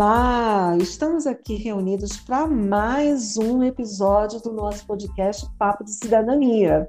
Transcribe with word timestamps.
Olá, 0.00 0.76
estamos 0.80 1.26
aqui 1.26 1.56
reunidos 1.56 2.18
para 2.18 2.46
mais 2.46 3.36
um 3.36 3.64
episódio 3.64 4.38
do 4.38 4.52
nosso 4.52 4.86
podcast 4.86 5.44
Papo 5.58 5.82
de 5.82 5.92
Cidadania. 5.92 6.88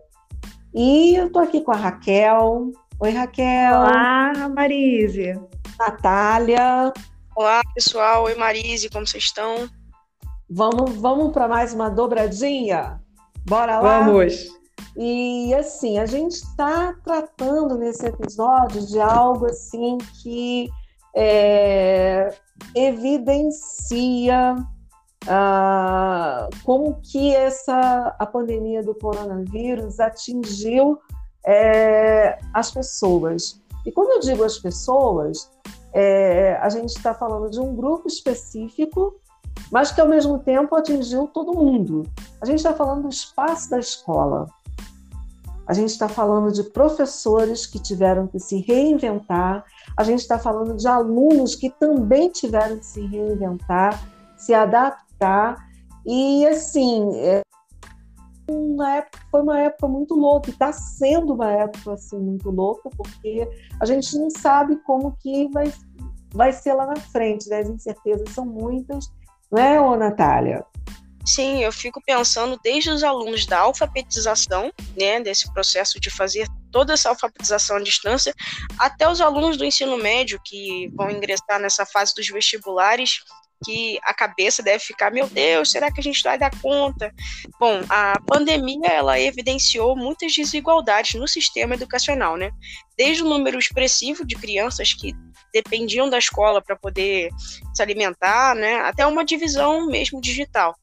E 0.75 1.15
eu 1.15 1.25
estou 1.25 1.41
aqui 1.41 1.61
com 1.61 1.71
a 1.71 1.75
Raquel. 1.75 2.71
Oi, 2.99 3.09
Raquel. 3.09 3.79
Olá, 3.79 4.47
Marise. 4.49 5.33
Natália. 5.79 6.93
Olá, 7.35 7.61
pessoal. 7.73 8.25
Oi, 8.25 8.35
Marise, 8.35 8.91
como 8.91 9.07
vocês 9.07 9.23
estão? 9.23 9.67
Vamos, 10.47 10.93
vamos 10.97 11.33
para 11.33 11.47
mais 11.47 11.73
uma 11.73 11.89
dobradinha? 11.89 13.01
Bora 13.47 13.79
lá? 13.79 14.01
Vamos. 14.01 14.49
E 14.95 15.51
assim, 15.55 15.97
a 15.97 16.05
gente 16.05 16.33
está 16.33 16.93
tratando 17.03 17.75
nesse 17.75 18.05
episódio 18.05 18.85
de 18.85 19.01
algo 19.01 19.47
assim 19.47 19.97
que 20.21 20.69
é, 21.15 22.29
evidencia 22.75 24.55
ah, 25.27 26.49
como 26.63 26.99
que 27.01 27.35
essa 27.35 28.15
a 28.17 28.25
pandemia 28.25 28.81
do 28.83 28.95
coronavírus 28.95 29.99
atingiu 29.99 30.97
é, 31.45 32.39
as 32.53 32.71
pessoas. 32.71 33.61
E 33.85 33.91
quando 33.91 34.11
eu 34.11 34.19
digo 34.19 34.43
as 34.43 34.57
pessoas, 34.57 35.49
é, 35.93 36.57
a 36.61 36.69
gente 36.69 36.89
está 36.89 37.13
falando 37.13 37.49
de 37.49 37.59
um 37.59 37.75
grupo 37.75 38.07
específico, 38.07 39.15
mas 39.71 39.91
que 39.91 40.01
ao 40.01 40.07
mesmo 40.07 40.39
tempo 40.39 40.75
atingiu 40.75 41.27
todo 41.27 41.53
mundo. 41.53 42.03
A 42.41 42.45
gente 42.45 42.57
está 42.57 42.73
falando 42.73 43.03
do 43.03 43.09
espaço 43.09 43.69
da 43.69 43.79
escola. 43.79 44.47
A 45.69 45.73
gente 45.73 45.91
está 45.91 46.09
falando 46.09 46.51
de 46.51 46.63
professores 46.63 47.67
que 47.67 47.77
tiveram 47.77 48.25
que 48.25 48.39
se 48.39 48.59
reinventar, 48.59 49.63
a 49.95 50.03
gente 50.03 50.21
está 50.21 50.39
falando 50.39 50.75
de 50.75 50.87
alunos 50.87 51.53
que 51.53 51.69
também 51.69 52.31
tiveram 52.31 52.79
que 52.79 52.85
se 52.87 53.05
reinventar, 53.05 54.01
se 54.35 54.51
adaptar. 54.51 55.63
E, 56.03 56.43
assim, 56.47 57.15
é 57.17 57.43
uma 58.49 58.95
época, 58.95 59.19
foi 59.29 59.41
uma 59.43 59.59
época 59.59 59.87
muito 59.87 60.15
louca, 60.15 60.49
e 60.49 60.53
está 60.53 60.73
sendo 60.73 61.35
uma 61.35 61.51
época 61.51 61.93
assim, 61.93 62.17
muito 62.17 62.49
louca, 62.49 62.89
porque 62.97 63.47
a 63.79 63.85
gente 63.85 64.17
não 64.17 64.31
sabe 64.31 64.75
como 64.77 65.15
que 65.19 65.49
vai, 65.49 65.71
vai 66.33 66.51
ser 66.51 66.73
lá 66.73 66.87
na 66.87 66.95
frente, 66.95 67.47
né? 67.47 67.59
as 67.59 67.69
incertezas 67.69 68.31
são 68.31 68.43
muitas, 68.43 69.13
não 69.51 69.61
é, 69.61 69.79
ô 69.79 69.95
Natália? 69.95 70.65
Sim, 71.25 71.63
eu 71.63 71.71
fico 71.71 72.01
pensando 72.01 72.59
desde 72.63 72.89
os 72.89 73.03
alunos 73.03 73.45
da 73.45 73.59
alfabetização, 73.59 74.71
né, 74.97 75.19
desse 75.19 75.51
processo 75.53 75.99
de 75.99 76.09
fazer 76.09 76.47
toda 76.71 76.93
essa 76.93 77.09
alfabetização 77.09 77.77
à 77.77 77.81
distância, 77.81 78.33
até 78.77 79.09
os 79.09 79.21
alunos 79.21 79.57
do 79.57 79.65
ensino 79.65 79.97
médio 79.97 80.39
que 80.43 80.87
vão 80.95 81.11
ingressar 81.11 81.59
nessa 81.59 81.85
fase 81.85 82.13
dos 82.15 82.27
vestibulares, 82.27 83.19
que 83.65 83.99
a 84.03 84.13
cabeça 84.13 84.63
deve 84.63 84.79
ficar, 84.79 85.11
meu 85.11 85.27
Deus, 85.27 85.71
será 85.71 85.91
que 85.91 85.99
a 85.99 86.03
gente 86.03 86.23
vai 86.23 86.37
dar 86.37 86.51
conta? 86.61 87.13
Bom, 87.59 87.83
a 87.89 88.17
pandemia 88.25 88.87
ela 88.87 89.19
evidenciou 89.19 89.97
muitas 89.97 90.33
desigualdades 90.33 91.19
no 91.19 91.27
sistema 91.27 91.75
educacional, 91.75 92.37
né? 92.37 92.51
Desde 92.97 93.21
o 93.21 93.27
número 93.27 93.59
expressivo 93.59 94.25
de 94.25 94.35
crianças 94.35 94.93
que 94.93 95.13
dependiam 95.53 96.09
da 96.09 96.17
escola 96.17 96.61
para 96.61 96.75
poder 96.75 97.29
se 97.73 97.81
alimentar, 97.81 98.55
né, 98.55 98.77
até 98.81 99.05
uma 99.05 99.25
divisão 99.25 99.87
mesmo 99.87 100.21
digital 100.21 100.75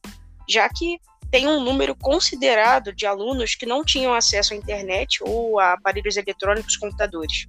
já 0.49 0.69
que 0.69 0.99
tem 1.31 1.49
um 1.49 1.61
número 1.61 1.95
considerado 1.95 2.93
de 2.93 3.07
alunos 3.07 3.55
que 3.55 3.67
não 3.67 3.85
tinham 3.85 4.15
acesso 4.15 4.55
à 4.55 4.57
internet 4.57 5.19
ou 5.23 5.59
a 5.59 5.73
aparelhos 5.73 6.17
eletrônicos, 6.17 6.77
computadores. 6.77 7.47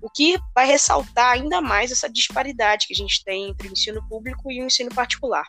O 0.00 0.08
que 0.08 0.38
vai 0.54 0.66
ressaltar 0.66 1.32
ainda 1.32 1.60
mais 1.60 1.90
essa 1.90 2.08
disparidade 2.08 2.86
que 2.86 2.92
a 2.92 2.96
gente 2.96 3.24
tem 3.24 3.48
entre 3.48 3.68
o 3.68 3.72
ensino 3.72 4.06
público 4.08 4.52
e 4.52 4.62
o 4.62 4.66
ensino 4.66 4.94
particular. 4.94 5.46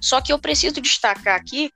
Só 0.00 0.20
que 0.20 0.32
eu 0.32 0.38
preciso 0.38 0.80
destacar 0.80 1.36
aqui 1.36 1.70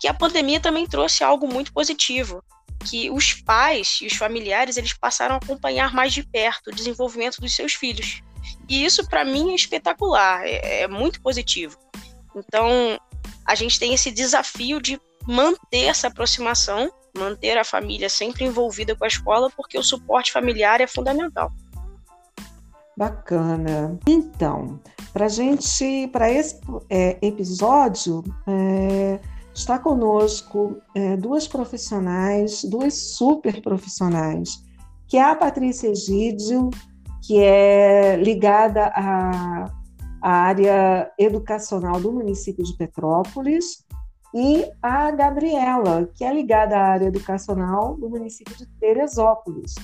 que 0.00 0.08
a 0.08 0.14
pandemia 0.14 0.60
também 0.60 0.86
trouxe 0.86 1.24
algo 1.24 1.46
muito 1.46 1.72
positivo, 1.72 2.42
que 2.88 3.10
os 3.10 3.34
pais 3.34 3.98
e 4.00 4.06
os 4.06 4.14
familiares 4.14 4.76
eles 4.76 4.92
passaram 4.92 5.34
a 5.34 5.38
acompanhar 5.38 5.92
mais 5.92 6.12
de 6.12 6.22
perto 6.22 6.70
o 6.70 6.74
desenvolvimento 6.74 7.40
dos 7.40 7.54
seus 7.54 7.74
filhos. 7.74 8.22
E 8.68 8.84
isso 8.84 9.06
para 9.08 9.24
mim 9.24 9.52
é 9.52 9.54
espetacular, 9.54 10.42
é, 10.44 10.82
é 10.82 10.88
muito 10.88 11.20
positivo. 11.20 11.76
Então, 12.34 12.98
a 13.46 13.54
gente 13.54 13.78
tem 13.78 13.94
esse 13.94 14.10
desafio 14.10 14.80
de 14.80 15.00
manter 15.26 15.84
essa 15.84 16.08
aproximação, 16.08 16.90
manter 17.16 17.56
a 17.56 17.64
família 17.64 18.08
sempre 18.08 18.44
envolvida 18.44 18.94
com 18.94 19.04
a 19.04 19.08
escola, 19.08 19.50
porque 19.56 19.78
o 19.78 19.82
suporte 19.82 20.32
familiar 20.32 20.80
é 20.80 20.86
fundamental. 20.86 21.50
Bacana. 22.96 23.98
Então, 24.06 24.80
para 25.12 25.28
gente, 25.28 26.08
para 26.08 26.30
esse 26.30 26.58
é, 26.88 27.18
episódio, 27.20 28.24
é, 28.46 29.20
está 29.54 29.78
conosco 29.78 30.80
é, 30.94 31.16
duas 31.16 31.46
profissionais, 31.46 32.64
duas 32.64 32.94
super 32.94 33.60
profissionais, 33.60 34.62
que 35.06 35.16
é 35.16 35.22
a 35.22 35.36
Patrícia 35.36 35.88
Egídio, 35.88 36.70
que 37.22 37.38
é 37.38 38.16
ligada 38.16 38.86
a 38.94 39.66
a 40.26 40.32
área 40.32 41.12
educacional 41.16 42.00
do 42.00 42.12
município 42.12 42.64
de 42.64 42.76
Petrópolis, 42.76 43.86
e 44.34 44.68
a 44.82 45.12
Gabriela, 45.12 46.10
que 46.12 46.24
é 46.24 46.34
ligada 46.34 46.76
à 46.76 46.82
área 46.94 47.06
educacional 47.06 47.96
do 47.96 48.10
município 48.10 48.56
de 48.56 48.66
Teresópolis. 48.80 49.76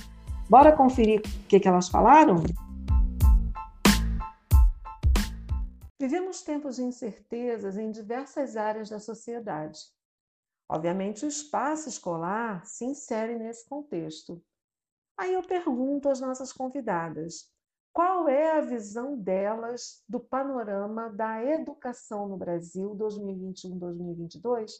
Bora 0.49 0.75
conferir 0.75 1.21
o 1.21 1.47
que, 1.47 1.61
que 1.61 1.67
elas 1.67 1.87
falaram? 1.87 2.43
Vivemos 5.97 6.41
tempos 6.41 6.75
de 6.75 6.83
incertezas 6.83 7.77
em 7.77 7.89
diversas 7.89 8.57
áreas 8.57 8.89
da 8.89 8.99
sociedade. 8.99 9.79
Obviamente, 10.69 11.23
o 11.23 11.29
espaço 11.29 11.87
escolar 11.87 12.65
se 12.65 12.83
insere 12.83 13.39
nesse 13.39 13.65
contexto. 13.69 14.43
Aí 15.17 15.33
eu 15.33 15.41
pergunto 15.41 16.09
às 16.09 16.19
nossas 16.19 16.51
convidadas: 16.51 17.52
qual 17.93 18.27
é 18.27 18.57
a 18.57 18.61
visão 18.61 19.15
delas 19.15 20.03
do 20.09 20.19
panorama 20.19 21.09
da 21.09 21.43
educação 21.45 22.27
no 22.27 22.37
Brasil 22.37 22.97
2021-2022? 22.97 24.71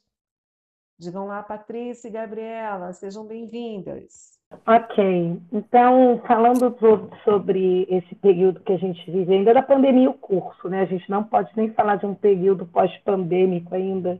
Digam 0.97 1.27
lá, 1.27 1.43
Patrícia 1.43 2.07
e 2.07 2.11
Gabriela, 2.11 2.91
sejam 2.93 3.25
bem-vindas. 3.25 4.33
Ok, 4.67 5.39
então 5.51 6.21
falando 6.27 6.75
sobre 7.23 7.87
esse 7.89 8.15
período 8.15 8.59
que 8.61 8.73
a 8.73 8.77
gente 8.77 9.09
vive, 9.09 9.33
ainda 9.33 9.53
da 9.53 9.61
pandemia 9.61 10.09
o 10.09 10.13
curso, 10.13 10.67
né? 10.69 10.81
A 10.81 10.85
gente 10.85 11.09
não 11.09 11.23
pode 11.23 11.51
nem 11.55 11.71
falar 11.73 11.97
de 11.97 12.05
um 12.05 12.15
período 12.15 12.65
pós-pandêmico 12.65 13.73
ainda, 13.75 14.19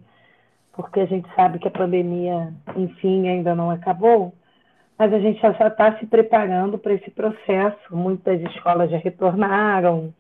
porque 0.71 0.99
a 0.99 1.05
gente 1.05 1.27
sabe 1.35 1.59
que 1.59 1.67
a 1.67 1.71
pandemia, 1.71 2.53
enfim, 2.75 3.27
ainda 3.27 3.55
não 3.55 3.69
acabou 3.69 4.33
mas 4.97 5.13
a 5.13 5.19
gente 5.19 5.41
já 5.41 5.49
está 5.49 5.97
se 5.97 6.05
preparando 6.05 6.77
para 6.77 6.93
esse 6.93 7.09
processo. 7.11 7.95
Muitas 7.95 8.41
escolas 8.41 8.91
já 8.91 8.97
retornaram 8.97 10.13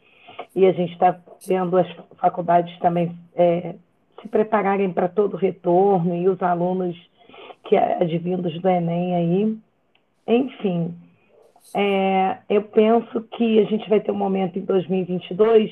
e 0.55 0.65
a 0.65 0.71
gente 0.71 0.93
está 0.93 1.19
vendo 1.47 1.77
as 1.77 1.87
faculdades 2.17 2.77
também 2.79 3.15
é, 3.35 3.75
se 4.21 4.27
prepararem 4.27 4.91
para 4.91 5.07
todo 5.07 5.35
o 5.35 5.37
retorno 5.37 6.15
e 6.15 6.27
os 6.27 6.41
alunos 6.41 6.95
que 7.65 7.77
advindos 7.77 8.59
do 8.61 8.69
Enem 8.69 9.15
aí. 9.15 9.57
Enfim, 10.27 10.93
é, 11.75 12.37
eu 12.49 12.63
penso 12.63 13.21
que 13.35 13.59
a 13.59 13.65
gente 13.65 13.89
vai 13.89 13.99
ter 13.99 14.11
um 14.11 14.15
momento 14.15 14.57
em 14.59 14.63
2022 14.63 15.71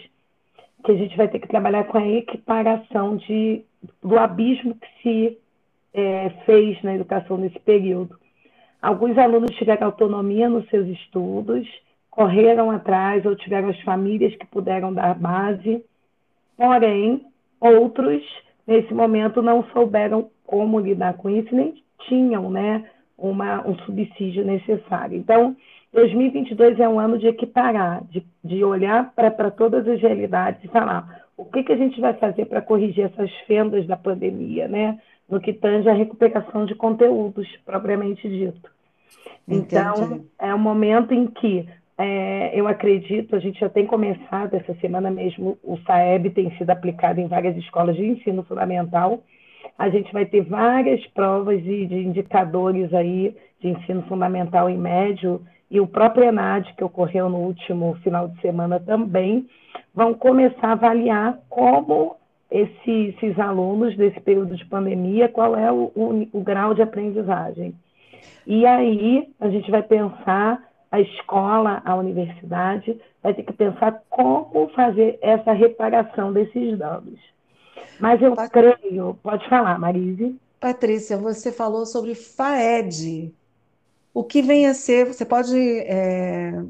que 0.84 0.92
a 0.92 0.96
gente 0.96 1.16
vai 1.16 1.28
ter 1.28 1.40
que 1.40 1.48
trabalhar 1.48 1.84
com 1.86 1.98
a 1.98 2.08
equiparação 2.08 3.16
de, 3.18 3.64
do 4.02 4.18
abismo 4.18 4.76
que 4.76 4.88
se 5.02 5.38
é, 5.94 6.30
fez 6.46 6.82
na 6.82 6.96
educação 6.96 7.38
nesse 7.38 7.60
período. 7.60 8.20
Alguns 8.82 9.18
alunos 9.18 9.56
tiveram 9.56 9.88
autonomia 9.88 10.50
nos 10.50 10.68
seus 10.70 10.88
estudos, 10.88 11.68
correram 12.10 12.72
atrás 12.72 13.26
ou 13.26 13.36
tiveram 13.36 13.70
as 13.70 13.80
famílias 13.82 14.36
que 14.36 14.46
puderam 14.48 14.94
dar 14.94 15.14
base, 15.14 15.84
porém, 16.58 17.26
outros, 17.60 18.24
nesse 18.66 18.94
momento, 18.94 19.42
não 19.42 19.64
souberam 19.72 20.30
como 20.46 20.80
lidar 20.80 21.14
com 21.14 21.30
isso, 21.30 21.56
nem 21.56 21.76
tinham 22.08 22.50
né, 22.50 22.90
uma, 23.18 23.66
um 23.68 23.76
subsídio 23.80 24.44
necessário. 24.44 25.18
Então, 25.18 25.56
2022 25.94 26.80
é 26.80 26.90
um 26.90 27.00
ano 27.00 27.18
de 27.18 27.28
equiparar, 27.28 28.04
de, 28.06 28.26
de 28.44 28.64
olhar 28.64 29.14
para 29.14 29.52
todas 29.52 29.88
as 29.88 30.02
realidades 30.02 30.64
e 30.64 30.68
falar 30.68 31.22
o 31.38 31.46
que, 31.46 31.64
que 31.64 31.72
a 31.72 31.78
gente 31.78 32.00
vai 32.00 32.14
fazer 32.14 32.46
para 32.46 32.62
corrigir 32.62 33.06
essas 33.06 33.32
fendas 33.48 33.88
da 33.88 33.98
pandemia, 33.98 34.68
né? 34.68 35.00
No 35.32 35.40
que 35.40 35.54
tange 35.54 35.90
a 35.90 35.94
recuperação 35.94 36.66
de 36.66 36.76
conteúdos, 36.76 37.48
propriamente 37.66 38.28
dito. 38.28 38.70
Então, 39.48 39.94
Entendi. 39.96 40.26
é 40.38 40.54
um 40.54 40.60
momento 40.60 41.14
em 41.14 41.26
que 41.26 41.68
é, 41.98 42.52
eu 42.54 42.68
acredito, 42.68 43.36
a 43.36 43.40
gente 43.40 43.60
já 43.60 43.70
tem 43.70 43.86
começado 43.86 44.54
essa 44.56 44.74
semana 44.76 45.10
mesmo, 45.10 45.58
o 45.64 45.78
SAEB 45.86 46.32
tem 46.32 46.56
sido 46.58 46.70
aplicado 46.70 47.20
em 47.20 47.28
várias 47.28 47.56
escolas 47.58 47.96
de 47.96 48.06
ensino 48.06 48.44
fundamental. 48.44 49.24
A 49.78 49.90
gente 49.90 50.12
vai 50.12 50.26
ter 50.26 50.42
várias 50.42 51.06
provas 51.08 51.64
de, 51.64 51.86
de 51.86 51.96
indicadores 51.96 52.94
aí 52.94 53.36
de 53.60 53.70
ensino 53.70 54.02
fundamental 54.04 54.70
e 54.70 54.76
médio, 54.76 55.42
e 55.70 55.80
o 55.80 55.88
próprio 55.88 56.26
ENAD, 56.26 56.74
que 56.76 56.84
ocorreu 56.84 57.30
no 57.30 57.38
último 57.38 57.96
final 58.04 58.28
de 58.28 58.42
semana 58.42 58.80
também, 58.80 59.48
vão 59.94 60.14
começar 60.14 60.70
a 60.70 60.72
avaliar 60.72 61.40
como 61.48 62.18
esse, 62.52 63.16
esses 63.16 63.40
alunos 63.40 63.96
desse 63.96 64.20
período 64.20 64.56
de 64.56 64.66
pandemia, 64.66 65.30
qual 65.30 65.56
é 65.56 65.72
o, 65.72 65.92
o, 65.96 66.28
o 66.34 66.42
grau 66.42 66.74
de 66.74 66.82
aprendizagem. 66.82 67.74
E 68.46 68.66
aí 68.66 69.30
a 69.40 69.50
gente 69.50 69.72
vai 69.72 69.82
pensar 69.82 70.62
a 70.92 71.00
escola, 71.00 71.82
a 71.86 71.96
universidade, 71.96 73.00
vai 73.24 73.34
ter 73.34 73.44
que 73.44 73.54
pensar 73.54 74.04
como 74.10 74.70
fazer 74.76 75.18
essa 75.22 75.54
reparação 75.54 76.34
desses 76.34 76.78
danos. 76.78 77.20
Mas 77.98 78.22
eu 78.22 78.36
Pat... 78.36 78.52
creio, 78.52 79.18
pode 79.24 79.48
falar, 79.48 79.80
Marise. 79.80 80.36
Patrícia, 80.60 81.18
você 81.18 81.52
falou 81.52 81.86
sobre 81.86 82.14
FAED. 82.14 83.34
O 84.14 84.24
que 84.24 84.42
vem 84.42 84.68
a 84.68 84.74
ser, 84.74 85.06
você 85.06 85.24
pode 85.24 85.58
é, 85.58 86.62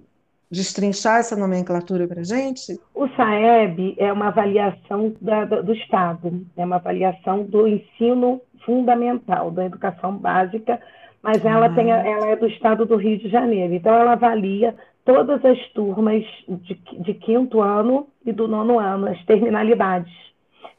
destrinchar 0.51 1.19
essa 1.19 1.35
nomenclatura 1.35 2.07
para 2.07 2.21
a 2.21 2.23
gente? 2.23 2.77
O 2.93 3.07
SAEB 3.07 3.95
é 3.97 4.11
uma 4.11 4.27
avaliação 4.27 5.13
da, 5.21 5.45
do 5.45 5.73
Estado, 5.73 6.45
é 6.57 6.65
uma 6.65 6.75
avaliação 6.75 7.43
do 7.43 7.67
ensino 7.67 8.41
fundamental, 8.65 9.49
da 9.49 9.65
educação 9.65 10.15
básica, 10.15 10.79
mas 11.23 11.43
ela, 11.45 11.67
ah. 11.67 11.73
tem, 11.73 11.89
ela 11.89 12.27
é 12.27 12.35
do 12.35 12.47
Estado 12.47 12.85
do 12.85 12.97
Rio 12.97 13.17
de 13.17 13.29
Janeiro. 13.29 13.73
Então, 13.73 13.93
ela 13.93 14.13
avalia 14.13 14.75
todas 15.05 15.43
as 15.45 15.59
turmas 15.69 16.23
de, 16.47 16.75
de 16.99 17.13
quinto 17.13 17.61
ano 17.61 18.07
e 18.25 18.31
do 18.31 18.47
nono 18.47 18.79
ano, 18.79 19.07
as 19.07 19.23
terminalidades. 19.25 20.11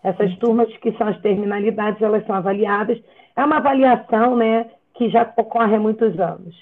Essas 0.03 0.37
turmas 0.39 0.69
que 0.79 0.93
são 0.93 1.09
as 1.09 1.21
terminalidades, 1.21 2.03
elas 2.03 2.27
são 2.27 2.35
avaliadas. 2.35 3.01
É 3.37 3.45
uma 3.45 3.59
avaliação 3.59 4.37
né, 4.37 4.67
que 4.95 5.09
já 5.09 5.33
ocorre 5.37 5.77
há 5.77 5.81
muitos 5.81 6.19
anos. 6.19 6.55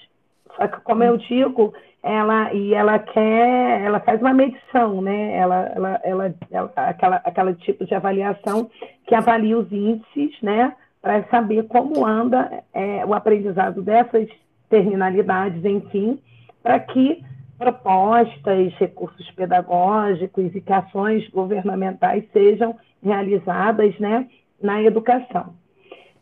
Só 0.55 0.67
que, 0.67 0.79
como 0.81 1.03
eu 1.03 1.17
digo, 1.17 1.73
ela 2.03 2.51
e 2.53 2.73
ela 2.73 2.97
quer, 2.97 3.81
ela 3.83 3.99
faz 3.99 4.19
uma 4.21 4.33
medição, 4.33 5.01
né? 5.01 5.37
Ela, 5.37 5.71
ela, 5.75 6.01
ela, 6.03 6.35
ela 6.49 6.71
aquela, 6.75 7.15
aquela 7.17 7.53
tipo 7.53 7.85
de 7.85 7.93
avaliação 7.93 8.69
que 9.05 9.13
avalia 9.13 9.57
os 9.57 9.71
índices, 9.71 10.31
né? 10.41 10.73
Para 11.01 11.23
saber 11.29 11.67
como 11.67 12.05
anda 12.05 12.63
é, 12.73 13.05
o 13.05 13.13
aprendizado 13.13 13.81
dessas 13.81 14.27
terminalidades, 14.69 15.63
enfim, 15.63 16.19
para 16.63 16.79
que 16.79 17.23
propostas, 17.57 18.73
recursos 18.79 19.29
pedagógicos 19.31 20.55
e 20.55 20.61
que 20.61 20.73
ações 20.73 21.29
governamentais 21.29 22.23
sejam 22.33 22.75
realizadas, 23.03 23.97
né? 23.99 24.27
Na 24.59 24.81
educação. 24.81 25.60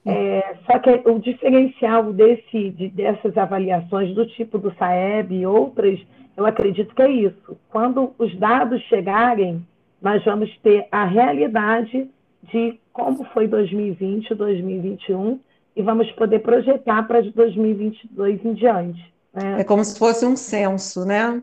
É, 0.10 0.56
só 0.66 0.80
que 0.80 0.90
o 1.10 1.20
diferencial 1.20 2.12
desse, 2.14 2.72
de, 2.72 2.90
dessas 2.90 3.38
avaliações 3.38 4.14
do 4.16 4.26
tipo 4.26 4.58
do 4.58 4.74
SAEB 4.76 5.36
e 5.36 5.46
outras, 5.46 6.00
eu 6.36 6.46
acredito 6.46 6.94
que 6.96 7.02
é 7.02 7.10
isso. 7.10 7.58
Quando 7.70 8.14
os 8.18 8.36
dados 8.38 8.82
chegarem, 8.84 9.66
nós 10.02 10.24
vamos 10.24 10.56
ter 10.60 10.88
a 10.92 11.06
realidade 11.06 12.10
de 12.52 12.80
como 12.94 13.24
foi 13.26 13.48
2020, 13.48 14.34
2021 14.36 15.40
e 15.76 15.82
vamos 15.82 16.12
poder 16.12 16.40
projetar 16.40 17.04
para 17.04 17.22
2022 17.22 18.46
em 18.46 18.54
diante. 18.54 19.14
Né? 19.34 19.62
É 19.62 19.64
como 19.64 19.84
se 19.84 19.98
fosse 19.98 20.26
um 20.26 20.36
censo, 20.36 21.06
né? 21.06 21.42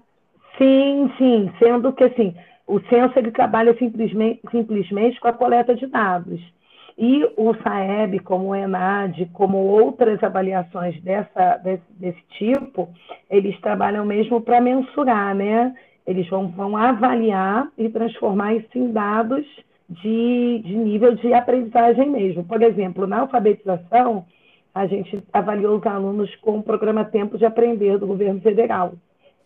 Sim, 0.58 1.10
sim. 1.18 1.50
Sendo 1.58 1.92
que 1.92 2.04
assim, 2.04 2.34
o 2.66 2.80
censo 2.80 3.18
ele 3.18 3.30
trabalha 3.30 3.76
simplesmente, 3.78 4.40
simplesmente 4.50 5.20
com 5.20 5.28
a 5.28 5.32
coleta 5.32 5.74
de 5.74 5.86
dados. 5.86 6.40
E 6.98 7.24
o 7.36 7.54
SAEB, 7.62 8.20
como 8.20 8.48
o 8.48 8.54
ENAD, 8.54 9.26
como 9.34 9.58
outras 9.58 10.22
avaliações 10.24 10.98
dessa, 11.02 11.58
desse, 11.58 11.84
desse 11.90 12.22
tipo, 12.38 12.88
eles 13.30 13.58
trabalham 13.60 14.04
mesmo 14.06 14.40
para 14.40 14.62
mensurar, 14.62 15.34
né? 15.34 15.74
Eles 16.06 16.26
vão, 16.28 16.48
vão 16.48 16.74
avaliar 16.74 17.68
e 17.76 17.90
transformar 17.90 18.54
isso 18.54 18.68
em 18.74 18.92
dados 18.92 19.44
de, 19.90 20.62
de 20.64 20.74
nível 20.74 21.14
de 21.14 21.34
aprendizagem 21.34 22.08
mesmo. 22.08 22.44
Por 22.44 22.62
exemplo, 22.62 23.06
na 23.06 23.20
alfabetização, 23.20 24.24
a 24.74 24.86
gente 24.86 25.22
avaliou 25.32 25.76
os 25.76 25.86
alunos 25.86 26.34
com 26.36 26.58
o 26.58 26.62
programa 26.62 27.04
Tempo 27.04 27.36
de 27.36 27.44
Aprender 27.44 27.98
do 27.98 28.06
governo 28.06 28.40
federal. 28.40 28.94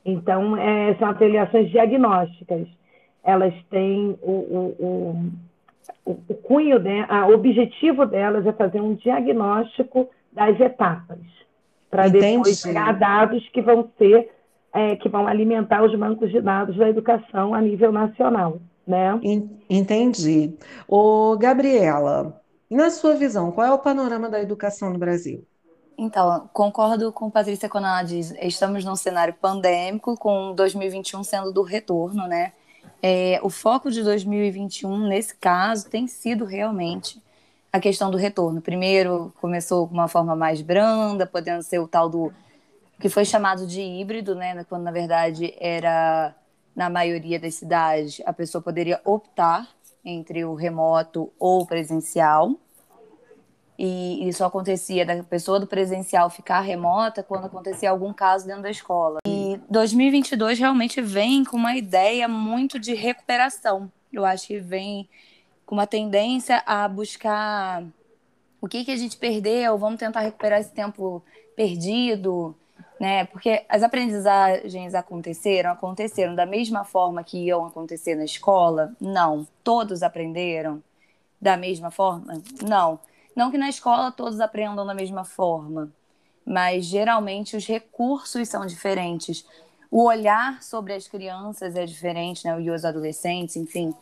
Então, 0.04 0.56
é, 0.56 0.94
são 0.94 1.08
avaliações 1.08 1.68
diagnósticas. 1.70 2.68
Elas 3.24 3.54
têm 3.70 4.16
o, 4.22 4.30
o, 4.30 4.76
o 4.78 5.30
o, 6.04 6.12
o 6.28 6.34
cunho, 6.34 6.78
né, 6.78 7.06
o 7.28 7.34
objetivo 7.34 8.06
delas 8.06 8.46
é 8.46 8.52
fazer 8.52 8.80
um 8.80 8.94
diagnóstico 8.94 10.08
das 10.32 10.58
etapas, 10.60 11.18
para 11.90 12.08
depois 12.08 12.62
pegar 12.62 12.92
dados 12.92 13.46
que 13.50 13.60
vão 13.60 13.88
ser, 13.98 14.30
é, 14.72 14.96
que 14.96 15.08
vão 15.08 15.26
alimentar 15.26 15.82
os 15.82 15.94
bancos 15.98 16.30
de 16.30 16.40
dados 16.40 16.76
da 16.76 16.88
educação 16.88 17.54
a 17.54 17.60
nível 17.60 17.90
nacional. 17.90 18.58
Né? 18.86 19.20
Entendi. 19.68 20.54
Ô, 20.88 21.36
Gabriela, 21.36 22.40
na 22.68 22.90
sua 22.90 23.14
visão, 23.14 23.50
qual 23.50 23.66
é 23.66 23.72
o 23.72 23.78
panorama 23.78 24.28
da 24.28 24.40
educação 24.40 24.90
no 24.90 24.98
Brasil? 24.98 25.44
Então, 25.98 26.48
concordo 26.52 27.12
com 27.12 27.30
Patrícia 27.30 27.68
quando 27.68 27.86
ela 27.86 28.02
diz, 28.02 28.34
estamos 28.40 28.84
num 28.84 28.96
cenário 28.96 29.34
pandêmico, 29.34 30.16
com 30.16 30.54
2021 30.54 31.22
sendo 31.22 31.52
do 31.52 31.62
retorno, 31.62 32.26
né? 32.26 32.52
É, 33.02 33.40
o 33.42 33.48
foco 33.48 33.90
de 33.90 34.02
2021, 34.02 35.08
nesse 35.08 35.34
caso, 35.36 35.88
tem 35.88 36.06
sido 36.06 36.44
realmente 36.44 37.22
a 37.72 37.80
questão 37.80 38.10
do 38.10 38.16
retorno. 38.16 38.60
Primeiro, 38.60 39.32
começou 39.40 39.86
com 39.86 39.94
uma 39.94 40.08
forma 40.08 40.34
mais 40.36 40.60
branda, 40.60 41.26
podendo 41.26 41.62
ser 41.62 41.78
o 41.78 41.88
tal 41.88 42.08
do 42.08 42.32
que 43.00 43.08
foi 43.08 43.24
chamado 43.24 43.66
de 43.66 43.80
híbrido, 43.80 44.34
né? 44.34 44.64
Quando 44.64 44.82
na 44.82 44.90
verdade 44.90 45.54
era 45.58 46.34
na 46.76 46.90
maioria 46.90 47.40
das 47.40 47.54
cidades 47.54 48.20
a 48.26 48.32
pessoa 48.32 48.62
poderia 48.62 49.00
optar 49.04 49.66
entre 50.04 50.44
o 50.44 50.54
remoto 50.54 51.32
ou 51.38 51.66
presencial. 51.66 52.54
E 53.82 54.28
isso 54.28 54.44
acontecia 54.44 55.06
da 55.06 55.22
pessoa 55.22 55.58
do 55.58 55.66
presencial 55.66 56.28
ficar 56.28 56.60
remota 56.60 57.22
quando 57.22 57.46
acontecia 57.46 57.88
algum 57.88 58.12
caso 58.12 58.46
dentro 58.46 58.60
da 58.60 58.70
escola. 58.70 59.20
E 59.26 59.58
2022 59.70 60.58
realmente 60.58 61.00
vem 61.00 61.42
com 61.46 61.56
uma 61.56 61.74
ideia 61.74 62.28
muito 62.28 62.78
de 62.78 62.92
recuperação. 62.92 63.90
Eu 64.12 64.26
acho 64.26 64.48
que 64.48 64.58
vem 64.58 65.08
com 65.64 65.74
uma 65.74 65.86
tendência 65.86 66.62
a 66.66 66.86
buscar 66.86 67.82
o 68.60 68.68
que, 68.68 68.84
que 68.84 68.90
a 68.90 68.96
gente 68.96 69.16
perdeu, 69.16 69.78
vamos 69.78 69.98
tentar 69.98 70.20
recuperar 70.20 70.60
esse 70.60 70.72
tempo 70.72 71.22
perdido, 71.56 72.54
né? 73.00 73.24
Porque 73.24 73.64
as 73.66 73.82
aprendizagens 73.82 74.94
aconteceram, 74.94 75.70
aconteceram 75.70 76.34
da 76.34 76.44
mesma 76.44 76.84
forma 76.84 77.24
que 77.24 77.46
iam 77.46 77.64
acontecer 77.64 78.14
na 78.14 78.26
escola? 78.26 78.94
Não. 79.00 79.48
Todos 79.64 80.02
aprenderam 80.02 80.82
da 81.40 81.56
mesma 81.56 81.90
forma? 81.90 82.42
Não. 82.62 83.00
Não 83.40 83.50
que 83.50 83.56
na 83.56 83.70
escola 83.70 84.12
todos 84.12 84.38
aprendam 84.38 84.84
da 84.84 84.92
mesma 84.92 85.24
forma, 85.24 85.90
mas 86.44 86.84
geralmente 86.84 87.56
os 87.56 87.66
recursos 87.66 88.46
são 88.46 88.66
diferentes. 88.66 89.46
O 89.90 90.04
olhar 90.04 90.62
sobre 90.62 90.92
as 90.92 91.08
crianças 91.08 91.74
é 91.74 91.86
diferente, 91.86 92.44
né? 92.44 92.60
E 92.60 92.70
os 92.70 92.84
adolescentes, 92.84 93.56
enfim. 93.56 93.94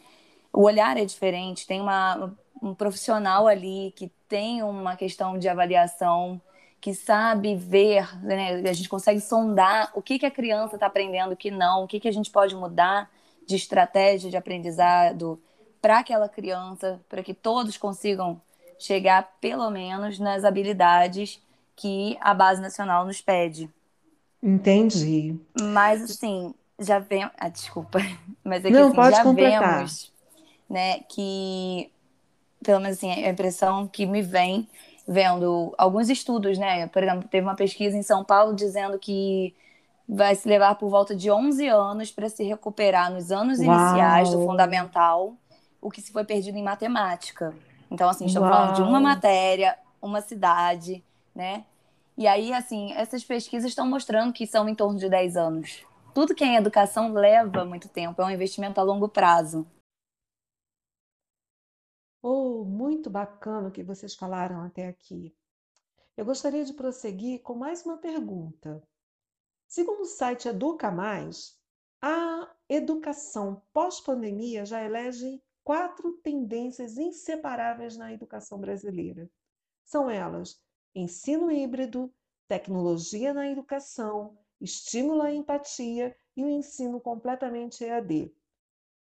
O 0.52 0.62
olhar 0.62 0.96
é 0.96 1.04
diferente. 1.04 1.68
Tem 1.68 1.80
uma, 1.80 2.34
um 2.60 2.74
profissional 2.74 3.46
ali 3.46 3.92
que 3.94 4.10
tem 4.28 4.60
uma 4.64 4.96
questão 4.96 5.38
de 5.38 5.48
avaliação, 5.48 6.40
que 6.80 6.92
sabe 6.92 7.54
ver, 7.54 8.12
né? 8.24 8.54
A 8.68 8.72
gente 8.72 8.88
consegue 8.88 9.20
sondar 9.20 9.92
o 9.94 10.02
que, 10.02 10.18
que 10.18 10.26
a 10.26 10.32
criança 10.32 10.74
está 10.74 10.86
aprendendo, 10.86 11.34
o 11.34 11.36
que 11.36 11.52
não, 11.52 11.84
o 11.84 11.86
que, 11.86 12.00
que 12.00 12.08
a 12.08 12.12
gente 12.12 12.32
pode 12.32 12.56
mudar 12.56 13.08
de 13.46 13.54
estratégia 13.54 14.30
de 14.30 14.36
aprendizado 14.36 15.40
para 15.80 16.00
aquela 16.00 16.28
criança, 16.28 17.00
para 17.08 17.22
que 17.22 17.32
todos 17.32 17.76
consigam 17.76 18.42
chegar 18.78 19.36
pelo 19.40 19.70
menos 19.70 20.18
nas 20.18 20.44
habilidades 20.44 21.40
que 21.76 22.16
a 22.20 22.34
base 22.34 22.60
nacional 22.60 23.04
nos 23.04 23.20
pede. 23.20 23.70
Entendi. 24.42 25.38
Mas 25.60 26.02
assim, 26.02 26.54
já 26.78 26.98
vem, 26.98 27.28
ah, 27.38 27.48
desculpa, 27.48 27.98
mas 28.44 28.64
é 28.64 28.68
que 28.68 28.74
Não, 28.74 28.88
assim, 28.88 29.10
já 29.10 29.22
completar. 29.22 29.76
vemos, 29.78 30.12
né, 30.68 31.00
que 31.00 31.90
pelo 32.62 32.80
menos 32.80 32.96
assim, 32.98 33.10
a 33.10 33.30
impressão 33.30 33.86
que 33.86 34.06
me 34.06 34.22
vem 34.22 34.68
vendo 35.06 35.74
alguns 35.78 36.10
estudos, 36.10 36.58
né? 36.58 36.86
Por 36.88 37.02
exemplo, 37.02 37.28
teve 37.28 37.46
uma 37.46 37.54
pesquisa 37.54 37.96
em 37.96 38.02
São 38.02 38.22
Paulo 38.24 38.54
dizendo 38.54 38.98
que 38.98 39.54
vai 40.08 40.34
se 40.34 40.48
levar 40.48 40.74
por 40.74 40.90
volta 40.90 41.14
de 41.14 41.30
11 41.30 41.66
anos 41.68 42.10
para 42.10 42.28
se 42.28 42.42
recuperar 42.44 43.10
nos 43.10 43.30
anos 43.30 43.58
Uau. 43.58 43.68
iniciais 43.68 44.30
do 44.30 44.44
fundamental 44.44 45.34
o 45.80 45.90
que 45.90 46.02
se 46.02 46.12
foi 46.12 46.24
perdido 46.24 46.58
em 46.58 46.62
matemática. 46.62 47.54
Então, 47.90 48.08
assim, 48.08 48.26
estamos 48.26 48.48
Uau. 48.48 48.58
falando 48.58 48.76
de 48.76 48.82
uma 48.82 49.00
matéria, 49.00 49.78
uma 50.00 50.20
cidade, 50.20 51.04
né? 51.34 51.64
E 52.16 52.26
aí, 52.26 52.52
assim, 52.52 52.92
essas 52.92 53.24
pesquisas 53.24 53.70
estão 53.70 53.86
mostrando 53.88 54.32
que 54.32 54.46
são 54.46 54.68
em 54.68 54.74
torno 54.74 54.98
de 54.98 55.08
10 55.08 55.36
anos. 55.36 55.84
Tudo 56.14 56.34
que 56.34 56.42
é 56.42 56.48
em 56.48 56.56
educação 56.56 57.12
leva 57.12 57.64
muito 57.64 57.88
tempo, 57.88 58.20
é 58.20 58.24
um 58.24 58.30
investimento 58.30 58.80
a 58.80 58.82
longo 58.82 59.08
prazo. 59.08 59.66
Oh, 62.22 62.64
muito 62.64 63.08
bacana 63.08 63.68
o 63.68 63.70
que 63.70 63.82
vocês 63.84 64.14
falaram 64.14 64.62
até 64.62 64.88
aqui. 64.88 65.34
Eu 66.16 66.24
gostaria 66.24 66.64
de 66.64 66.72
prosseguir 66.72 67.40
com 67.42 67.54
mais 67.54 67.86
uma 67.86 67.96
pergunta. 67.96 68.82
Segundo 69.68 70.02
o 70.02 70.06
site 70.06 70.48
Educa 70.48 70.90
Mais, 70.90 71.56
A 72.02 72.48
educação 72.68 73.62
pós-pandemia 73.72 74.64
já 74.64 74.82
elege 74.82 75.42
quatro 75.68 76.12
tendências 76.22 76.96
inseparáveis 76.96 77.94
na 77.94 78.10
educação 78.10 78.58
brasileira. 78.58 79.28
São 79.84 80.10
elas: 80.10 80.58
ensino 80.94 81.50
híbrido, 81.50 82.10
tecnologia 82.48 83.34
na 83.34 83.50
educação, 83.50 84.38
estímulo 84.58 85.20
à 85.20 85.30
empatia 85.30 86.16
e 86.34 86.42
o 86.42 86.48
ensino 86.48 86.98
completamente 86.98 87.84
EAD. 87.84 88.32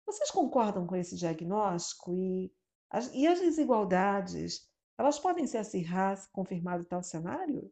Vocês 0.07 0.31
concordam 0.31 0.87
com 0.87 0.97
esse 0.97 1.15
diagnóstico? 1.15 2.15
E 2.15 2.51
as, 2.89 3.15
e 3.15 3.27
as 3.27 3.39
desigualdades, 3.39 4.67
elas 4.97 5.19
podem 5.19 5.47
se 5.47 5.59
acirrar 5.59 6.17
se 6.17 6.33
confirmado 6.33 6.87
tal 6.87 7.03
cenário? 7.03 7.71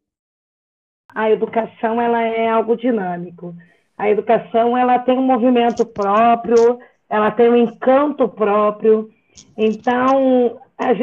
A 1.09 1.31
educação 1.31 1.99
ela 1.99 2.21
é 2.21 2.51
algo 2.51 2.77
dinâmico. 2.77 3.57
A 3.97 4.11
educação 4.11 4.77
ela 4.77 4.99
tem 4.99 5.19
um 5.19 5.25
movimento 5.25 5.87
próprio, 5.87 6.79
ela 7.15 7.31
tem 7.31 7.49
um 7.49 7.57
encanto 7.57 8.29
próprio. 8.29 9.09
Então, 9.57 10.59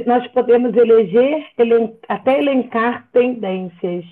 nós 0.06 0.28
podemos 0.28 0.76
eleger, 0.76 1.48
até 2.10 2.38
elencar 2.38 3.08
tendências, 3.14 4.04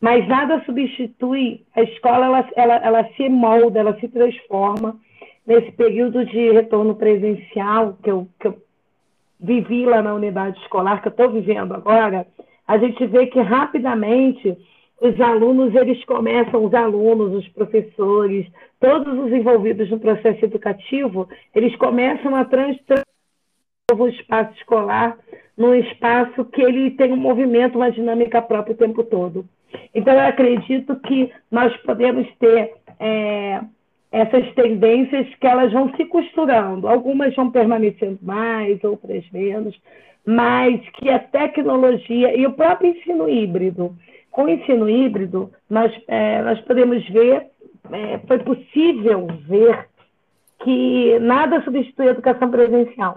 mas 0.00 0.26
nada 0.26 0.62
substitui. 0.64 1.62
A 1.76 1.82
escola 1.82 2.24
ela, 2.24 2.48
ela, 2.56 2.76
ela 2.76 3.08
se 3.18 3.28
molda, 3.28 3.80
ela 3.80 4.00
se 4.00 4.08
transforma. 4.08 4.96
Nesse 5.46 5.72
período 5.72 6.24
de 6.24 6.52
retorno 6.52 6.94
presencial 6.94 7.98
que 8.02 8.10
eu, 8.10 8.26
que 8.40 8.46
eu 8.46 8.56
vivi 9.38 9.84
lá 9.84 10.00
na 10.00 10.14
unidade 10.14 10.58
escolar, 10.60 11.02
que 11.02 11.08
eu 11.08 11.10
estou 11.10 11.30
vivendo 11.30 11.74
agora, 11.74 12.26
a 12.66 12.78
gente 12.78 13.04
vê 13.06 13.26
que 13.26 13.40
rapidamente 13.40 14.56
os 15.02 15.20
alunos, 15.20 15.74
eles 15.74 16.02
começam, 16.04 16.64
os 16.64 16.72
alunos, 16.72 17.34
os 17.34 17.48
professores, 17.48 18.46
todos 18.78 19.18
os 19.18 19.32
envolvidos 19.32 19.90
no 19.90 19.98
processo 19.98 20.44
educativo, 20.44 21.28
eles 21.52 21.74
começam 21.74 22.36
a 22.36 22.44
transformar 22.44 23.02
o 23.92 24.08
espaço 24.08 24.54
escolar 24.58 25.18
num 25.58 25.74
espaço 25.74 26.44
que 26.46 26.62
ele 26.62 26.92
tem 26.92 27.12
um 27.12 27.16
movimento, 27.16 27.76
uma 27.76 27.90
dinâmica 27.90 28.40
própria 28.40 28.74
o 28.74 28.78
tempo 28.78 29.02
todo. 29.02 29.44
Então, 29.92 30.14
eu 30.14 30.20
acredito 30.20 30.94
que 31.00 31.32
nós 31.50 31.76
podemos 31.78 32.26
ter 32.38 32.72
é, 33.00 33.60
essas 34.12 34.54
tendências 34.54 35.26
que 35.34 35.46
elas 35.46 35.72
vão 35.72 35.92
se 35.96 36.04
costurando. 36.04 36.86
Algumas 36.86 37.34
vão 37.34 37.50
permanecendo 37.50 38.20
mais, 38.22 38.82
outras 38.84 39.28
menos, 39.32 39.76
mas 40.24 40.80
que 40.90 41.10
a 41.10 41.18
tecnologia 41.18 42.36
e 42.36 42.46
o 42.46 42.52
próprio 42.52 42.90
ensino 42.90 43.28
híbrido, 43.28 43.96
com 44.32 44.44
o 44.44 44.48
ensino 44.48 44.88
híbrido, 44.88 45.52
nós, 45.70 45.92
é, 46.08 46.42
nós 46.42 46.60
podemos 46.62 47.06
ver, 47.08 47.48
é, 47.92 48.18
foi 48.26 48.38
possível 48.38 49.28
ver 49.46 49.88
que 50.64 51.18
nada 51.20 51.62
substitui 51.62 52.08
a 52.08 52.12
educação 52.12 52.50
presencial. 52.50 53.14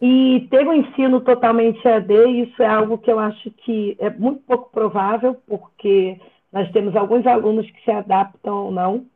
E 0.00 0.46
ter 0.50 0.66
um 0.66 0.74
ensino 0.74 1.20
totalmente 1.20 1.86
AD, 1.86 2.12
isso 2.42 2.62
é 2.62 2.66
algo 2.66 2.98
que 2.98 3.10
eu 3.10 3.18
acho 3.18 3.50
que 3.52 3.96
é 3.98 4.10
muito 4.10 4.42
pouco 4.42 4.70
provável, 4.70 5.36
porque 5.46 6.18
nós 6.52 6.70
temos 6.72 6.94
alguns 6.94 7.26
alunos 7.26 7.68
que 7.70 7.82
se 7.84 7.90
adaptam 7.90 8.66
ou 8.66 8.70
não. 8.70 9.06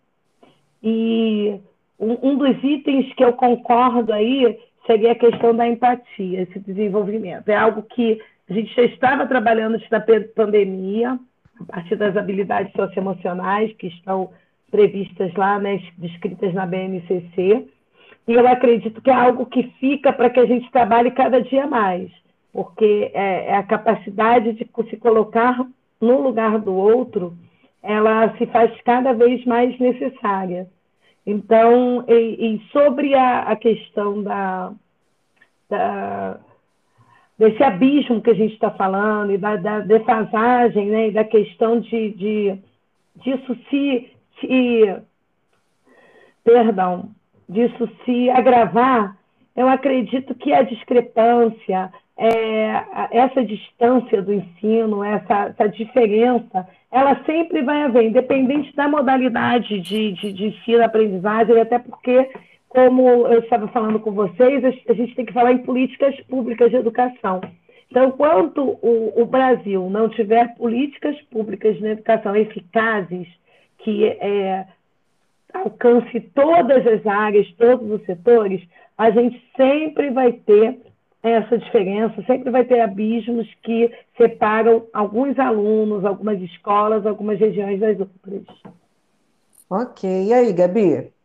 E 0.82 1.60
um, 1.98 2.36
dos 2.36 2.62
itens 2.62 3.12
que 3.14 3.24
eu 3.24 3.32
concordo 3.32 4.12
aí 4.12 4.58
seria 4.86 5.12
a 5.12 5.16
questão 5.16 5.54
da 5.54 5.66
empatia, 5.66 6.42
esse 6.42 6.60
desenvolvimento. 6.60 7.48
É 7.48 7.56
algo 7.56 7.82
que 7.82 8.22
a 8.48 8.52
gente 8.52 8.74
já 8.74 8.82
estava 8.82 9.26
trabalhando 9.26 9.74
antes 9.74 9.88
da 9.88 10.00
pandemia, 10.34 11.18
a 11.60 11.64
partir 11.64 11.96
das 11.96 12.16
habilidades 12.16 12.72
socioemocionais 12.72 13.72
que 13.76 13.88
estão 13.88 14.30
previstas 14.70 15.32
lá, 15.34 15.58
né, 15.58 15.82
descritas 15.98 16.52
na 16.54 16.66
BNCC. 16.66 17.66
E 18.28 18.32
eu 18.32 18.46
acredito 18.46 19.00
que 19.00 19.10
é 19.10 19.14
algo 19.14 19.46
que 19.46 19.64
fica 19.80 20.12
para 20.12 20.30
que 20.30 20.40
a 20.40 20.46
gente 20.46 20.70
trabalhe 20.70 21.10
cada 21.10 21.40
dia 21.40 21.66
mais, 21.66 22.10
porque 22.52 23.10
é, 23.14 23.46
é 23.48 23.56
a 23.56 23.62
capacidade 23.62 24.52
de 24.52 24.68
se 24.88 24.96
colocar 24.96 25.64
no 26.00 26.20
lugar 26.20 26.58
do 26.58 26.74
outro, 26.74 27.36
ela 27.82 28.36
se 28.36 28.46
faz 28.46 28.70
cada 28.82 29.12
vez 29.12 29.44
mais 29.44 29.78
necessária. 29.78 30.68
Então, 31.26 32.04
e, 32.06 32.54
e 32.56 32.62
sobre 32.70 33.14
a, 33.14 33.40
a 33.42 33.56
questão 33.56 34.22
da, 34.22 34.72
da 35.68 36.38
desse 37.38 37.62
abismo 37.62 38.20
que 38.22 38.30
a 38.30 38.34
gente 38.34 38.54
está 38.54 38.70
falando 38.70 39.32
e 39.32 39.38
da, 39.38 39.56
da 39.56 39.80
defasagem, 39.80 40.86
né, 40.86 41.08
e 41.08 41.12
da 41.12 41.24
questão 41.24 41.80
de, 41.80 42.10
de 42.10 42.58
disso 43.16 43.56
se, 43.68 44.10
se 44.40 44.96
perdão, 46.44 47.10
disso 47.48 47.88
se 48.04 48.30
agravar, 48.30 49.16
eu 49.56 49.68
acredito 49.68 50.34
que 50.34 50.52
a 50.52 50.62
discrepância, 50.62 51.90
é, 52.16 52.84
essa 53.10 53.44
distância 53.44 54.20
do 54.22 54.32
ensino, 54.32 55.02
essa, 55.02 55.46
essa, 55.46 55.68
diferença, 55.68 56.68
ela 56.90 57.22
sempre 57.24 57.62
vai 57.62 57.82
haver, 57.82 58.04
independente 58.04 58.74
da 58.76 58.86
modalidade 58.86 59.80
de, 59.80 60.12
de, 60.12 60.32
de 60.32 60.46
ensino-aprendizagem, 60.46 61.60
até 61.60 61.78
porque 61.78 62.30
como 62.76 63.26
eu 63.26 63.40
estava 63.40 63.66
falando 63.68 63.98
com 63.98 64.12
vocês, 64.12 64.62
a 64.62 64.92
gente 64.92 65.14
tem 65.14 65.24
que 65.24 65.32
falar 65.32 65.50
em 65.50 65.62
políticas 65.62 66.14
públicas 66.24 66.68
de 66.68 66.76
educação. 66.76 67.40
Então, 67.90 68.08
enquanto 68.08 68.60
o, 68.82 69.14
o 69.16 69.24
Brasil 69.24 69.88
não 69.88 70.10
tiver 70.10 70.54
políticas 70.56 71.18
públicas 71.30 71.74
de 71.78 71.86
educação 71.86 72.36
eficazes, 72.36 73.26
que 73.78 74.04
é, 74.04 74.66
alcance 75.54 76.20
todas 76.34 76.86
as 76.86 77.06
áreas, 77.06 77.50
todos 77.52 77.90
os 77.90 78.04
setores, 78.04 78.62
a 78.98 79.10
gente 79.10 79.42
sempre 79.56 80.10
vai 80.10 80.32
ter 80.32 80.78
essa 81.22 81.56
diferença, 81.56 82.22
sempre 82.26 82.50
vai 82.50 82.64
ter 82.66 82.80
abismos 82.80 83.48
que 83.62 83.90
separam 84.18 84.86
alguns 84.92 85.38
alunos, 85.38 86.04
algumas 86.04 86.38
escolas, 86.42 87.06
algumas 87.06 87.40
regiões 87.40 87.80
das 87.80 87.98
outras. 87.98 88.42
Ok. 89.70 90.26
E 90.26 90.30
aí, 90.34 90.52
Gabi? 90.52 91.15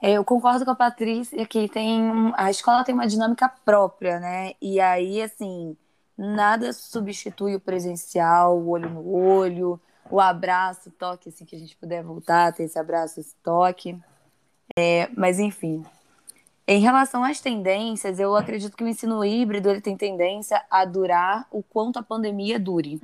É, 0.00 0.12
eu 0.12 0.24
concordo 0.24 0.64
com 0.64 0.70
a 0.70 0.74
Patrícia 0.74 1.44
que 1.46 1.68
tem 1.68 2.32
a 2.36 2.50
escola 2.50 2.84
tem 2.84 2.94
uma 2.94 3.06
dinâmica 3.06 3.48
própria, 3.48 4.20
né? 4.20 4.52
E 4.60 4.78
aí, 4.78 5.22
assim, 5.22 5.76
nada 6.16 6.72
substitui 6.72 7.54
o 7.54 7.60
presencial, 7.60 8.58
o 8.58 8.68
olho 8.68 8.90
no 8.90 9.08
olho, 9.10 9.80
o 10.10 10.20
abraço, 10.20 10.90
toque, 10.90 11.28
assim, 11.30 11.44
que 11.44 11.56
a 11.56 11.58
gente 11.58 11.76
puder 11.76 12.02
voltar, 12.02 12.52
ter 12.52 12.64
esse 12.64 12.78
abraço, 12.78 13.20
esse 13.20 13.34
toque. 13.42 13.98
É, 14.78 15.08
mas, 15.16 15.38
enfim. 15.38 15.84
Em 16.68 16.80
relação 16.80 17.22
às 17.24 17.40
tendências, 17.40 18.18
eu 18.18 18.34
acredito 18.34 18.76
que 18.76 18.84
o 18.84 18.88
ensino 18.88 19.24
híbrido 19.24 19.70
ele 19.70 19.80
tem 19.80 19.96
tendência 19.96 20.62
a 20.70 20.84
durar 20.84 21.46
o 21.50 21.62
quanto 21.62 21.98
a 21.98 22.02
pandemia 22.02 22.58
dure. 22.58 23.00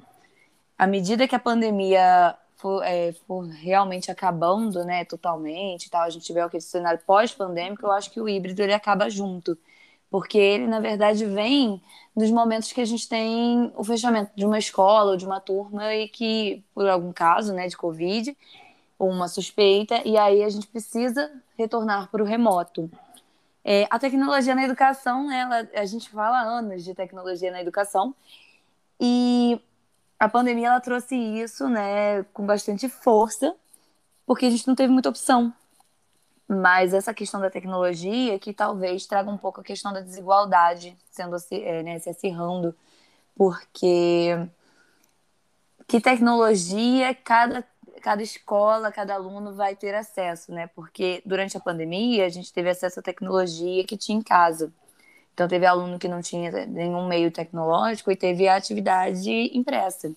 À 0.76 0.86
medida 0.86 1.28
que 1.28 1.36
a 1.36 1.38
pandemia 1.38 2.36
for, 2.62 2.82
é, 2.84 3.12
for 3.26 3.44
realmente 3.48 4.10
acabando, 4.10 4.84
né, 4.84 5.04
totalmente, 5.04 5.90
tal, 5.90 6.02
a 6.02 6.10
gente 6.10 6.24
tiver 6.24 6.42
aquele 6.42 6.62
cenário 6.62 7.00
pós-pandêmico, 7.04 7.84
eu 7.84 7.90
acho 7.90 8.10
que 8.10 8.20
o 8.20 8.28
híbrido 8.28 8.62
ele 8.62 8.72
acaba 8.72 9.10
junto, 9.10 9.58
porque 10.08 10.38
ele 10.38 10.68
na 10.68 10.78
verdade 10.78 11.26
vem 11.26 11.82
nos 12.14 12.30
momentos 12.30 12.72
que 12.72 12.80
a 12.80 12.84
gente 12.84 13.08
tem 13.08 13.72
o 13.76 13.82
fechamento 13.82 14.30
de 14.36 14.46
uma 14.46 14.58
escola 14.58 15.10
ou 15.12 15.16
de 15.16 15.26
uma 15.26 15.40
turma 15.40 15.92
e 15.94 16.08
que 16.08 16.62
por 16.72 16.88
algum 16.88 17.12
caso, 17.12 17.52
né, 17.52 17.66
de 17.66 17.76
covid 17.76 18.36
ou 18.98 19.10
uma 19.10 19.26
suspeita, 19.26 20.00
e 20.06 20.16
aí 20.16 20.44
a 20.44 20.48
gente 20.48 20.68
precisa 20.68 21.28
retornar 21.58 22.08
para 22.10 22.22
o 22.22 22.26
remoto. 22.26 22.88
É, 23.64 23.86
a 23.90 23.98
tecnologia 23.98 24.54
na 24.54 24.64
educação, 24.64 25.30
ela, 25.30 25.68
a 25.74 25.84
gente 25.84 26.08
fala 26.08 26.40
anos 26.40 26.84
de 26.84 26.94
tecnologia 26.94 27.50
na 27.50 27.60
educação, 27.60 28.14
e 29.00 29.60
a 30.22 30.28
pandemia 30.28 30.68
ela 30.68 30.80
trouxe 30.80 31.16
isso, 31.16 31.68
né, 31.68 32.22
com 32.32 32.46
bastante 32.46 32.88
força, 32.88 33.56
porque 34.24 34.46
a 34.46 34.50
gente 34.50 34.68
não 34.68 34.76
teve 34.76 34.92
muita 34.92 35.08
opção. 35.08 35.52
Mas 36.46 36.94
essa 36.94 37.12
questão 37.12 37.40
da 37.40 37.50
tecnologia 37.50 38.38
que 38.38 38.52
talvez 38.54 39.04
traga 39.04 39.28
um 39.28 39.36
pouco 39.36 39.60
a 39.60 39.64
questão 39.64 39.92
da 39.92 40.00
desigualdade 40.00 40.96
sendo 41.10 41.36
é, 41.50 41.82
né, 41.82 41.98
se 41.98 42.08
acirrando, 42.08 42.72
porque 43.34 44.48
que 45.88 46.00
tecnologia 46.00 47.12
cada 47.16 47.64
cada 48.00 48.22
escola, 48.22 48.92
cada 48.92 49.14
aluno 49.14 49.54
vai 49.54 49.74
ter 49.76 49.94
acesso, 49.94 50.52
né? 50.52 50.68
Porque 50.68 51.22
durante 51.26 51.56
a 51.56 51.60
pandemia 51.60 52.26
a 52.26 52.28
gente 52.28 52.52
teve 52.52 52.70
acesso 52.70 53.00
à 53.00 53.02
tecnologia 53.02 53.84
que 53.84 53.96
tinha 53.96 54.18
em 54.18 54.22
casa. 54.22 54.72
Então, 55.34 55.48
teve 55.48 55.66
aluno 55.66 55.98
que 55.98 56.08
não 56.08 56.20
tinha 56.22 56.66
nenhum 56.66 57.06
meio 57.08 57.30
tecnológico 57.30 58.10
e 58.10 58.16
teve 58.16 58.48
a 58.48 58.56
atividade 58.56 59.30
impressa. 59.56 60.12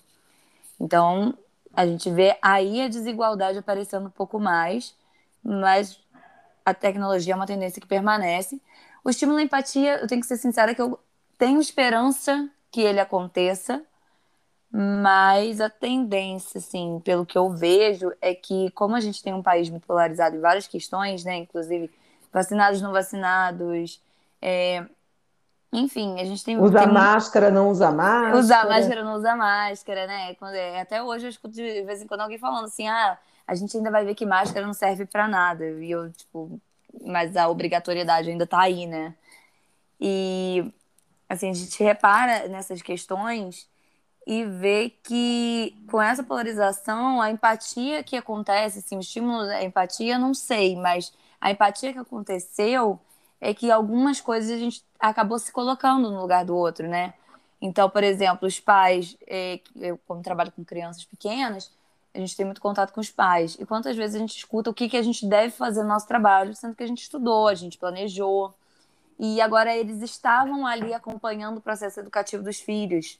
Então, 0.80 1.36
a 1.74 1.86
gente 1.86 2.10
vê 2.10 2.38
aí 2.42 2.82
a 2.82 2.88
desigualdade 2.88 3.58
aparecendo 3.58 4.06
um 4.08 4.10
pouco 4.10 4.38
mais, 4.40 4.94
mas 5.42 5.98
a 6.64 6.74
tecnologia 6.74 7.34
é 7.34 7.36
uma 7.36 7.46
tendência 7.46 7.80
que 7.80 7.88
permanece. 7.88 8.60
O 9.04 9.10
estímulo 9.10 9.38
à 9.38 9.42
empatia, 9.42 9.98
eu 10.00 10.08
tenho 10.08 10.20
que 10.20 10.26
ser 10.26 10.36
sincera 10.38 10.74
que 10.74 10.82
eu 10.82 10.98
tenho 11.38 11.60
esperança 11.60 12.50
que 12.70 12.80
ele 12.82 13.00
aconteça, 13.00 13.84
Mas 14.72 15.60
a 15.60 15.70
tendência, 15.70 16.58
assim, 16.58 17.00
pelo 17.04 17.24
que 17.24 17.38
eu 17.38 17.50
vejo, 17.50 18.12
é 18.20 18.34
que 18.34 18.70
como 18.72 18.94
a 18.96 19.00
gente 19.00 19.22
tem 19.22 19.32
um 19.32 19.42
país 19.42 19.70
muito 19.70 19.86
polarizado 19.86 20.36
em 20.36 20.40
várias 20.40 20.66
questões, 20.66 21.24
né, 21.24 21.36
inclusive 21.36 21.90
vacinados, 22.32 22.82
não 22.82 22.92
vacinados, 22.92 24.02
é, 24.42 24.84
enfim, 25.76 26.18
a 26.18 26.24
gente 26.24 26.42
tem. 26.42 26.58
Usa 26.58 26.78
tem 26.78 26.88
máscara, 26.92 27.50
não 27.50 27.68
usa 27.68 27.90
máscara. 27.90 28.38
Usar 28.38 28.66
máscara, 28.66 29.04
não 29.04 29.14
usa 29.14 29.36
máscara, 29.36 30.06
né? 30.06 30.34
Quando, 30.36 30.54
é, 30.54 30.80
até 30.80 31.02
hoje 31.02 31.26
eu 31.26 31.30
escuto 31.30 31.54
de 31.54 31.82
vez 31.82 32.00
em 32.00 32.06
quando 32.06 32.22
alguém 32.22 32.38
falando 32.38 32.64
assim: 32.64 32.88
ah, 32.88 33.18
a 33.46 33.54
gente 33.54 33.76
ainda 33.76 33.90
vai 33.90 34.02
ver 34.02 34.14
que 34.14 34.24
máscara 34.24 34.66
não 34.66 34.72
serve 34.72 35.04
para 35.04 35.28
nada. 35.28 35.64
E 35.66 35.90
eu, 35.90 36.10
tipo, 36.10 36.58
mas 37.04 37.36
a 37.36 37.46
obrigatoriedade 37.48 38.30
ainda 38.30 38.46
tá 38.46 38.60
aí, 38.60 38.86
né? 38.86 39.14
E, 40.00 40.72
assim, 41.28 41.50
a 41.50 41.54
gente 41.54 41.82
repara 41.82 42.48
nessas 42.48 42.80
questões 42.80 43.68
e 44.26 44.44
vê 44.44 44.90
que 45.02 45.76
com 45.90 46.00
essa 46.00 46.22
polarização, 46.22 47.20
a 47.20 47.30
empatia 47.30 48.02
que 48.02 48.16
acontece, 48.16 48.78
assim, 48.78 48.96
o 48.96 49.00
estímulo 49.00 49.44
da 49.46 49.62
empatia, 49.62 50.18
não 50.18 50.32
sei, 50.32 50.74
mas 50.74 51.12
a 51.38 51.50
empatia 51.50 51.92
que 51.92 51.98
aconteceu 51.98 52.98
é 53.40 53.52
que 53.54 53.70
algumas 53.70 54.20
coisas 54.20 54.50
a 54.50 54.58
gente 54.58 54.84
acabou 54.98 55.38
se 55.38 55.52
colocando 55.52 56.10
no 56.10 56.20
lugar 56.20 56.44
do 56.44 56.56
outro, 56.56 56.88
né? 56.88 57.14
Então, 57.60 57.88
por 57.88 58.04
exemplo, 58.04 58.46
os 58.46 58.60
pais, 58.60 59.16
é, 59.26 59.60
eu 59.76 59.98
como 60.06 60.22
trabalho 60.22 60.52
com 60.52 60.64
crianças 60.64 61.04
pequenas, 61.04 61.70
a 62.14 62.18
gente 62.18 62.36
tem 62.36 62.46
muito 62.46 62.60
contato 62.60 62.92
com 62.92 63.00
os 63.00 63.10
pais. 63.10 63.56
E 63.58 63.66
quantas 63.66 63.96
vezes 63.96 64.16
a 64.16 64.18
gente 64.18 64.36
escuta 64.36 64.70
o 64.70 64.74
que, 64.74 64.88
que 64.88 64.96
a 64.96 65.02
gente 65.02 65.26
deve 65.26 65.50
fazer 65.50 65.82
no 65.82 65.88
nosso 65.88 66.06
trabalho, 66.06 66.54
sendo 66.54 66.74
que 66.74 66.82
a 66.82 66.86
gente 66.86 67.02
estudou, 67.02 67.48
a 67.48 67.54
gente 67.54 67.78
planejou. 67.78 68.54
E 69.18 69.40
agora 69.40 69.74
eles 69.74 70.02
estavam 70.02 70.66
ali 70.66 70.92
acompanhando 70.92 71.58
o 71.58 71.60
processo 71.60 72.00
educativo 72.00 72.42
dos 72.42 72.58
filhos. 72.58 73.18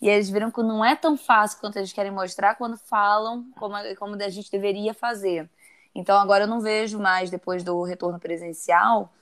E 0.00 0.08
eles 0.08 0.28
viram 0.28 0.50
que 0.50 0.62
não 0.62 0.84
é 0.84 0.94
tão 0.94 1.16
fácil 1.16 1.58
quanto 1.60 1.76
eles 1.76 1.92
querem 1.92 2.12
mostrar 2.12 2.54
quando 2.56 2.76
falam 2.76 3.46
como, 3.58 3.74
como 3.96 4.14
a 4.14 4.28
gente 4.28 4.50
deveria 4.50 4.92
fazer. 4.92 5.48
Então 5.94 6.18
agora 6.18 6.44
eu 6.44 6.48
não 6.48 6.60
vejo 6.60 6.98
mais, 6.98 7.30
depois 7.30 7.64
do 7.64 7.82
retorno 7.82 8.18
presencial, 8.18 9.12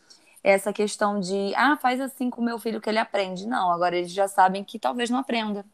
essa 0.44 0.74
questão 0.74 1.18
de, 1.18 1.54
ah, 1.56 1.74
faz 1.78 1.98
assim 1.98 2.28
com 2.28 2.42
o 2.42 2.44
meu 2.44 2.58
filho 2.58 2.78
que 2.78 2.90
ele 2.90 2.98
aprende. 2.98 3.46
Não, 3.46 3.70
agora 3.72 3.96
eles 3.96 4.12
já 4.12 4.28
sabem 4.28 4.62
que 4.62 4.78
talvez 4.78 5.08
não 5.08 5.18
aprenda. 5.18 5.64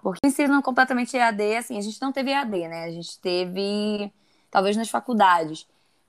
Porque 0.00 0.24
ensinam 0.24 0.62
completamente 0.62 1.16
EAD, 1.16 1.56
assim, 1.56 1.76
a 1.76 1.80
gente 1.80 2.00
não 2.00 2.12
teve 2.12 2.30
EAD, 2.30 2.68
né? 2.68 2.84
A 2.84 2.90
gente 2.92 3.18
teve, 3.18 4.12
talvez 4.48 4.76
nas 4.76 4.88
faculdades, 4.88 5.66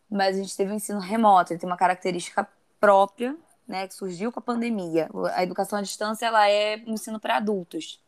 mas 0.07 0.37
a 0.37 0.39
gente 0.39 0.55
teve 0.55 0.71
o 0.71 0.75
ensino 0.75 0.99
remoto, 0.99 1.51
ele 1.51 1.59
tem 1.59 1.67
uma 1.67 1.75
característica 1.75 2.47
própria, 2.79 3.35
né, 3.67 3.87
que 3.87 3.95
surgiu 3.95 4.31
com 4.31 4.39
a 4.39 4.43
pandemia. 4.43 5.09
A 5.33 5.43
educação 5.43 5.79
à 5.79 5.81
distância, 5.81 6.27
ela 6.27 6.47
é 6.47 6.81
um 6.85 6.93
ensino 6.93 7.19
para 7.19 7.37
adultos. 7.37 7.99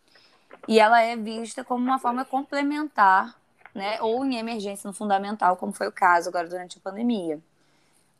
E 0.68 0.80
ela 0.80 1.02
é 1.02 1.18
vista 1.18 1.64
como 1.64 1.84
uma 1.84 1.98
forma 1.98 2.24
complementar, 2.24 3.36
né, 3.74 4.00
ou 4.02 4.24
em 4.24 4.38
emergência 4.38 4.88
no 4.88 4.94
fundamental, 4.94 5.58
como 5.58 5.74
foi 5.74 5.88
o 5.88 5.92
caso 5.92 6.30
agora 6.30 6.48
durante 6.48 6.78
a 6.78 6.82
pandemia 6.82 7.42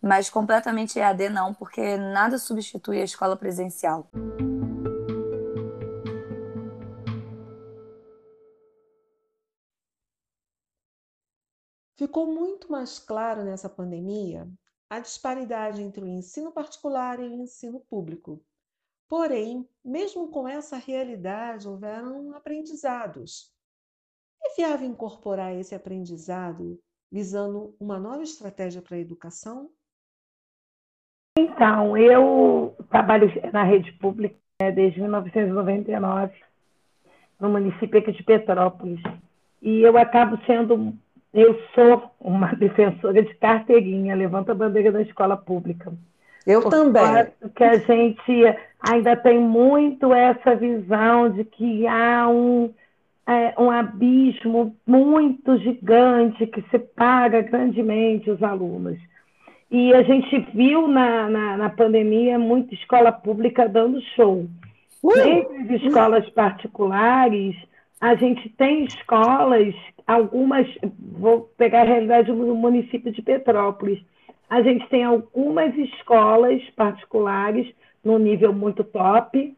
mas 0.02 0.30
completamente 0.30 1.00
EAD 1.00 1.30
não, 1.30 1.54
porque 1.54 1.98
nada 1.98 2.38
substitui 2.38 3.02
a 3.02 3.04
escola 3.04 3.36
presencial. 3.36 4.10
Ficou 11.98 12.28
muito 12.28 12.72
mais 12.72 12.98
claro 12.98 13.44
nessa 13.44 13.68
pandemia 13.68 14.50
a 14.90 15.00
disparidade 15.00 15.82
entre 15.82 16.04
o 16.04 16.08
ensino 16.08 16.52
particular 16.52 17.20
e 17.20 17.28
o 17.28 17.34
ensino 17.34 17.82
público. 17.82 18.42
Porém, 19.08 19.68
mesmo 19.84 20.30
com 20.30 20.48
essa 20.48 20.78
realidade, 20.78 21.68
houveram 21.68 22.34
aprendizados. 22.34 23.54
É 24.42 24.56
viável 24.56 24.88
incorporar 24.88 25.54
esse 25.54 25.76
aprendizado 25.76 26.82
visando 27.12 27.76
uma 27.80 28.00
nova 28.00 28.24
estratégia 28.24 28.82
para 28.82 28.96
a 28.96 29.00
educação? 29.00 29.70
Então, 31.38 31.98
eu 31.98 32.76
trabalho 32.90 33.32
na 33.54 33.64
rede 33.64 33.92
pública 33.94 34.36
né, 34.62 34.72
desde 34.72 35.00
1999, 35.00 36.34
no 37.40 37.50
município 37.50 38.00
aqui 38.00 38.12
de 38.12 38.24
Petrópolis. 38.24 39.02
E 39.62 39.82
eu 39.82 39.98
acabo 39.98 40.38
sendo, 40.46 40.94
eu 41.34 41.60
sou 41.74 42.12
uma 42.20 42.54
defensora 42.56 43.24
de 43.24 43.34
carteirinha, 43.36 44.16
levanta 44.16 44.52
a 44.52 44.56
bandeira 44.56 44.92
da 44.92 45.02
escola 45.02 45.38
pública. 45.38 45.94
Eu 46.46 46.62
Porque 46.62 46.76
também. 46.76 47.28
Que 47.56 47.64
a 47.64 47.78
gente 47.78 48.58
ainda 48.82 49.16
tem 49.16 49.40
muito 49.40 50.14
essa 50.14 50.56
visão 50.56 51.30
de 51.30 51.44
que 51.44 51.86
há 51.86 52.28
um, 52.28 52.74
é, 53.28 53.54
um 53.58 53.70
abismo 53.70 54.76
muito 54.86 55.58
gigante 55.58 56.48
que 56.48 56.62
separa 56.70 57.42
grandemente 57.42 58.32
os 58.32 58.42
alunos. 58.42 58.98
E 59.72 59.94
a 59.94 60.02
gente 60.02 60.40
viu 60.54 60.88
na, 60.88 61.30
na, 61.30 61.58
na 61.58 61.70
pandemia 61.70 62.40
muita 62.40 62.74
escola 62.74 63.12
pública 63.12 63.70
dando 63.70 64.02
show. 64.16 64.48
Uh! 65.04 65.20
Entre 65.20 65.76
as 65.76 65.82
escolas 65.84 66.28
particulares, 66.32 67.56
a 68.02 68.16
gente 68.16 68.50
tem 68.50 68.86
escolas, 68.86 69.76
algumas, 70.08 70.68
vou 71.00 71.52
pegar 71.58 71.82
a 71.82 71.86
realidade 71.86 72.32
do 72.32 72.56
município 72.56 73.12
de 73.12 73.22
Petrópolis, 73.22 74.00
a 74.50 74.62
gente 74.62 74.88
tem 74.90 75.04
algumas 75.04 75.76
escolas 75.78 76.62
particulares 76.76 77.68
no 78.04 78.18
nível 78.18 78.52
muito 78.52 78.84
top, 78.84 79.56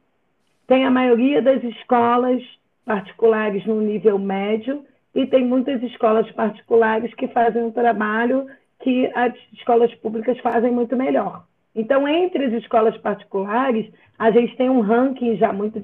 tem 0.67 0.85
a 0.85 0.91
maioria 0.91 1.41
das 1.41 1.63
escolas 1.63 2.43
particulares 2.83 3.65
no 3.65 3.79
nível 3.79 4.19
médio, 4.19 4.83
e 5.13 5.25
tem 5.25 5.45
muitas 5.45 5.81
escolas 5.83 6.29
particulares 6.31 7.13
que 7.13 7.27
fazem 7.27 7.63
um 7.63 7.71
trabalho 7.71 8.47
que 8.81 9.09
as 9.15 9.33
escolas 9.53 9.93
públicas 9.95 10.37
fazem 10.39 10.71
muito 10.71 10.95
melhor. 10.95 11.43
Então, 11.73 12.07
entre 12.07 12.45
as 12.45 12.53
escolas 12.53 12.97
particulares, 12.97 13.89
a 14.19 14.29
gente 14.31 14.55
tem 14.57 14.69
um 14.69 14.81
ranking 14.81 15.37
já 15.37 15.53
muito 15.53 15.79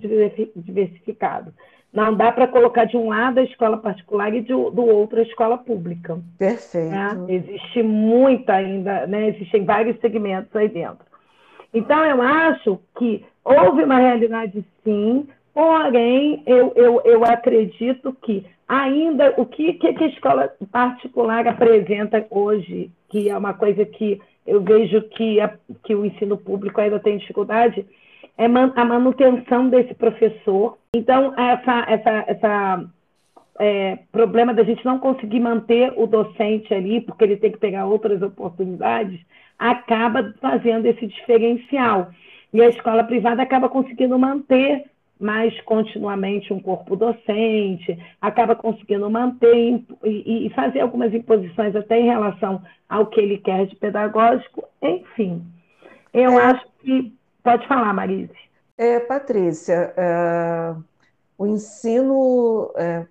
diversificado. 0.56 1.54
Não 1.94 2.14
dá 2.14 2.32
para 2.32 2.48
colocar 2.48 2.86
de 2.86 2.98
um 2.98 3.08
lado 3.08 3.40
a 3.40 3.44
escola 3.44 3.78
particular 3.78 4.34
e 4.34 4.42
do, 4.42 4.70
do 4.70 4.86
outro 4.86 5.20
a 5.20 5.24
escola 5.24 5.58
pública. 5.58 6.20
Perfeito. 6.38 6.92
Né? 6.92 7.26
Existe 7.30 7.82
muito 7.82 8.50
ainda, 8.50 9.08
né? 9.08 9.30
existem 9.30 9.64
vários 9.64 10.00
segmentos 10.02 10.54
aí 10.56 10.68
dentro. 10.68 11.06
Então, 11.74 12.04
eu 12.06 12.22
acho 12.22 12.80
que 12.98 13.26
houve 13.44 13.84
uma 13.84 13.98
realidade, 13.98 14.64
sim, 14.84 15.28
porém, 15.58 16.44
eu, 16.46 16.72
eu, 16.76 17.02
eu 17.04 17.26
acredito 17.26 18.16
que 18.22 18.46
ainda 18.68 19.34
o 19.38 19.46
que, 19.48 19.74
que 19.74 20.04
a 20.04 20.08
escola 20.08 20.54
particular 20.72 21.48
apresenta 21.48 22.24
hoje, 22.30 22.92
que 23.10 23.28
é 23.28 23.36
uma 23.36 23.56
coisa 23.56 23.84
que 23.84 24.22
eu 24.46 24.62
vejo 24.62 25.02
que, 25.10 25.42
a, 25.42 25.52
que 25.84 25.96
o 25.96 26.06
ensino 26.06 26.38
público 26.38 26.80
ainda 26.80 27.00
tem 27.00 27.18
dificuldade, 27.18 27.84
é 28.38 28.46
a 28.46 28.86
manutenção 28.86 29.68
desse 29.68 29.96
professor. 29.96 30.78
Então, 30.96 31.34
essa, 31.36 31.86
essa, 31.90 32.26
essa 32.28 32.86
é, 33.58 33.98
problema 34.12 34.54
da 34.54 34.64
gente 34.64 34.86
não 34.86 35.00
conseguir 35.00 35.40
manter 35.40 35.92
o 35.98 36.06
docente 36.06 36.72
ali, 36.72 37.02
porque 37.02 37.24
ele 37.24 37.38
tem 37.38 37.52
que 37.52 37.58
pegar 37.58 37.88
outras 37.88 38.22
oportunidades, 38.22 39.20
acaba 39.58 40.36
fazendo 40.40 40.86
esse 40.86 41.08
diferencial. 41.08 42.12
E 42.54 42.62
a 42.62 42.70
escola 42.70 43.04
privada 43.04 43.42
acaba 43.42 43.68
conseguindo 43.68 44.20
manter 44.20 44.86
mais 45.20 45.60
continuamente 45.62 46.54
um 46.54 46.60
corpo 46.60 46.96
docente, 46.96 47.98
acaba 48.22 48.56
conseguindo 48.56 49.10
manter 49.10 49.84
e, 50.04 50.48
e, 50.48 50.50
fazer 50.52 50.82
algumas 50.82 51.14
imposições 51.14 51.76
até 51.76 52.00
em 52.00 52.06
relação 52.06 52.62
ao 52.88 53.08
que 53.08 53.20
ele 53.20 53.38
quer 53.40 53.66
de 53.66 53.76
pedagógico, 53.76 54.64
enfim. 54.82 55.44
Eu 56.14 56.40
é, 56.40 56.44
acho 56.46 56.66
que. 56.82 57.14
Pode 57.44 57.68
falar, 57.68 57.94
Marise. 57.94 58.34
É, 58.78 59.00
Patrícia, 59.00 59.94
é, 59.96 60.76
o 61.38 61.48
ensino, 61.48 62.72
é, 62.76 63.06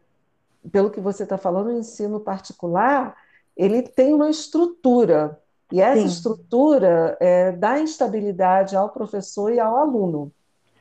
pelo 0.71 0.91
que 0.91 1.01
você 1.01 1.23
está 1.23 1.39
falando, 1.39 1.69
o 1.69 1.79
ensino 1.79 2.21
particular, 2.21 3.17
ele 3.57 3.83
tem 3.83 4.13
uma 4.13 4.29
estrutura, 4.29 5.41
e 5.73 5.81
essa 5.81 6.03
Sim. 6.03 6.07
estrutura 6.07 7.17
é, 7.21 7.53
dá 7.53 7.81
instabilidade 7.81 8.77
ao 8.77 8.91
professor 8.91 9.53
e 9.53 9.59
ao 9.59 9.77
aluno. 9.77 10.31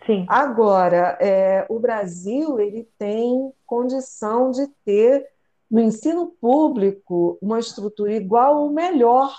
Sim. 0.06 0.26
Agora, 0.28 1.18
é, 1.20 1.66
o 1.68 1.80
Brasil 1.80 2.60
ele 2.60 2.88
tem 2.98 3.52
condição 3.66 4.52
de 4.52 4.68
ter 4.86 5.28
no 5.70 5.80
ensino 5.80 6.28
público 6.40 7.38
uma 7.42 7.60
estrutura 7.60 8.14
igual 8.14 8.58
ou 8.58 8.72
melhor, 8.72 9.34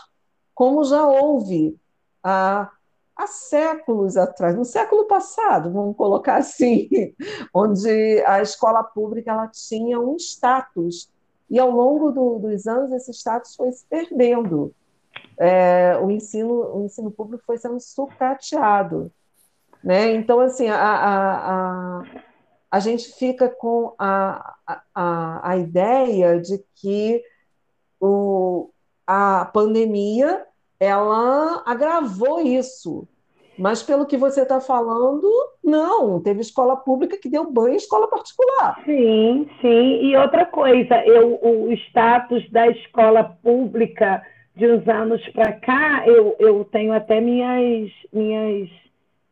como 0.54 0.84
já 0.84 1.06
houve 1.06 1.78
há, 2.22 2.70
há 3.14 3.26
séculos 3.28 4.16
atrás, 4.16 4.56
no 4.56 4.64
século 4.64 5.06
passado, 5.06 5.72
vamos 5.72 5.96
colocar 5.96 6.36
assim, 6.38 6.88
onde 7.54 8.22
a 8.26 8.42
escola 8.42 8.82
pública 8.82 9.30
ela 9.30 9.48
tinha 9.48 10.00
um 10.00 10.16
status 10.16 11.08
e 11.48 11.60
ao 11.60 11.70
longo 11.70 12.10
do, 12.10 12.40
dos 12.40 12.66
anos 12.66 12.90
esse 12.92 13.12
status 13.12 13.54
foi 13.54 13.70
se 13.70 13.86
perdendo. 13.88 14.74
É, 15.38 15.96
o 16.02 16.10
ensino 16.10 16.76
o 16.76 16.84
ensino 16.84 17.10
público 17.10 17.44
foi 17.46 17.56
sendo 17.56 17.78
sucateado. 17.78 19.12
Né? 19.82 20.14
Então, 20.14 20.40
assim, 20.40 20.68
a, 20.68 20.76
a, 20.76 21.52
a, 21.52 22.02
a 22.70 22.80
gente 22.80 23.12
fica 23.18 23.48
com 23.48 23.94
a, 23.98 24.54
a, 24.94 25.50
a 25.50 25.56
ideia 25.56 26.40
de 26.40 26.58
que 26.74 27.22
o, 28.00 28.70
a 29.06 29.44
pandemia 29.52 30.44
ela 30.78 31.62
agravou 31.64 32.40
isso. 32.40 33.08
Mas 33.58 33.82
pelo 33.82 34.04
que 34.04 34.18
você 34.18 34.42
está 34.42 34.60
falando, 34.60 35.26
não, 35.64 36.20
teve 36.20 36.40
escola 36.40 36.76
pública 36.76 37.16
que 37.16 37.28
deu 37.28 37.50
banho 37.50 37.72
em 37.72 37.76
escola 37.76 38.06
particular. 38.06 38.82
Sim, 38.84 39.48
sim. 39.62 40.04
E 40.04 40.16
outra 40.16 40.44
coisa, 40.44 40.94
eu, 41.06 41.38
o 41.42 41.72
status 41.72 42.48
da 42.50 42.68
escola 42.68 43.24
pública 43.42 44.22
de 44.54 44.70
uns 44.70 44.86
anos 44.86 45.26
para 45.30 45.52
cá, 45.52 46.06
eu, 46.06 46.36
eu 46.38 46.64
tenho 46.64 46.92
até 46.92 47.20
minhas, 47.20 47.90
minhas, 48.12 48.68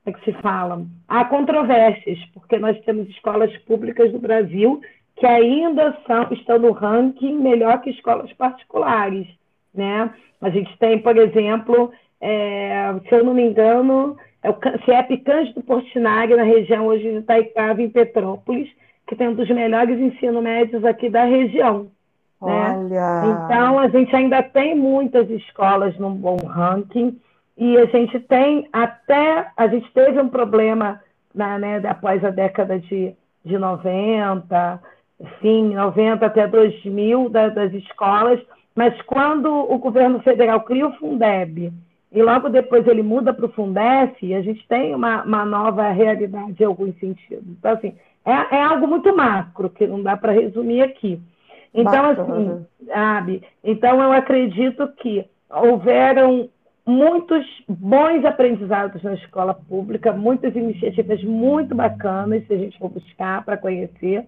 é 0.06 0.12
que 0.12 0.24
se 0.24 0.32
fala? 0.40 0.84
Há 1.08 1.24
controvérsias, 1.24 2.18
porque 2.34 2.58
nós 2.58 2.78
temos 2.84 3.08
escolas 3.08 3.56
públicas 3.58 4.12
do 4.12 4.18
Brasil 4.18 4.80
que 5.16 5.26
ainda 5.26 5.96
são, 6.06 6.26
estão 6.32 6.58
no 6.58 6.72
ranking 6.72 7.38
melhor 7.38 7.80
que 7.80 7.90
escolas 7.90 8.32
particulares, 8.32 9.26
né? 9.72 10.10
A 10.40 10.50
gente 10.50 10.76
tem, 10.78 10.98
por 10.98 11.16
exemplo, 11.16 11.92
é, 12.20 12.94
se 13.08 13.14
eu 13.14 13.24
não 13.24 13.32
me 13.32 13.42
engano, 13.42 14.16
é 14.42 14.50
o 14.50 14.56
CIEP 14.84 15.18
Cândido 15.18 15.62
Portinari, 15.62 16.34
na 16.34 16.42
região 16.42 16.86
hoje 16.86 17.10
de 17.10 17.18
Itaicava, 17.18 17.80
em 17.80 17.88
Petrópolis, 17.88 18.68
que 19.06 19.16
tem 19.16 19.28
um 19.28 19.34
dos 19.34 19.48
melhores 19.48 19.98
ensino 19.98 20.42
médios 20.42 20.84
aqui 20.84 21.08
da 21.08 21.24
região. 21.24 21.86
Né? 22.42 22.76
Olha. 22.76 23.22
Então, 23.24 23.78
a 23.78 23.88
gente 23.88 24.14
ainda 24.14 24.42
tem 24.42 24.74
muitas 24.74 25.30
escolas 25.30 25.96
num 25.98 26.14
bom 26.14 26.36
ranking, 26.36 27.18
e 27.56 27.78
a 27.78 27.84
gente 27.86 28.18
tem 28.20 28.68
até, 28.72 29.50
a 29.56 29.66
gente 29.68 29.90
teve 29.92 30.20
um 30.20 30.28
problema 30.28 31.00
na, 31.34 31.58
né, 31.58 31.82
após 31.88 32.24
a 32.24 32.30
década 32.30 32.78
de, 32.78 33.14
de 33.44 33.58
90, 33.58 34.80
sim, 35.40 35.74
90 35.74 36.26
até 36.26 36.46
2000 36.46 37.28
da, 37.28 37.48
das 37.48 37.72
escolas, 37.72 38.40
mas 38.74 39.00
quando 39.02 39.48
o 39.48 39.78
governo 39.78 40.20
federal 40.20 40.62
cria 40.62 40.88
o 40.88 40.92
Fundeb 40.94 41.72
e 42.12 42.22
logo 42.22 42.48
depois 42.48 42.86
ele 42.86 43.02
muda 43.02 43.32
para 43.32 43.46
o 43.46 43.52
Fundef, 43.52 44.34
a 44.34 44.42
gente 44.42 44.66
tem 44.68 44.94
uma, 44.94 45.22
uma, 45.22 45.44
nova 45.44 45.90
realidade 45.90 46.60
em 46.60 46.66
alguns 46.66 46.98
sentidos. 46.98 47.44
Então, 47.46 47.72
assim, 47.72 47.94
é, 48.24 48.56
é 48.56 48.62
algo 48.62 48.86
muito 48.86 49.14
macro, 49.14 49.70
que 49.70 49.86
não 49.86 50.02
dá 50.02 50.16
para 50.16 50.32
resumir 50.32 50.82
aqui. 50.82 51.20
Então, 51.72 52.10
assim, 52.10 52.66
sabe? 52.86 53.42
Então, 53.62 54.00
eu 54.00 54.12
acredito 54.12 54.88
que 54.96 55.24
houveram 55.50 56.48
muitos 56.86 57.46
bons 57.68 58.24
aprendizados 58.24 59.02
na 59.02 59.14
escola 59.14 59.54
pública, 59.54 60.12
muitas 60.12 60.54
iniciativas 60.54 61.22
muito 61.24 61.74
bacanas, 61.74 62.46
se 62.46 62.52
a 62.52 62.58
gente 62.58 62.78
for 62.78 62.90
buscar 62.90 63.44
para 63.44 63.56
conhecer. 63.56 64.26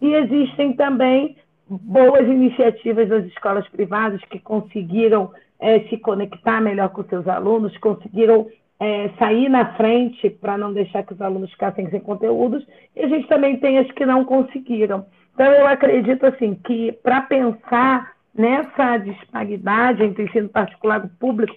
E 0.00 0.14
existem 0.14 0.72
também 0.72 1.36
boas 1.68 2.26
iniciativas 2.26 3.08
das 3.08 3.26
escolas 3.26 3.68
privadas 3.68 4.20
que 4.30 4.38
conseguiram 4.38 5.30
é, 5.58 5.80
se 5.80 5.98
conectar 5.98 6.60
melhor 6.60 6.88
com 6.88 7.04
seus 7.04 7.28
alunos, 7.28 7.76
conseguiram 7.78 8.48
é, 8.80 9.10
sair 9.18 9.50
na 9.50 9.74
frente 9.74 10.30
para 10.30 10.56
não 10.56 10.72
deixar 10.72 11.02
que 11.02 11.12
os 11.12 11.20
alunos 11.20 11.50
ficassem 11.50 11.88
sem 11.90 12.00
conteúdos, 12.00 12.66
e 12.96 13.04
a 13.04 13.08
gente 13.08 13.28
também 13.28 13.58
tem 13.58 13.78
as 13.78 13.90
que 13.92 14.06
não 14.06 14.24
conseguiram. 14.24 15.04
Então, 15.34 15.52
eu 15.52 15.66
acredito 15.66 16.24
assim 16.24 16.54
que 16.54 16.92
para 17.02 17.20
pensar 17.22 18.12
nessa 18.34 18.96
disparidade 18.96 20.02
entre 20.02 20.24
ensino 20.24 20.48
particular 20.48 21.04
e 21.04 21.08
público, 21.18 21.54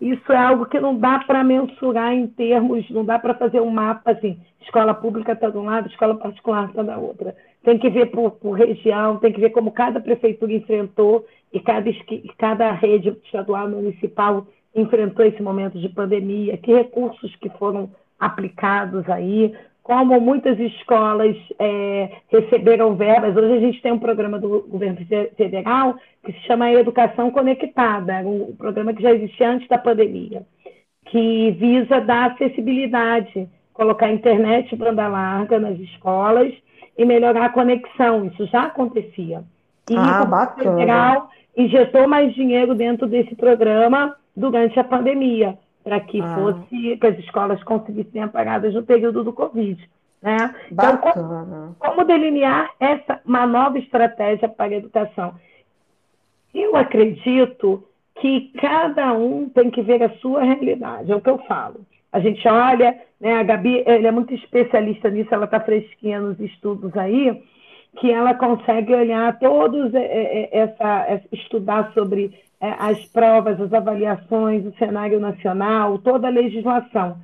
isso 0.00 0.32
é 0.32 0.36
algo 0.36 0.66
que 0.66 0.80
não 0.80 0.96
dá 0.96 1.18
para 1.18 1.44
mensurar 1.44 2.14
em 2.14 2.26
termos, 2.26 2.88
não 2.90 3.04
dá 3.04 3.18
para 3.18 3.34
fazer 3.34 3.60
um 3.60 3.70
mapa 3.70 4.12
assim, 4.12 4.40
escola 4.62 4.94
pública 4.94 5.32
está 5.32 5.50
de 5.50 5.58
um 5.58 5.64
lado, 5.64 5.88
escola 5.88 6.14
particular 6.16 6.68
está 6.68 6.82
da 6.82 6.96
outra. 6.96 7.36
Tem 7.62 7.78
que 7.78 7.90
ver 7.90 8.06
por, 8.06 8.30
por, 8.32 8.52
região, 8.52 9.18
tem 9.18 9.32
que 9.32 9.40
ver 9.40 9.50
como 9.50 9.72
cada 9.72 10.00
prefeitura 10.00 10.52
enfrentou 10.52 11.26
e 11.52 11.60
cada, 11.60 11.90
cada 12.38 12.72
rede 12.72 13.14
estadual 13.24 13.68
municipal 13.68 14.46
enfrentou 14.74 15.26
esse 15.26 15.42
momento 15.42 15.78
de 15.78 15.88
pandemia, 15.88 16.56
que 16.56 16.72
recursos 16.72 17.36
que 17.36 17.50
foram 17.50 17.90
aplicados 18.18 19.08
aí, 19.08 19.54
como 19.90 20.20
muitas 20.20 20.56
escolas 20.60 21.36
é, 21.58 22.10
receberam 22.28 22.94
verbas. 22.94 23.36
Hoje 23.36 23.54
a 23.54 23.58
gente 23.58 23.82
tem 23.82 23.90
um 23.90 23.98
programa 23.98 24.38
do 24.38 24.64
governo 24.68 24.98
federal 25.36 25.96
que 26.24 26.32
se 26.32 26.38
chama 26.46 26.70
Educação 26.70 27.28
Conectada, 27.32 28.18
um 28.18 28.54
programa 28.56 28.94
que 28.94 29.02
já 29.02 29.10
existia 29.10 29.50
antes 29.50 29.66
da 29.66 29.78
pandemia, 29.78 30.44
que 31.06 31.50
visa 31.58 32.00
dar 32.02 32.30
acessibilidade, 32.30 33.48
colocar 33.74 34.12
internet 34.12 34.76
banda 34.76 35.08
larga 35.08 35.58
nas 35.58 35.76
escolas 35.80 36.54
e 36.96 37.04
melhorar 37.04 37.46
a 37.46 37.52
conexão. 37.52 38.26
Isso 38.26 38.46
já 38.46 38.66
acontecia. 38.66 39.42
E 39.90 39.96
ah, 39.96 40.22
o 40.22 40.62
federal 40.62 41.30
injetou 41.56 42.06
mais 42.06 42.32
dinheiro 42.32 42.76
dentro 42.76 43.08
desse 43.08 43.34
programa 43.34 44.14
durante 44.36 44.78
a 44.78 44.84
pandemia, 44.84 45.58
para 45.82 46.00
que 46.00 46.20
ah. 46.20 46.34
fosse 46.34 46.96
que 46.96 47.06
as 47.06 47.18
escolas 47.18 47.62
conseguissem 47.64 48.22
apagadas 48.22 48.74
no 48.74 48.82
período 48.82 49.24
do 49.24 49.32
Covid. 49.32 49.88
Né? 50.22 50.54
Então, 50.70 50.98
como, 50.98 51.74
como 51.78 52.04
delinear 52.04 52.70
essa 52.78 53.20
uma 53.24 53.46
nova 53.46 53.78
estratégia 53.78 54.48
para 54.48 54.74
a 54.74 54.76
educação? 54.76 55.34
Eu 56.54 56.76
acredito 56.76 57.84
que 58.20 58.52
cada 58.60 59.12
um 59.14 59.48
tem 59.48 59.70
que 59.70 59.80
ver 59.80 60.02
a 60.02 60.10
sua 60.18 60.42
realidade, 60.42 61.10
é 61.10 61.16
o 61.16 61.20
que 61.20 61.30
eu 61.30 61.38
falo. 61.38 61.86
A 62.12 62.20
gente 62.20 62.46
olha, 62.46 63.00
né, 63.20 63.34
a 63.34 63.42
Gabi 63.42 63.82
ela 63.86 64.08
é 64.08 64.10
muito 64.10 64.34
especialista 64.34 65.08
nisso, 65.08 65.32
ela 65.32 65.44
está 65.44 65.60
fresquinha 65.60 66.20
nos 66.20 66.38
estudos 66.40 66.94
aí, 66.96 67.42
que 67.98 68.10
ela 68.10 68.34
consegue 68.34 68.94
olhar 68.94 69.38
todos, 69.38 69.92
é, 69.94 69.98
é, 69.98 70.48
é, 70.52 70.58
essa, 70.60 71.22
estudar 71.32 71.92
sobre 71.92 72.32
as 72.60 73.02
provas, 73.06 73.60
as 73.60 73.72
avaliações, 73.72 74.66
o 74.66 74.76
cenário 74.76 75.18
nacional, 75.18 75.98
toda 75.98 76.28
a 76.28 76.30
legislação. 76.30 77.16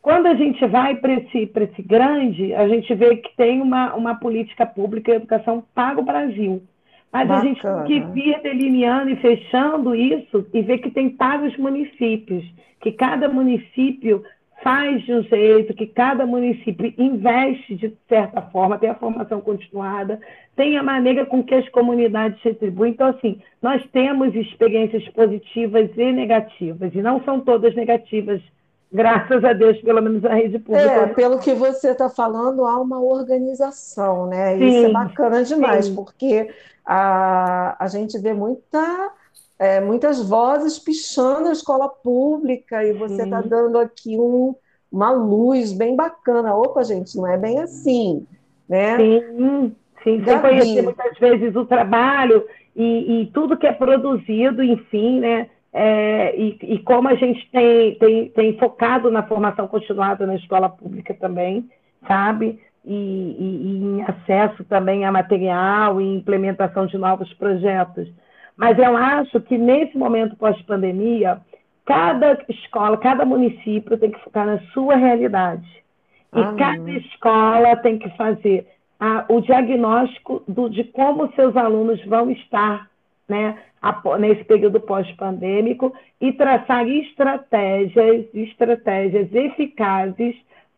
Quando 0.00 0.26
a 0.26 0.34
gente 0.34 0.66
vai 0.66 0.96
para 0.96 1.12
esse, 1.14 1.50
esse 1.54 1.82
grande, 1.82 2.52
a 2.54 2.66
gente 2.66 2.92
vê 2.94 3.16
que 3.16 3.36
tem 3.36 3.62
uma, 3.62 3.94
uma 3.94 4.16
política 4.16 4.66
pública 4.66 5.12
de 5.12 5.18
educação 5.18 5.62
para 5.72 6.00
o 6.00 6.04
Brasil. 6.04 6.60
Mas 7.12 7.28
Bacana. 7.28 7.38
a 7.38 7.44
gente 7.44 7.62
tem 7.62 7.84
que 7.84 8.12
vir 8.12 8.40
delineando 8.42 9.10
e 9.10 9.16
fechando 9.16 9.94
isso 9.94 10.44
e 10.52 10.62
ver 10.62 10.78
que 10.78 10.90
tem 10.90 11.10
para 11.10 11.42
os 11.46 11.56
municípios 11.56 12.44
que 12.80 12.90
cada 12.90 13.28
município 13.28 14.24
faz 14.62 15.02
de 15.02 15.12
um 15.12 15.22
jeito, 15.22 15.74
que 15.74 15.86
cada 15.86 16.24
município 16.24 16.94
investe 16.96 17.74
de 17.74 17.96
certa 18.08 18.40
forma, 18.40 18.78
tem 18.78 18.90
a 18.90 18.94
formação 18.94 19.40
continuada, 19.40 20.20
tem 20.54 20.78
a 20.78 20.82
maneira 20.82 21.26
com 21.26 21.42
que 21.42 21.54
as 21.54 21.68
comunidades 21.70 22.40
retribuem. 22.42 22.92
Então, 22.92 23.08
assim, 23.08 23.40
nós 23.60 23.84
temos 23.92 24.34
experiências 24.34 25.06
positivas 25.08 25.90
e 25.96 26.12
negativas, 26.12 26.94
e 26.94 27.02
não 27.02 27.22
são 27.24 27.40
todas 27.40 27.74
negativas, 27.74 28.40
graças 28.92 29.44
a 29.44 29.52
Deus, 29.52 29.80
pelo 29.80 30.00
menos 30.00 30.24
a 30.24 30.34
rede 30.34 30.58
pública. 30.58 30.92
É, 30.92 31.06
pelo 31.08 31.38
que 31.38 31.54
você 31.54 31.90
está 31.90 32.08
falando, 32.08 32.64
há 32.64 32.80
uma 32.80 33.00
organização, 33.00 34.26
né? 34.26 34.56
Sim, 34.56 34.68
Isso 34.68 34.86
é 34.86 34.92
bacana 34.92 35.42
demais, 35.42 35.86
sim. 35.86 35.94
porque 35.94 36.48
a, 36.86 37.76
a 37.78 37.88
gente 37.88 38.18
vê 38.18 38.32
muita 38.32 39.10
é, 39.62 39.80
muitas 39.80 40.28
vozes 40.28 40.76
pichando 40.76 41.48
a 41.48 41.52
escola 41.52 41.88
pública 41.88 42.84
e 42.84 42.92
você 42.92 43.22
está 43.22 43.40
dando 43.40 43.78
aqui 43.78 44.18
um, 44.18 44.56
uma 44.90 45.12
luz 45.12 45.72
bem 45.72 45.94
bacana. 45.94 46.52
Opa, 46.52 46.82
gente, 46.82 47.16
não 47.16 47.28
é 47.28 47.38
bem 47.38 47.60
assim, 47.60 48.26
né? 48.68 48.96
Sim, 48.96 49.76
sim. 50.02 50.24
Sem 50.24 50.40
conhecer 50.40 50.82
muitas 50.82 51.16
vezes 51.16 51.54
o 51.54 51.64
trabalho 51.64 52.44
e, 52.74 53.22
e, 53.22 53.26
tudo 53.26 53.56
que 53.56 53.66
é 53.66 53.72
produzido, 53.72 54.64
enfim, 54.64 55.20
né? 55.20 55.48
É, 55.72 56.36
e, 56.36 56.58
e, 56.60 56.78
como 56.80 57.08
a 57.08 57.14
gente 57.14 57.48
tem, 57.50 57.94
tem, 57.94 58.28
tem 58.30 58.58
focado 58.58 59.12
na 59.12 59.22
formação 59.22 59.68
continuada 59.68 60.26
na 60.26 60.34
escola 60.34 60.68
pública 60.68 61.14
também, 61.14 61.70
sabe? 62.06 62.58
E, 62.84 62.92
e, 62.92 63.62
e, 63.62 63.84
em 63.84 64.02
acesso 64.02 64.64
também 64.64 65.04
a 65.04 65.12
material 65.12 66.00
e 66.00 66.16
implementação 66.16 66.84
de 66.86 66.98
novos 66.98 67.32
projetos. 67.34 68.08
Mas 68.62 68.78
eu 68.78 68.96
acho 68.96 69.40
que 69.40 69.58
nesse 69.58 69.98
momento 69.98 70.36
pós-pandemia, 70.36 71.40
cada 71.84 72.38
escola, 72.48 72.96
cada 72.96 73.24
município 73.24 73.98
tem 73.98 74.12
que 74.12 74.20
focar 74.20 74.46
na 74.46 74.60
sua 74.72 74.94
realidade. 74.94 75.66
E 76.32 76.40
ah, 76.40 76.54
cada 76.56 76.90
escola 76.92 77.76
tem 77.78 77.98
que 77.98 78.08
fazer 78.10 78.68
a, 79.00 79.24
o 79.28 79.40
diagnóstico 79.40 80.44
do, 80.46 80.70
de 80.70 80.84
como 80.84 81.32
seus 81.32 81.56
alunos 81.56 82.00
vão 82.04 82.30
estar 82.30 82.88
né, 83.28 83.58
a, 83.82 84.00
nesse 84.16 84.44
período 84.44 84.78
pós-pandêmico 84.78 85.92
e 86.20 86.32
traçar 86.32 86.86
estratégias, 86.86 88.26
estratégias 88.32 89.34
eficazes 89.34 90.36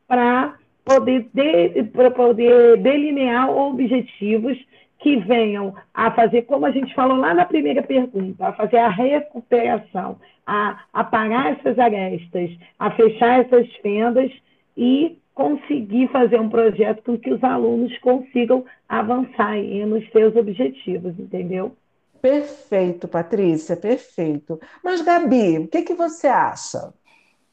para 0.08 0.54
poder, 0.86 1.28
de, 1.34 1.84
poder 2.16 2.78
delinear 2.78 3.50
objetivos 3.50 4.56
que 5.04 5.16
venham 5.18 5.74
a 5.92 6.10
fazer, 6.12 6.42
como 6.46 6.64
a 6.64 6.70
gente 6.70 6.94
falou 6.94 7.18
lá 7.18 7.34
na 7.34 7.44
primeira 7.44 7.82
pergunta, 7.82 8.48
a 8.48 8.54
fazer 8.54 8.78
a 8.78 8.88
recuperação, 8.88 10.16
a 10.46 10.80
apagar 10.94 11.52
essas 11.52 11.78
arestas, 11.78 12.50
a 12.78 12.90
fechar 12.90 13.40
essas 13.40 13.70
fendas 13.82 14.32
e 14.74 15.18
conseguir 15.34 16.08
fazer 16.08 16.40
um 16.40 16.48
projeto 16.48 17.02
com 17.02 17.18
que 17.18 17.30
os 17.30 17.44
alunos 17.44 17.96
consigam 17.98 18.64
avançar 18.88 19.58
nos 19.86 20.10
seus 20.10 20.34
objetivos, 20.36 21.18
entendeu? 21.18 21.76
Perfeito, 22.22 23.06
Patrícia, 23.06 23.76
perfeito. 23.76 24.58
Mas, 24.82 25.02
Gabi, 25.02 25.58
o 25.58 25.68
que, 25.68 25.82
que 25.82 25.92
você 25.92 26.28
acha? 26.28 26.94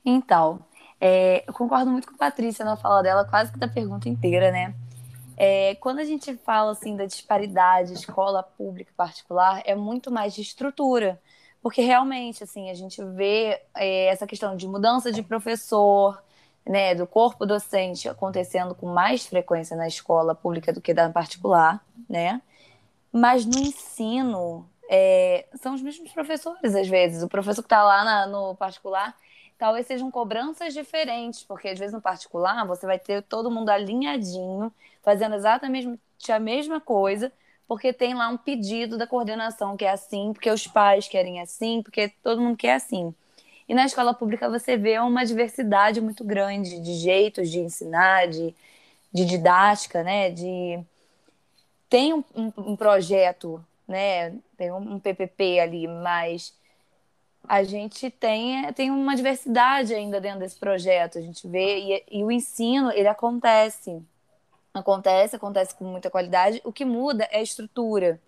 Então, 0.05 0.61
é, 1.01 1.43
eu 1.45 1.53
concordo 1.53 1.91
muito 1.91 2.07
com 2.07 2.15
a 2.15 2.29
Patrícia 2.29 2.63
na 2.63 2.77
fala 2.77 3.03
dela, 3.03 3.25
quase 3.25 3.51
que 3.51 3.59
da 3.59 3.67
pergunta 3.67 4.07
inteira, 4.07 4.51
né? 4.51 4.73
É, 5.43 5.73
quando 5.73 5.97
a 5.97 6.03
gente 6.03 6.37
fala 6.37 6.71
assim 6.71 6.95
da 6.95 7.07
disparidade 7.07 7.93
escola 7.93 8.43
pública 8.43 8.91
e 8.91 8.95
particular, 8.95 9.63
é 9.65 9.73
muito 9.73 10.11
mais 10.11 10.35
de 10.35 10.41
estrutura, 10.41 11.19
porque 11.63 11.81
realmente 11.81 12.43
assim 12.43 12.69
a 12.69 12.75
gente 12.75 13.03
vê 13.03 13.59
é, 13.73 14.05
essa 14.05 14.27
questão 14.27 14.55
de 14.55 14.67
mudança 14.67 15.11
de 15.11 15.23
professor, 15.23 16.21
né, 16.63 16.93
do 16.93 17.07
corpo 17.07 17.43
docente 17.43 18.07
acontecendo 18.07 18.75
com 18.75 18.85
mais 18.85 19.25
frequência 19.25 19.75
na 19.75 19.87
escola 19.87 20.35
pública 20.35 20.71
do 20.71 20.79
que 20.79 20.93
na 20.93 21.09
particular, 21.09 21.83
né? 22.07 22.39
Mas 23.11 23.43
no 23.43 23.57
ensino 23.57 24.69
é, 24.87 25.47
são 25.55 25.73
os 25.73 25.81
mesmos 25.81 26.11
professores 26.11 26.75
às 26.75 26.87
vezes. 26.87 27.23
O 27.23 27.27
professor 27.27 27.63
que 27.63 27.65
está 27.65 27.83
lá 27.83 28.03
na, 28.05 28.27
no 28.27 28.55
particular 28.55 29.15
talvez 29.57 29.87
sejam 29.87 30.11
cobranças 30.11 30.71
diferentes, 30.73 31.43
porque 31.43 31.67
às 31.67 31.79
vezes 31.79 31.93
no 31.93 32.01
particular 32.01 32.63
você 32.67 32.85
vai 32.85 32.99
ter 32.99 33.23
todo 33.23 33.49
mundo 33.49 33.69
alinhadinho, 33.69 34.71
fazendo 35.01 35.35
exatamente 35.35 35.99
a 36.29 36.39
mesma 36.39 36.79
coisa, 36.79 37.31
porque 37.67 37.93
tem 37.93 38.13
lá 38.13 38.27
um 38.29 38.37
pedido 38.37 38.97
da 38.97 39.07
coordenação 39.07 39.77
que 39.77 39.85
é 39.85 39.91
assim, 39.91 40.33
porque 40.33 40.49
os 40.49 40.67
pais 40.67 41.07
querem 41.07 41.41
assim, 41.41 41.81
porque 41.81 42.09
todo 42.23 42.41
mundo 42.41 42.57
quer 42.57 42.75
assim. 42.75 43.13
E 43.67 43.73
na 43.73 43.85
escola 43.85 44.13
pública 44.13 44.49
você 44.49 44.75
vê 44.75 44.99
uma 44.99 45.25
diversidade 45.25 46.01
muito 46.01 46.23
grande 46.23 46.79
de 46.79 46.95
jeitos 46.95 47.49
de 47.49 47.59
ensinar, 47.59 48.27
de, 48.27 48.53
de 49.13 49.25
didática, 49.25 50.03
né? 50.03 50.29
De 50.29 50.83
tem 51.89 52.13
um, 52.13 52.23
um, 52.57 52.75
projeto, 52.75 53.63
né? 53.87 54.33
Tem 54.57 54.71
um, 54.71 54.95
um 54.95 54.99
PPP 54.99 55.59
ali, 55.59 55.87
mas 55.87 56.53
a 57.47 57.63
gente 57.63 58.09
tem, 58.09 58.71
tem 58.73 58.91
uma 58.91 59.15
diversidade 59.15 59.93
ainda 59.93 60.21
dentro 60.21 60.39
desse 60.39 60.57
projeto. 60.57 61.17
A 61.17 61.21
gente 61.21 61.47
vê, 61.47 61.79
e, 61.79 62.03
e, 62.19 62.23
o 62.23 62.31
ensino, 62.31 62.91
ele 62.91 63.07
acontece. 63.07 64.01
Acontece, 64.73 65.35
acontece 65.35 65.75
com 65.75 65.83
muita 65.85 66.09
qualidade. 66.09 66.61
O 66.63 66.71
que 66.71 66.85
muda 66.85 67.27
é 67.31 67.39
a 67.39 67.41
estrutura. 67.41 68.19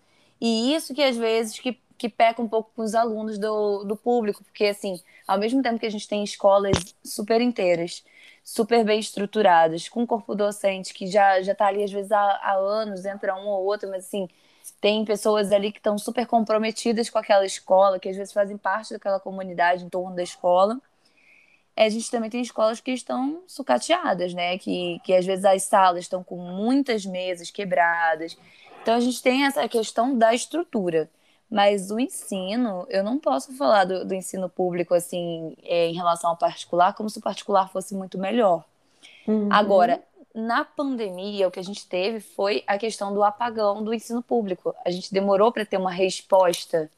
E 0.42 0.74
isso 0.76 0.94
que 0.94 1.02
às 1.02 1.16
vezes 1.16 1.60
que, 1.60 1.80
que 1.98 2.10
peca 2.10 2.42
um 2.42 2.48
pouco 2.50 2.72
com 2.76 2.82
os 2.84 2.94
alunos 2.96 3.38
do, 3.38 3.84
do 3.86 3.96
público, 3.96 4.44
porque 4.44 4.66
assim, 4.66 5.02
ao 5.28 5.38
mesmo 5.40 5.62
tempo 5.64 5.80
que 5.80 5.86
a 5.86 5.90
gente 5.90 6.08
tem 6.08 6.24
escolas 6.24 6.96
super 7.04 7.40
inteiras, 7.40 8.04
super 8.44 8.84
bem 8.84 9.00
estruturadas, 9.00 9.88
com 9.88 10.06
corpo 10.06 10.36
docente 10.36 10.94
que 10.94 11.08
já 11.08 11.42
já 11.42 11.54
está 11.54 11.68
ali 11.68 11.84
às 11.84 11.92
vezes 11.92 12.12
há, 12.12 12.20
há 12.20 12.56
anos, 12.56 13.06
entra 13.06 13.36
um 13.36 13.48
ou 13.48 13.64
outro, 13.66 13.90
mas 13.90 14.06
assim, 14.06 14.28
tem 14.82 15.06
pessoas 15.06 15.52
ali 15.52 15.72
que 15.72 15.80
estão 15.80 15.98
super 15.98 16.26
comprometidas 16.28 17.10
com 17.10 17.18
aquela 17.20 17.46
escola, 17.46 18.00
que 18.00 18.10
às 18.10 18.18
vezes 18.18 18.34
fazem 18.34 18.58
parte 18.58 18.94
daquela 18.94 19.20
comunidade 19.20 19.86
em 19.86 19.90
torno 19.90 20.16
da 20.16 20.24
escola. 20.24 20.80
A 21.76 21.90
gente 21.90 22.10
também 22.12 22.30
tem 22.30 22.42
escolas 22.42 22.80
que 22.80 22.92
estão 22.92 23.42
sucateadas, 23.48 24.34
né? 24.34 24.58
Que, 24.58 25.00
que 25.04 25.14
às 25.14 25.26
vezes 25.26 25.44
as 25.44 25.64
salas 25.64 26.04
estão 26.04 26.24
com 26.24 26.38
muitas 26.38 27.06
mesas 27.06 27.50
quebradas. 27.50 28.38
Então 28.82 28.96
a 28.96 29.00
gente 29.00 29.22
tem 29.22 29.46
essa 29.46 29.68
questão 29.68 30.18
da 30.18 30.34
estrutura. 30.34 31.10
Mas 31.50 31.92
o 31.92 32.00
ensino, 32.00 32.86
eu 32.90 33.04
não 33.04 33.20
posso 33.20 33.56
falar 33.56 33.86
do, 33.86 34.06
do 34.06 34.14
ensino 34.16 34.50
público 34.50 34.94
assim 34.94 35.56
é, 35.64 35.88
em 35.88 35.94
relação 35.94 36.32
ao 36.32 36.38
particular 36.38 36.94
como 36.94 37.10
se 37.10 37.20
o 37.20 37.22
particular 37.22 37.70
fosse 37.70 37.94
muito 37.94 38.18
melhor. 38.18 38.64
Uhum. 39.28 39.50
Agora, 39.52 40.04
na 40.34 40.66
pandemia, 40.66 41.48
o 41.48 41.52
que 41.52 41.60
a 41.60 41.64
gente 41.64 41.88
teve 41.88 42.20
foi 42.20 42.64
a 42.66 42.78
questão 42.78 43.14
do 43.14 43.24
apagão 43.24 43.84
do 43.84 43.94
ensino 43.94 44.22
público. 44.22 44.74
A 44.84 44.90
gente 44.90 45.14
demorou 45.14 45.52
para 45.52 45.66
ter 45.66 45.78
uma 45.78 45.92
resposta, 45.92 46.90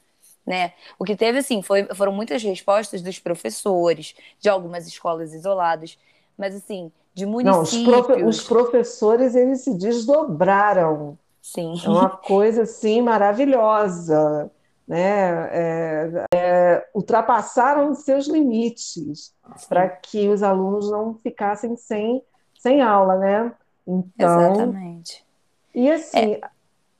né? 0.46 0.72
O 0.98 1.04
que 1.04 1.16
teve, 1.16 1.38
assim, 1.38 1.62
foi, 1.62 1.84
foram 1.94 2.12
muitas 2.12 2.42
respostas 2.42 3.02
dos 3.02 3.18
professores, 3.18 4.14
de 4.38 4.48
algumas 4.48 4.86
escolas 4.86 5.32
isoladas, 5.34 5.98
mas, 6.38 6.54
assim, 6.54 6.92
de 7.14 7.26
municípios... 7.26 7.86
Não, 7.86 7.92
os, 7.92 8.04
profe 8.04 8.24
os 8.24 8.44
professores, 8.44 9.34
eles 9.34 9.62
se 9.62 9.74
desdobraram. 9.74 11.18
Sim. 11.42 11.74
É 11.84 11.88
uma 11.88 12.10
coisa, 12.10 12.62
assim, 12.62 13.02
maravilhosa, 13.02 14.50
né? 14.86 15.48
É, 15.52 16.26
é, 16.34 16.88
ultrapassaram 16.94 17.94
seus 17.94 18.28
limites 18.28 19.34
para 19.68 19.88
que 19.88 20.28
os 20.28 20.42
alunos 20.42 20.90
não 20.90 21.14
ficassem 21.22 21.76
sem 21.76 22.22
sem 22.66 22.82
aula, 22.82 23.16
né? 23.16 23.52
Então, 23.86 24.54
Exatamente. 24.54 25.24
E 25.72 25.90
assim, 25.90 26.32
é... 26.34 26.40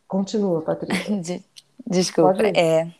continua, 0.07 0.63
Patrícia. 0.63 1.43
Desculpa, 1.89 2.43
é. 2.49 2.91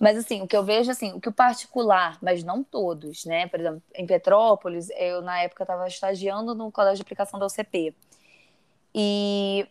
Mas 0.00 0.16
assim, 0.16 0.42
o 0.42 0.48
que 0.48 0.56
eu 0.56 0.64
vejo 0.64 0.90
assim, 0.90 1.12
o 1.12 1.20
que 1.20 1.28
o 1.28 1.32
particular, 1.32 2.18
mas 2.20 2.42
não 2.42 2.64
todos, 2.64 3.24
né? 3.24 3.46
Por 3.46 3.60
exemplo, 3.60 3.82
em 3.94 4.04
Petrópolis, 4.04 4.88
eu 4.96 5.22
na 5.22 5.40
época 5.42 5.62
estava 5.62 5.86
estagiando 5.86 6.52
no 6.54 6.70
colégio 6.72 6.96
de 6.96 7.02
aplicação 7.02 7.38
da 7.38 7.46
UCP. 7.46 7.94
E 8.92 9.66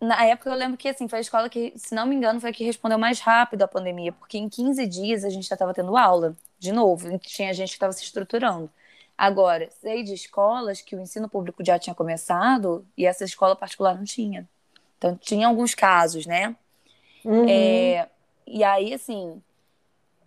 na 0.00 0.24
época 0.24 0.50
eu 0.50 0.56
lembro 0.56 0.76
que 0.76 0.88
assim, 0.88 1.06
foi 1.06 1.18
a 1.18 1.22
escola 1.22 1.48
que, 1.48 1.72
se 1.76 1.94
não 1.94 2.04
me 2.04 2.16
engano, 2.16 2.40
foi 2.40 2.50
a 2.50 2.52
que 2.52 2.64
respondeu 2.64 2.98
mais 2.98 3.20
rápido 3.20 3.62
à 3.62 3.68
pandemia, 3.68 4.12
porque 4.12 4.36
em 4.36 4.48
15 4.48 4.84
dias 4.86 5.24
a 5.24 5.30
gente 5.30 5.48
já 5.48 5.54
estava 5.54 5.72
tendo 5.72 5.96
aula, 5.96 6.34
de 6.58 6.72
novo, 6.72 7.16
tinha 7.20 7.54
gente 7.54 7.68
que 7.70 7.76
estava 7.76 7.92
se 7.92 8.02
estruturando. 8.02 8.68
Agora, 9.16 9.68
sei 9.80 10.02
de 10.02 10.12
escolas 10.14 10.80
que 10.80 10.96
o 10.96 11.00
ensino 11.00 11.28
público 11.28 11.64
já 11.64 11.78
tinha 11.78 11.94
começado 11.94 12.84
e 12.96 13.06
essa 13.06 13.24
escola 13.24 13.54
particular 13.54 13.96
não 13.96 14.04
tinha. 14.04 14.48
Então, 14.98 15.16
tinha 15.16 15.46
alguns 15.46 15.74
casos, 15.74 16.26
né? 16.26 16.56
Uhum. 17.24 17.48
É, 17.48 18.08
e 18.46 18.62
aí, 18.64 18.92
assim, 18.94 19.40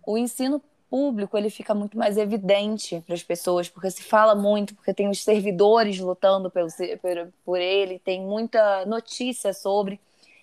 o 0.06 0.16
ensino 0.16 0.62
público 0.88 1.36
ele 1.36 1.50
fica 1.50 1.74
muito 1.74 1.98
mais 1.98 2.16
evidente 2.16 3.02
para 3.04 3.14
as 3.14 3.22
pessoas, 3.22 3.68
porque 3.68 3.90
se 3.90 4.02
fala 4.02 4.34
muito, 4.34 4.74
porque 4.74 4.94
tem 4.94 5.08
os 5.08 5.22
servidores 5.22 5.98
lutando 5.98 6.50
pelo, 6.50 6.68
por, 7.00 7.32
por 7.44 7.60
ele, 7.60 7.98
tem 7.98 8.22
muita 8.22 8.86
notícia 8.86 9.52
sobre. 9.52 10.00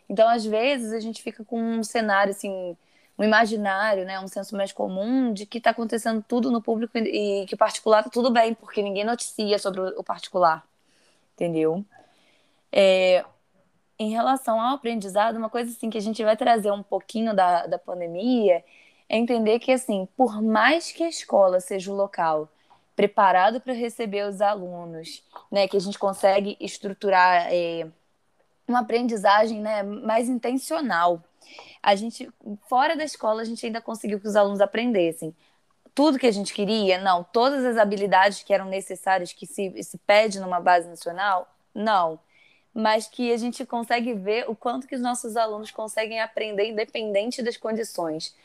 Então, 0.10 0.28
às 0.28 0.46
vezes, 0.46 0.92
a 0.92 1.00
gente 1.00 1.22
fica 1.22 1.44
com 1.44 1.60
um 1.60 1.84
cenário 1.84 2.32
assim 2.32 2.76
um 3.18 3.24
imaginário, 3.24 4.06
né, 4.06 4.20
um 4.20 4.28
senso 4.28 4.56
mais 4.56 4.72
comum 4.72 5.34
de 5.34 5.46
que 5.46 5.60
está 5.60 5.70
acontecendo 5.70 6.24
tudo 6.28 6.50
no 6.50 6.62
público 6.62 6.98
e 6.98 7.46
que 7.48 7.54
o 7.54 7.58
particular 7.58 8.00
está 8.00 8.10
tudo 8.10 8.32
bem, 8.32 8.54
porque 8.54 8.82
ninguém 8.82 9.04
noticia 9.04 9.60
sobre 9.60 9.82
o 9.82 10.04
particular, 10.04 10.66
entendeu? 11.36 11.86
É, 12.72 13.24
em 14.04 14.12
relação 14.12 14.60
ao 14.60 14.76
aprendizado, 14.76 15.38
uma 15.38 15.50
coisa 15.50 15.72
assim 15.72 15.89
que 15.89 15.98
a 15.98 16.02
gente 16.02 16.24
vai 16.24 16.38
trazer 16.38 16.72
um 16.72 16.84
pouquinho 16.84 17.36
da, 17.36 17.66
da 17.68 17.78
pandemia 17.78 18.63
é 19.10 19.18
entender 19.18 19.60
que, 19.60 19.72
assim, 19.72 20.08
por 20.18 20.42
mais 20.42 20.92
que 20.92 21.04
a 21.04 21.10
escola 21.10 21.60
seja 21.60 21.92
o 21.92 21.96
local 21.96 22.50
preparado 22.96 23.60
para 23.60 23.74
receber 23.74 24.28
os 24.28 24.42
alunos, 24.42 25.24
né, 25.52 25.68
que 25.68 25.78
a 25.78 25.80
gente 25.80 25.98
consegue 25.98 26.56
estruturar 26.60 27.48
é, 27.52 27.88
uma 28.68 28.80
aprendizagem 28.80 29.60
né, 29.60 29.84
mais 29.84 30.30
intencional, 30.30 31.24
a 31.82 31.96
gente, 31.96 32.30
fora 32.70 32.96
da 32.96 33.04
escola, 33.04 33.42
a 33.42 33.46
gente 33.46 33.66
ainda 33.66 33.82
conseguiu 33.82 34.20
que 34.20 34.28
os 34.28 34.36
alunos 34.36 34.62
aprendessem. 34.62 35.36
Tudo 35.94 36.18
que 36.18 36.26
a 36.26 36.32
gente 36.32 36.54
queria, 36.54 36.98
não. 36.98 37.24
Todas 37.24 37.66
as 37.66 37.78
habilidades 37.78 38.42
que 38.42 38.54
eram 38.54 38.66
necessárias, 38.66 39.34
que 39.34 39.46
se, 39.46 39.84
se 39.84 39.98
pede 40.00 40.39
numa 40.39 40.60
base 40.60 40.88
nacional, 40.88 41.54
não. 41.76 42.20
Mas 42.74 43.08
que 43.08 43.32
a 43.32 43.38
gente 43.38 43.66
consegue 43.66 44.14
ver 44.14 44.50
o 44.50 44.56
quanto 44.56 44.88
que 44.88 44.96
os 44.96 45.02
nossos 45.02 45.38
alunos 45.38 45.72
conseguem 45.72 46.20
aprender 46.20 46.66
independente 46.66 47.44
das 47.44 47.58
condições. 47.58 48.36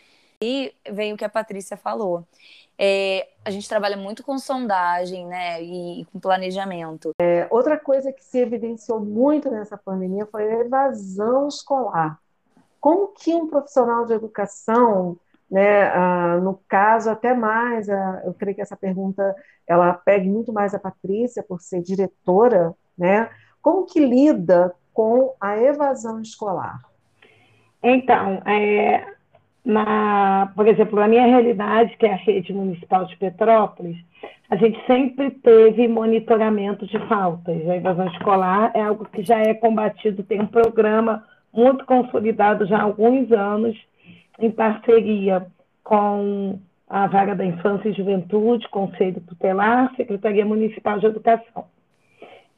E 0.40 0.72
vem 0.90 1.12
o 1.12 1.16
que 1.16 1.24
a 1.24 1.28
Patrícia 1.28 1.76
falou. 1.76 2.24
É, 2.78 3.26
a 3.44 3.50
gente 3.50 3.68
trabalha 3.68 3.96
muito 3.96 4.22
com 4.22 4.38
sondagem 4.38 5.26
né, 5.26 5.60
e, 5.60 6.02
e 6.02 6.04
com 6.04 6.20
planejamento. 6.20 7.10
É, 7.20 7.48
outra 7.50 7.76
coisa 7.76 8.12
que 8.12 8.22
se 8.22 8.38
evidenciou 8.38 9.00
muito 9.00 9.50
nessa 9.50 9.76
pandemia 9.76 10.26
foi 10.26 10.48
a 10.48 10.60
evasão 10.60 11.48
escolar. 11.48 12.20
Como 12.80 13.08
que 13.08 13.34
um 13.34 13.48
profissional 13.48 14.06
de 14.06 14.12
educação, 14.12 15.18
né, 15.50 15.88
ah, 15.88 16.38
no 16.40 16.60
caso 16.68 17.10
até 17.10 17.34
mais, 17.34 17.88
ah, 17.88 18.22
eu 18.24 18.32
creio 18.32 18.54
que 18.54 18.62
essa 18.62 18.76
pergunta 18.76 19.34
ela 19.66 19.92
pegue 19.92 20.28
muito 20.28 20.52
mais 20.52 20.72
a 20.72 20.78
Patrícia 20.78 21.42
por 21.42 21.60
ser 21.60 21.82
diretora, 21.82 22.74
né? 22.96 23.28
Como 23.62 23.86
que 23.86 24.00
lida 24.00 24.74
com 24.92 25.34
a 25.40 25.56
evasão 25.58 26.20
escolar? 26.20 26.80
Então, 27.82 28.42
é, 28.44 29.06
na, 29.64 30.50
por 30.56 30.66
exemplo, 30.66 30.98
na 30.98 31.06
minha 31.06 31.26
realidade, 31.26 31.96
que 31.96 32.06
é 32.06 32.12
a 32.12 32.16
rede 32.16 32.52
municipal 32.52 33.04
de 33.04 33.16
Petrópolis, 33.16 33.96
a 34.50 34.56
gente 34.56 34.84
sempre 34.86 35.30
teve 35.30 35.86
monitoramento 35.86 36.86
de 36.86 36.98
faltas. 37.06 37.68
A 37.68 37.76
evasão 37.76 38.06
escolar 38.08 38.72
é 38.74 38.80
algo 38.80 39.04
que 39.04 39.22
já 39.22 39.38
é 39.38 39.52
combatido, 39.54 40.22
tem 40.22 40.40
um 40.40 40.46
programa 40.46 41.24
muito 41.52 41.84
consolidado 41.84 42.66
já 42.66 42.78
há 42.78 42.82
alguns 42.82 43.30
anos, 43.30 43.76
em 44.38 44.50
parceria 44.50 45.46
com 45.84 46.58
a 46.88 47.06
Vaga 47.06 47.34
da 47.34 47.44
Infância 47.44 47.88
e 47.88 47.92
Juventude, 47.92 48.68
Conselho 48.68 49.20
Tutelar, 49.20 49.94
Secretaria 49.96 50.46
Municipal 50.46 50.98
de 50.98 51.06
Educação. 51.06 51.66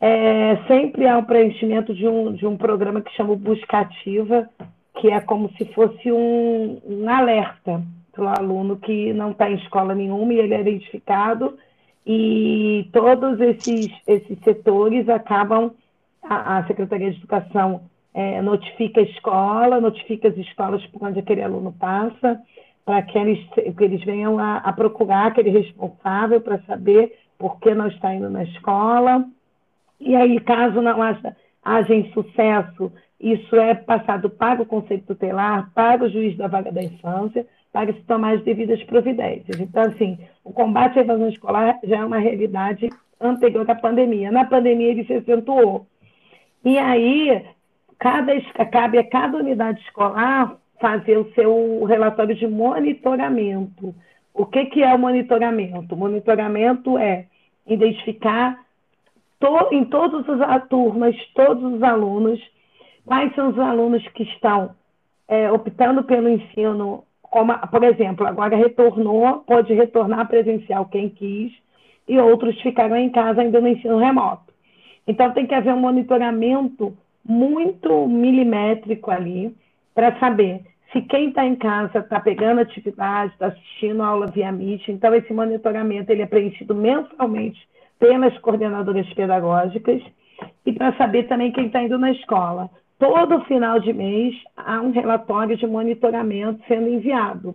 É, 0.00 0.56
sempre 0.66 1.06
há 1.06 1.18
o 1.18 1.24
preenchimento 1.24 1.94
de 1.94 2.08
um, 2.08 2.32
de 2.32 2.46
um 2.46 2.56
programa 2.56 3.02
que 3.02 3.14
chama 3.14 3.36
Buscativa, 3.36 4.48
que 4.98 5.10
é 5.10 5.20
como 5.20 5.50
se 5.56 5.64
fosse 5.66 6.10
um, 6.10 6.80
um 6.84 7.08
alerta 7.08 7.82
para 8.12 8.24
o 8.24 8.28
aluno 8.28 8.76
que 8.76 9.12
não 9.12 9.30
está 9.30 9.50
em 9.50 9.56
escola 9.56 9.94
nenhuma 9.94 10.32
e 10.32 10.38
ele 10.38 10.54
é 10.54 10.60
identificado 10.60 11.56
e 12.06 12.88
todos 12.92 13.40
esses, 13.40 13.88
esses 14.06 14.38
setores 14.40 15.08
acabam, 15.08 15.70
a, 16.22 16.58
a 16.58 16.66
Secretaria 16.66 17.10
de 17.10 17.18
Educação 17.18 17.82
é, 18.12 18.40
notifica 18.42 19.00
a 19.00 19.04
escola, 19.04 19.80
notifica 19.80 20.28
as 20.28 20.36
escolas 20.36 20.84
por 20.86 21.06
onde 21.06 21.20
aquele 21.20 21.42
aluno 21.42 21.72
passa, 21.78 22.40
para 22.84 23.02
que 23.02 23.18
eles, 23.18 23.46
que 23.54 23.84
eles 23.84 24.02
venham 24.04 24.38
a, 24.38 24.56
a 24.56 24.72
procurar 24.72 25.26
aquele 25.26 25.50
responsável 25.50 26.40
para 26.40 26.58
saber 26.62 27.16
por 27.38 27.60
que 27.60 27.74
não 27.74 27.86
está 27.86 28.14
indo 28.14 28.28
na 28.28 28.42
escola. 28.44 29.24
E 30.00 30.16
aí, 30.16 30.40
caso 30.40 30.80
não 30.80 31.02
haja, 31.02 31.36
haja 31.62 31.94
insucesso, 31.94 32.90
isso 33.20 33.54
é 33.56 33.74
passado 33.74 34.30
para 34.30 34.62
o 34.62 34.66
Conselho 34.66 35.02
Tutelar, 35.02 35.70
para 35.74 36.04
o 36.04 36.08
juiz 36.08 36.36
da 36.36 36.48
vaga 36.48 36.72
da 36.72 36.82
infância, 36.82 37.46
para 37.72 37.92
se 37.92 38.00
tomar 38.02 38.34
as 38.34 38.42
devidas 38.42 38.82
providências. 38.84 39.60
Então, 39.60 39.82
assim, 39.82 40.18
o 40.42 40.52
combate 40.52 40.98
à 40.98 41.02
evasão 41.02 41.28
escolar 41.28 41.78
já 41.84 41.98
é 41.98 42.04
uma 42.04 42.18
realidade 42.18 42.88
anterior 43.20 43.70
à 43.70 43.74
pandemia. 43.74 44.32
Na 44.32 44.46
pandemia, 44.46 44.88
ele 44.88 45.04
se 45.04 45.12
acentuou. 45.12 45.86
E 46.64 46.78
aí, 46.78 47.44
cada, 47.98 48.32
cabe 48.70 48.98
a 48.98 49.04
cada 49.04 49.36
unidade 49.36 49.80
escolar 49.82 50.56
fazer 50.80 51.18
o 51.18 51.30
seu 51.34 51.84
relatório 51.84 52.34
de 52.34 52.46
monitoramento. 52.46 53.94
O 54.32 54.46
que, 54.46 54.64
que 54.66 54.82
é 54.82 54.94
o 54.94 54.98
monitoramento? 54.98 55.94
O 55.94 55.98
monitoramento 55.98 56.96
é 56.96 57.26
identificar 57.66 58.58
to, 59.40 59.68
em 59.72 59.84
todas 59.86 60.28
as 60.40 60.68
turmas, 60.68 61.16
todos 61.34 61.74
os 61.74 61.82
alunos, 61.82 62.40
quais 63.04 63.34
são 63.34 63.48
os 63.48 63.58
alunos 63.58 64.06
que 64.08 64.22
estão 64.22 64.74
é, 65.26 65.50
optando 65.50 66.04
pelo 66.04 66.28
ensino, 66.28 67.04
como, 67.22 67.56
por 67.68 67.82
exemplo, 67.82 68.26
agora 68.26 68.56
retornou, 68.56 69.38
pode 69.40 69.72
retornar 69.72 70.28
presencial 70.28 70.84
quem 70.86 71.08
quis, 71.08 71.52
e 72.06 72.18
outros 72.18 72.60
ficaram 72.60 72.96
em 72.96 73.08
casa 73.10 73.40
ainda 73.40 73.60
no 73.60 73.68
ensino 73.68 73.98
remoto. 73.98 74.52
Então, 75.06 75.32
tem 75.32 75.46
que 75.46 75.54
haver 75.54 75.72
um 75.72 75.80
monitoramento 75.80 76.96
muito 77.24 78.06
milimétrico 78.06 79.10
ali 79.10 79.54
para 79.94 80.18
saber 80.18 80.62
se 80.92 81.00
quem 81.02 81.28
está 81.28 81.46
em 81.46 81.54
casa 81.54 82.00
está 82.00 82.18
pegando 82.18 82.60
atividade, 82.60 83.32
está 83.32 83.46
assistindo 83.46 84.02
aula 84.02 84.26
via 84.26 84.50
Meet. 84.50 84.88
Então, 84.88 85.14
esse 85.14 85.32
monitoramento 85.32 86.10
ele 86.10 86.22
é 86.22 86.26
preenchido 86.26 86.74
mensalmente 86.74 87.69
pelas 88.00 88.36
coordenadoras 88.38 89.06
pedagógicas 89.12 90.02
e 90.66 90.72
para 90.72 90.96
saber 90.96 91.28
também 91.28 91.52
quem 91.52 91.66
está 91.66 91.82
indo 91.82 91.98
na 91.98 92.10
escola. 92.10 92.68
Todo 92.98 93.44
final 93.44 93.78
de 93.78 93.92
mês 93.92 94.34
há 94.56 94.80
um 94.80 94.90
relatório 94.90 95.56
de 95.56 95.66
monitoramento 95.66 96.60
sendo 96.66 96.88
enviado. 96.88 97.54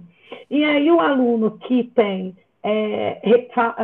E 0.49 0.63
aí 0.63 0.89
o 0.89 0.99
aluno 0.99 1.57
que 1.59 1.83
tem 1.95 2.35
é, 2.63 3.21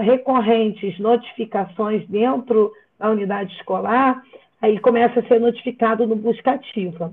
recorrentes 0.02 0.98
notificações 1.00 2.08
dentro 2.08 2.72
da 2.98 3.10
unidade 3.10 3.54
escolar, 3.56 4.24
aí 4.62 4.80
começa 4.80 5.20
a 5.20 5.24
ser 5.24 5.40
notificado 5.40 6.08
no 6.08 6.16
busca 6.16 6.52
ativa. 6.52 7.12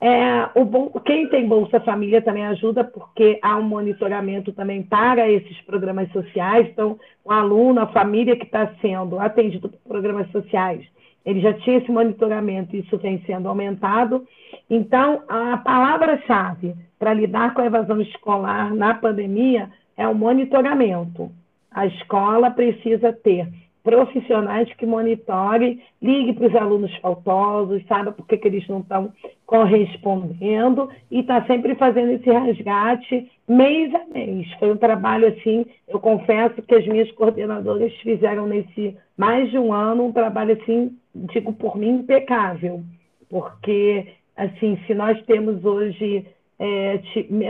É, 0.00 0.48
o, 0.54 1.00
quem 1.00 1.28
tem 1.28 1.48
Bolsa 1.48 1.80
Família 1.80 2.22
também 2.22 2.46
ajuda, 2.46 2.84
porque 2.84 3.38
há 3.42 3.56
um 3.56 3.64
monitoramento 3.64 4.52
também 4.52 4.82
para 4.82 5.28
esses 5.28 5.60
programas 5.62 6.10
sociais. 6.12 6.68
Então, 6.68 6.98
o 7.24 7.32
aluno, 7.32 7.80
a 7.80 7.88
família 7.88 8.36
que 8.36 8.44
está 8.44 8.72
sendo 8.80 9.18
atendido 9.18 9.68
por 9.68 9.78
programas 9.88 10.30
sociais, 10.30 10.86
ele 11.26 11.40
já 11.40 11.52
tinha 11.52 11.78
esse 11.78 11.90
monitoramento, 11.90 12.76
e 12.76 12.80
isso 12.80 12.96
vem 12.98 13.22
sendo 13.26 13.48
aumentado. 13.48 14.24
Então, 14.70 15.22
a 15.28 15.56
palavra-chave 15.56 16.74
para 16.98 17.12
lidar 17.12 17.52
com 17.52 17.62
a 17.62 17.66
evasão 17.66 18.00
escolar 18.00 18.72
na 18.74 18.94
pandemia 18.94 19.68
é 19.96 20.06
o 20.06 20.14
monitoramento. 20.14 21.30
A 21.70 21.86
escola 21.86 22.50
precisa 22.50 23.12
ter 23.12 23.48
profissionais 23.88 24.70
que 24.74 24.84
monitorem, 24.84 25.80
ligue 26.02 26.34
para 26.34 26.48
os 26.48 26.54
alunos 26.54 26.94
faltosos, 26.96 27.82
saiba 27.88 28.12
por 28.12 28.26
que, 28.26 28.36
que 28.36 28.46
eles 28.46 28.68
não 28.68 28.80
estão 28.80 29.10
correspondendo 29.46 30.90
e 31.10 31.20
está 31.20 31.42
sempre 31.46 31.74
fazendo 31.74 32.12
esse 32.12 32.30
resgate 32.30 33.32
mês 33.48 33.94
a 33.94 34.04
mês. 34.12 34.46
Foi 34.58 34.70
um 34.70 34.76
trabalho 34.76 35.28
assim, 35.28 35.64
eu 35.88 35.98
confesso 35.98 36.60
que 36.60 36.74
as 36.74 36.86
minhas 36.86 37.10
coordenadoras 37.12 37.90
fizeram 38.02 38.46
nesse 38.46 38.94
mais 39.16 39.50
de 39.50 39.58
um 39.58 39.72
ano 39.72 40.04
um 40.04 40.12
trabalho 40.12 40.52
assim, 40.52 40.94
digo 41.14 41.54
por 41.54 41.74
mim, 41.74 42.00
impecável, 42.00 42.82
porque 43.30 44.06
assim, 44.36 44.78
se 44.86 44.92
nós 44.92 45.18
temos 45.22 45.64
hoje 45.64 46.26
é, 46.58 47.00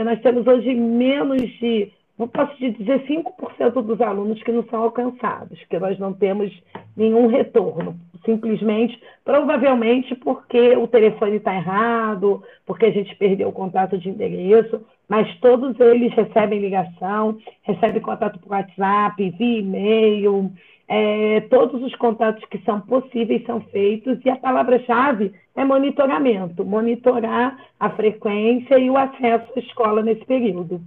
nós 0.05 0.21
temos 0.21 0.47
hoje 0.47 0.73
menos 0.73 1.41
de 1.59 1.91
eu 2.19 2.27
posso 2.27 2.53
te 2.57 2.69
dizer 2.71 3.05
5% 3.07 3.81
dos 3.81 4.01
alunos 4.01 4.43
que 4.43 4.51
não 4.51 4.63
são 4.65 4.83
alcançados, 4.83 5.57
que 5.69 5.79
nós 5.79 5.97
não 5.97 6.11
temos 6.11 6.51
nenhum 6.95 7.27
retorno. 7.27 7.97
Simplesmente, 8.25 9.01
provavelmente 9.23 10.13
porque 10.15 10.75
o 10.75 10.85
telefone 10.85 11.37
está 11.37 11.55
errado, 11.55 12.43
porque 12.65 12.87
a 12.87 12.91
gente 12.91 13.15
perdeu 13.15 13.47
o 13.47 13.53
contato 13.53 13.97
de 13.97 14.09
endereço, 14.09 14.85
mas 15.07 15.33
todos 15.39 15.79
eles 15.79 16.13
recebem 16.13 16.59
ligação, 16.59 17.37
recebem 17.63 18.01
contato 18.01 18.37
por 18.39 18.51
WhatsApp, 18.51 19.29
via 19.37 19.59
e-mail, 19.59 20.51
é, 20.89 21.41
todos 21.49 21.81
os 21.81 21.95
contatos 21.95 22.43
que 22.49 22.57
são 22.65 22.81
possíveis 22.81 23.45
são 23.45 23.61
feitos 23.61 24.19
e 24.25 24.29
a 24.29 24.35
palavra-chave 24.35 25.31
é 25.55 25.63
monitoramento, 25.63 26.65
monitorar 26.65 27.57
a 27.79 27.89
frequência 27.91 28.77
e 28.77 28.89
o 28.89 28.97
acesso 28.97 29.53
à 29.55 29.59
escola 29.59 30.01
nesse 30.01 30.25
período. 30.25 30.81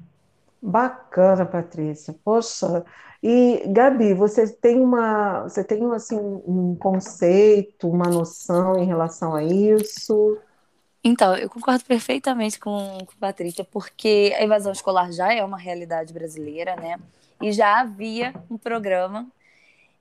Bacana, 0.63 1.45
Patrícia. 1.45 2.15
Poxa, 2.25 2.85
e 3.21 3.65
Gabi, 3.67 4.15
você 4.15 4.49
tem 4.49 4.81
uma, 4.81 5.43
você 5.43 5.65
tem 5.65 5.85
assim 5.93 6.17
um 6.17 6.77
conceito, 6.77 7.89
uma 7.89 8.09
noção 8.09 8.79
em 8.79 8.87
relação 8.87 9.35
a 9.35 9.43
isso? 9.43 10.39
Então, 11.03 11.37
eu 11.37 11.51
concordo 11.51 11.85
perfeitamente 11.85 12.61
com, 12.61 12.99
com 13.05 13.17
Patrícia, 13.19 13.65
porque 13.65 14.33
a 14.39 14.45
evasão 14.45 14.71
escolar 14.71 15.11
já 15.11 15.35
é 15.35 15.45
uma 15.45 15.59
realidade 15.59 16.15
brasileira, 16.15 16.77
né? 16.77 16.97
E 17.41 17.51
já 17.53 17.81
havia 17.81 18.33
um 18.49 18.57
programa 18.57 19.27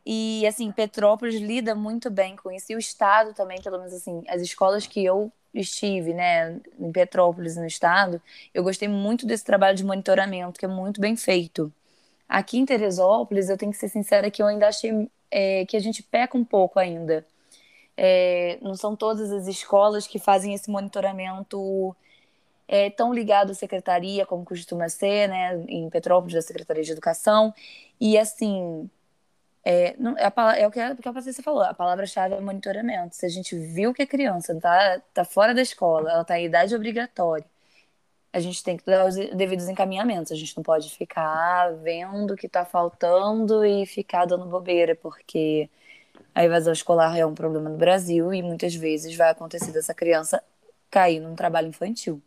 e 0.06 0.45
assim, 0.47 0.71
Petrópolis 0.71 1.36
lida 1.36 1.76
muito 1.76 2.10
bem 2.10 2.36
com 2.36 2.52
isso 2.52 2.71
e 2.71 2.76
o 2.76 2.80
estado 2.80 3.34
também, 3.34 3.62
pelo 3.62 3.78
menos 3.78 3.93
assim, 3.93 4.24
as 4.28 4.41
escolas 4.41 4.88
que 4.88 5.04
eu 5.04 5.32
estive, 5.54 6.14
né, 6.14 6.60
em 6.80 6.92
Petrópolis, 6.92 7.56
no 7.56 7.66
estado, 7.66 8.22
eu 8.54 8.64
gostei 8.64 8.88
muito 8.88 9.26
desse 9.26 9.44
trabalho 9.44 9.76
de 9.76 9.84
monitoramento, 9.84 10.60
que 10.60 10.66
é 10.66 10.68
muito 10.68 11.02
bem 11.02 11.16
feito. 11.16 11.72
Aqui 12.28 12.58
em 12.58 12.66
Teresópolis, 12.66 13.50
eu 13.50 13.58
tenho 13.58 13.72
que 13.72 13.78
ser 13.78 13.90
sincera 13.90 14.32
que 14.32 14.42
eu 14.42 14.48
ainda 14.48 14.68
achei 14.68 15.10
é, 15.30 15.66
que 15.66 15.76
a 15.76 15.80
gente 15.80 16.04
peca 16.04 16.38
um 16.38 16.46
pouco 16.46 16.80
ainda. 16.80 17.26
É, 17.98 18.58
não 18.62 18.76
são 18.76 18.96
todas 18.96 19.32
as 19.32 19.48
escolas 19.48 20.08
que 20.08 20.18
fazem 20.18 20.54
esse 20.54 20.70
monitoramento 20.72 21.96
é, 22.68 22.90
tão 22.90 23.14
ligado 23.14 23.52
à 23.52 23.54
secretaria 23.54 24.26
como 24.26 24.46
costuma 24.46 24.88
ser, 24.88 25.28
né, 25.28 25.62
em 25.68 25.90
Petrópolis, 25.90 26.36
da 26.36 26.42
Secretaria 26.42 26.84
de 26.84 26.92
Educação. 26.92 27.54
E 28.00 28.18
assim, 28.18 28.90
é, 29.63 29.95
não, 29.97 30.17
é, 30.17 30.26
a, 30.36 30.58
é 30.58 30.67
o 30.67 30.71
que 30.71 30.80
a, 30.80 30.95
que 30.95 31.08
a 31.08 31.13
Patrícia 31.13 31.43
falou, 31.43 31.62
a 31.63 31.74
palavra-chave 31.74 32.36
é 32.36 32.39
monitoramento. 32.39 33.15
Se 33.15 33.26
a 33.26 33.30
gente 33.30 33.56
viu 33.56 33.93
que 33.93 34.02
a 34.02 34.08
criança 34.08 34.54
está 34.54 35.00
tá 35.13 35.24
fora 35.26 35.54
da 35.54 35.62
escola, 35.62 36.12
ela 36.12 36.21
está 36.24 36.39
em 36.39 36.45
idade 36.45 36.76
obrigatória, 36.76 37.45
a 38.34 38.39
gente 38.39 38.63
tem 38.63 38.78
que 38.78 38.86
dar 38.86 39.06
os 39.08 39.15
devidos 39.15 39.67
encaminhamentos. 39.69 40.32
A 40.32 40.36
gente 40.36 40.56
não 40.56 40.63
pode 40.63 40.89
ficar 40.95 41.74
vendo 41.84 42.32
o 42.34 42.36
que 42.38 42.47
está 42.47 42.65
faltando 42.65 43.65
e 43.65 43.86
ficar 43.86 44.26
dando 44.26 44.45
bobeira, 44.45 44.95
porque 44.95 45.69
a 46.34 46.43
evasão 46.43 46.74
escolar 46.74 47.17
é 47.17 47.26
um 47.26 47.36
problema 47.36 47.70
no 47.70 47.78
Brasil 47.78 48.34
e 48.34 48.41
muitas 48.41 48.74
vezes 48.76 49.16
vai 49.16 49.30
acontecer 49.32 49.72
dessa 49.72 49.93
criança 49.93 50.41
cair 50.89 51.20
num 51.20 51.36
trabalho 51.36 51.68
infantil. 51.68 52.22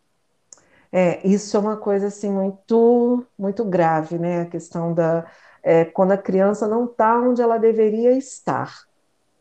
É, 0.92 1.26
isso 1.26 1.56
é 1.56 1.60
uma 1.60 1.76
coisa 1.76 2.06
assim 2.06 2.30
muito 2.30 3.26
muito 3.36 3.64
grave, 3.64 4.18
né? 4.18 4.42
A 4.42 4.46
questão 4.46 4.94
da 4.94 5.26
é, 5.64 5.86
quando 5.86 6.12
a 6.12 6.18
criança 6.18 6.68
não 6.68 6.84
está 6.84 7.18
onde 7.18 7.40
ela 7.40 7.56
deveria 7.56 8.12
estar. 8.12 8.84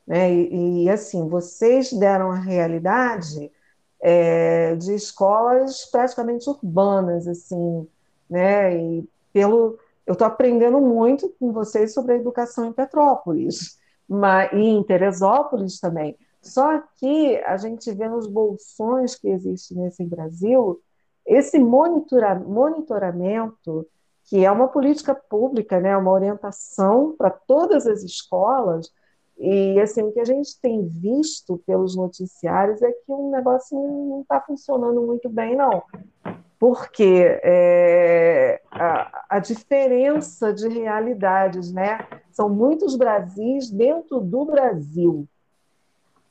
Né? 0.08 0.34
E, 0.34 0.86
e, 0.86 0.90
assim, 0.90 1.28
vocês 1.28 1.92
deram 1.92 2.32
a 2.32 2.40
realidade 2.40 3.52
é, 4.02 4.74
de 4.76 4.96
escolas 4.96 5.86
praticamente 5.86 6.50
urbanas, 6.50 7.28
assim, 7.28 7.88
né? 8.30 8.76
E 8.76 9.10
pelo, 9.34 9.78
eu 10.06 10.14
estou 10.14 10.28
aprendendo 10.28 10.80
muito 10.80 11.34
com 11.40 11.52
vocês 11.52 11.94
sobre 11.94 12.14
a 12.14 12.18
educação 12.18 12.66
em 12.66 12.74
Petrópolis, 12.74 13.78
mas, 14.08 14.52
e 14.54 14.62
em 14.62 14.84
Teresópolis 14.84 15.80
também. 15.80 16.18
Só 16.42 16.82
que 16.98 17.38
a 17.46 17.58
gente 17.58 17.92
vê 17.92 18.08
nos 18.08 18.28
bolsões 18.28 19.16
que 19.16 19.30
existem 19.30 19.78
nesse 19.78 20.06
Brasil 20.06 20.82
esse 21.26 21.58
monitora, 21.58 22.36
monitoramento 22.36 23.88
que 24.26 24.46
é 24.46 24.52
uma 24.52 24.68
política 24.68 25.14
pública, 25.14 25.80
né, 25.80 25.96
uma 25.98 26.12
orientação 26.12 27.16
para 27.18 27.30
todas 27.30 27.86
as 27.86 28.04
escolas, 28.04 28.92
E 29.38 29.80
assim, 29.82 30.04
o 30.04 30.12
que 30.12 30.20
a 30.20 30.26
gente 30.26 30.60
tem 30.62 30.88
visto 30.88 31.62
pelos 31.66 31.96
noticiários 31.96 32.82
é 32.82 32.92
que 32.92 33.12
o 33.12 33.32
negócio 33.32 33.76
não 33.76 34.22
está 34.22 34.40
funcionando 34.40 35.02
muito 35.02 35.28
bem, 35.28 35.56
não. 35.56 35.84
Porque 36.60 37.40
é, 37.44 38.62
a, 38.72 39.26
a, 39.32 39.40
diferença 39.40 40.54
de 40.54 40.70
realidades, 40.70 41.74
né? 41.74 42.08
São 42.32 42.48
muitos 42.48 42.96
Brasis 42.96 43.70
dentro 43.70 44.22
do 44.22 44.46
Brasil. 44.46 45.28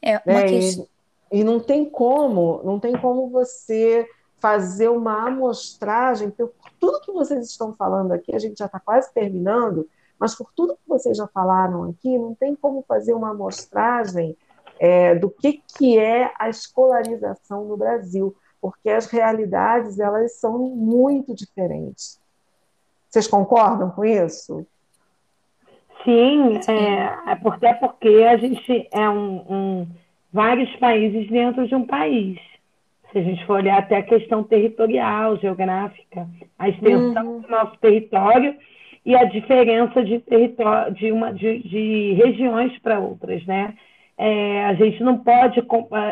É 0.01 0.22
uma 0.24 0.40
né? 0.40 0.49
questão... 0.49 0.86
e, 1.32 1.40
e 1.40 1.45
não 1.45 1.61
tem 1.61 1.84
como, 1.84 2.62
não 2.64 2.80
tem 2.80 2.97
como 2.97 3.28
você 3.28 4.07
fazer 4.43 4.88
uma 4.88 5.28
amostragem, 5.28 6.28
por 6.28 6.51
tudo 6.80 7.01
que 7.01 7.12
vocês 7.12 7.49
estão 7.49 7.72
falando 7.76 8.11
aqui, 8.11 8.34
a 8.34 8.40
gente 8.40 8.59
já 8.59 8.66
está 8.66 8.80
quase 8.80 9.14
terminando, 9.14 9.88
mas 10.18 10.34
por 10.34 10.53
tudo 10.53 10.74
que 10.74 10.88
vocês 10.88 11.16
já 11.16 11.28
falaram 11.28 11.84
aqui, 11.84 12.18
não 12.18 12.34
tem 12.34 12.57
como 12.57 12.84
fazer 12.88 13.14
uma 13.14 13.30
amostragem 13.30 14.36
é, 14.80 15.14
do 15.14 15.30
que, 15.30 15.62
que 15.78 15.97
é 15.97 16.32
a 16.36 16.49
escolarização 16.49 17.66
no 17.66 17.76
Brasil, 17.76 18.34
porque 18.61 18.90
as 18.90 19.07
realidades 19.07 20.01
elas 20.01 20.40
são 20.40 20.59
muito 20.59 21.32
diferentes. 21.36 22.20
Vocês 23.09 23.28
concordam 23.28 23.93
com 23.93 24.05
isso? 24.05 24.66
Sim, 26.05 26.59
é, 26.68 27.30
é 27.30 27.36
porque, 27.36 27.66
é 27.66 27.74
porque 27.74 28.09
a 28.28 28.36
gente 28.36 28.88
é 28.90 29.09
um, 29.09 29.36
um, 29.49 29.88
vários 30.32 30.74
países 30.76 31.30
dentro 31.30 31.68
de 31.68 31.76
um 31.76 31.86
país. 31.86 32.40
Se 33.12 33.18
a 33.18 33.22
gente 33.22 33.44
for 33.44 33.56
olhar 33.56 33.78
até 33.78 33.96
a 33.96 34.02
questão 34.02 34.42
territorial, 34.42 35.36
geográfica, 35.36 36.26
a 36.58 36.68
extensão 36.68 37.26
uhum. 37.26 37.40
do 37.42 37.48
nosso 37.48 37.76
território 37.78 38.56
e 39.04 39.14
a 39.14 39.24
diferença 39.24 40.02
de 40.02 40.18
território 40.20 40.94
de 40.94 41.12
uma 41.12 41.32
de, 41.32 41.58
de 41.62 42.14
regiões 42.14 42.76
para 42.78 42.98
outras, 42.98 43.44
né? 43.46 43.74
É, 44.16 44.64
a 44.66 44.74
gente 44.74 45.02
não 45.02 45.18
pode, 45.18 45.62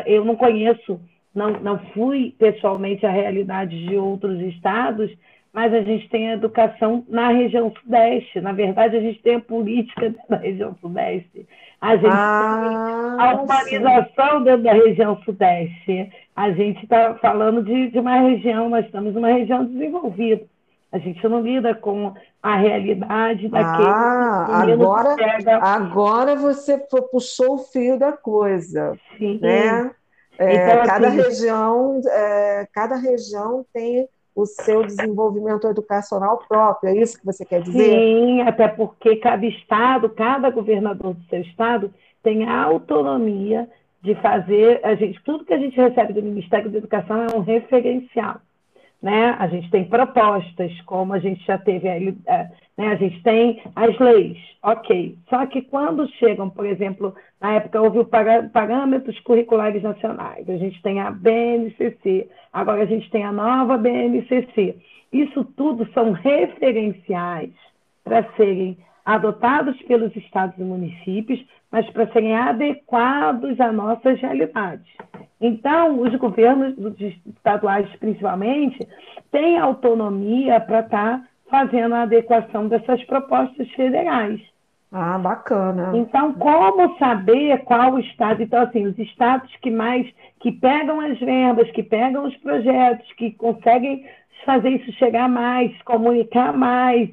eu 0.05 0.25
não 0.25 0.35
conheço, 0.35 0.99
não, 1.33 1.51
não 1.61 1.79
fui 1.93 2.35
pessoalmente 2.37 3.05
à 3.05 3.09
realidade 3.09 3.85
de 3.87 3.95
outros 3.95 4.39
estados, 4.41 5.09
mas 5.53 5.73
a 5.73 5.81
gente 5.81 6.07
tem 6.09 6.29
a 6.29 6.33
educação 6.33 7.03
na 7.09 7.29
região 7.29 7.73
sudeste. 7.81 8.39
Na 8.39 8.53
verdade, 8.53 8.95
a 8.95 9.01
gente 9.01 9.21
tem 9.21 9.35
a 9.35 9.41
política 9.41 10.15
da 10.29 10.37
região 10.37 10.75
sudeste. 10.79 11.45
A 11.79 11.95
gente 11.95 12.07
ah, 12.09 13.15
tem 13.17 13.25
a 13.27 13.41
urbanização 13.41 14.43
dentro 14.43 14.63
da 14.63 14.73
região 14.73 15.21
sudeste. 15.23 16.11
A 16.35 16.51
gente 16.51 16.83
está 16.83 17.15
falando 17.15 17.63
de, 17.63 17.89
de 17.89 17.99
uma 17.99 18.19
região, 18.19 18.69
nós 18.69 18.85
estamos 18.85 19.13
numa 19.13 19.27
região 19.27 19.65
desenvolvida. 19.65 20.45
A 20.91 20.97
gente 20.97 21.25
não 21.27 21.41
lida 21.41 21.73
com 21.73 22.13
a 22.43 22.55
realidade 22.55 23.47
daquele 23.47 23.87
ah, 23.87 24.61
agora, 24.61 25.15
pega... 25.15 25.57
agora 25.57 26.35
você 26.35 26.77
puxou 27.11 27.55
o 27.55 27.57
fio 27.59 27.97
da 27.97 28.11
coisa. 28.11 28.97
Sim. 29.17 29.39
Né? 29.41 29.91
É, 30.37 30.55
então, 30.55 30.85
cada, 30.85 31.07
assim, 31.07 31.17
região, 31.17 32.01
é, 32.05 32.67
cada 32.73 32.95
região 32.95 33.65
tem 33.73 34.07
o 34.35 34.45
seu 34.45 34.85
desenvolvimento 34.85 35.67
educacional 35.67 36.43
próprio, 36.47 36.89
é 36.89 36.97
isso 36.97 37.19
que 37.19 37.25
você 37.25 37.45
quer 37.45 37.61
dizer? 37.61 37.83
Sim, 37.83 38.41
até 38.41 38.67
porque 38.67 39.17
cada 39.17 39.45
estado, 39.45 40.09
cada 40.09 40.49
governador 40.49 41.13
do 41.13 41.23
seu 41.25 41.41
estado 41.41 41.93
tem 42.23 42.45
a 42.45 42.63
autonomia 42.63 43.69
de 44.01 44.15
fazer, 44.15 44.79
a 44.83 44.95
gente, 44.95 45.21
tudo 45.23 45.45
que 45.45 45.53
a 45.53 45.59
gente 45.59 45.75
recebe 45.75 46.13
do 46.13 46.23
Ministério 46.23 46.71
da 46.71 46.77
Educação 46.77 47.23
é 47.23 47.35
um 47.35 47.41
referencial 47.41 48.39
né? 49.01 49.35
A 49.39 49.47
gente 49.47 49.69
tem 49.71 49.83
propostas, 49.85 50.79
como 50.81 51.13
a 51.13 51.19
gente 51.19 51.43
já 51.45 51.57
teve, 51.57 51.87
né? 52.77 52.87
a 52.87 52.95
gente 52.95 53.21
tem 53.23 53.61
as 53.75 53.97
leis, 53.97 54.37
ok. 54.61 55.17
Só 55.29 55.45
que 55.47 55.63
quando 55.63 56.07
chegam, 56.13 56.49
por 56.49 56.65
exemplo, 56.65 57.15
na 57.39 57.53
época 57.53 57.81
houve 57.81 57.99
o 57.99 58.05
parâmetros 58.05 59.19
curriculares 59.21 59.81
nacionais, 59.81 60.47
a 60.47 60.57
gente 60.57 60.81
tem 60.83 60.99
a 60.99 61.09
BNCC, 61.09 62.29
agora 62.53 62.83
a 62.83 62.85
gente 62.85 63.09
tem 63.09 63.23
a 63.23 63.31
nova 63.31 63.77
BNCC. 63.77 64.75
Isso 65.11 65.43
tudo 65.57 65.87
são 65.93 66.11
referenciais 66.11 67.51
para 68.03 68.23
serem 68.35 68.77
adotados 69.03 69.81
pelos 69.83 70.15
estados 70.15 70.57
e 70.57 70.63
municípios, 70.63 71.43
mas 71.71 71.89
para 71.91 72.07
serem 72.07 72.35
adequados 72.35 73.59
às 73.59 73.73
nossas 73.73 74.19
realidades. 74.19 74.85
Então, 75.39 76.01
os 76.01 76.13
governos 76.15 76.75
estaduais, 77.25 77.87
principalmente, 77.99 78.77
têm 79.31 79.57
autonomia 79.57 80.59
para 80.59 80.81
estar 80.81 81.19
tá 81.19 81.27
fazendo 81.49 81.95
a 81.95 82.03
adequação 82.03 82.67
dessas 82.67 83.03
propostas 83.05 83.69
federais. 83.71 84.39
Ah, 84.91 85.17
bacana. 85.17 85.93
Então, 85.95 86.33
como 86.33 86.97
saber 86.97 87.59
qual 87.59 87.97
estado? 87.97 88.43
Então, 88.43 88.61
assim, 88.61 88.85
os 88.85 88.99
estados 88.99 89.49
que 89.61 89.71
mais 89.71 90.05
que 90.41 90.51
pegam 90.51 90.99
as 90.99 91.17
verbas, 91.17 91.71
que 91.71 91.81
pegam 91.81 92.25
os 92.25 92.35
projetos, 92.37 93.09
que 93.13 93.31
conseguem 93.31 94.05
fazer 94.45 94.69
isso 94.69 94.91
chegar 94.93 95.29
mais, 95.29 95.71
comunicar 95.83 96.53
mais, 96.53 97.09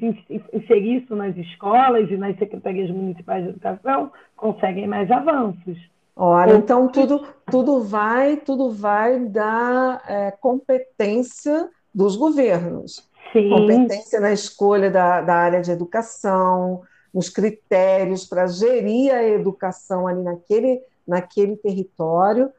inserir 0.52 1.02
isso 1.02 1.14
nas 1.14 1.36
escolas 1.36 2.10
e 2.10 2.16
nas 2.16 2.36
secretarias 2.38 2.90
municipais 2.90 3.44
de 3.44 3.50
educação, 3.50 4.10
conseguem 4.36 4.86
mais 4.86 5.10
avanços. 5.10 5.78
Olha, 6.16 6.54
então 6.54 6.88
tudo, 6.88 7.24
tudo 7.48 7.82
vai, 7.82 8.36
tudo 8.38 8.70
vai 8.70 9.20
da 9.20 10.02
é, 10.08 10.30
competência 10.32 11.68
dos 11.94 12.16
governos. 12.16 13.08
Sim. 13.32 13.50
Competência 13.50 14.20
na 14.20 14.32
escolha 14.32 14.90
da, 14.90 15.20
da 15.20 15.34
área 15.34 15.60
de 15.60 15.70
educação, 15.70 16.82
nos 17.12 17.28
critérios 17.28 18.26
para 18.26 18.46
gerir 18.46 19.14
a 19.14 19.22
educação 19.22 20.06
ali 20.06 20.22
naquele, 20.22 20.80
naquele 21.06 21.56
território 21.56 22.50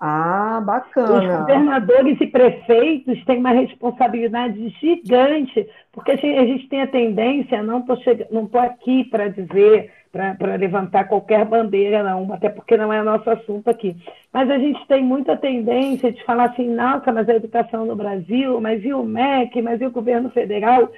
ah, 0.00 0.60
bacana. 0.60 1.14
Os 1.14 1.38
governadores 1.40 2.20
e 2.20 2.26
prefeitos 2.26 3.24
têm 3.24 3.38
uma 3.38 3.52
responsabilidade 3.52 4.68
gigante, 4.80 5.68
porque 5.92 6.12
a 6.12 6.16
gente 6.16 6.68
tem 6.68 6.82
a 6.82 6.86
tendência, 6.86 7.62
não 7.62 7.80
estou 7.80 7.96
não 8.30 8.46
tô 8.46 8.58
aqui 8.58 9.04
para 9.04 9.28
dizer, 9.28 9.92
para 10.12 10.56
levantar 10.56 11.04
qualquer 11.04 11.44
bandeira, 11.44 12.02
não, 12.02 12.32
até 12.32 12.48
porque 12.48 12.76
não 12.76 12.92
é 12.92 13.02
nosso 13.02 13.28
assunto 13.30 13.68
aqui. 13.68 13.96
Mas 14.32 14.50
a 14.50 14.58
gente 14.58 14.86
tem 14.86 15.02
muita 15.02 15.36
tendência 15.36 16.12
de 16.12 16.22
falar 16.24 16.50
assim, 16.50 16.68
nossa, 16.68 17.12
mas 17.12 17.28
a 17.28 17.34
educação 17.34 17.86
no 17.86 17.96
Brasil, 17.96 18.60
mas 18.60 18.84
e 18.84 18.92
o 18.92 19.02
MEC, 19.04 19.62
mas 19.62 19.80
e 19.80 19.86
o 19.86 19.90
governo 19.90 20.28
federal? 20.30 20.90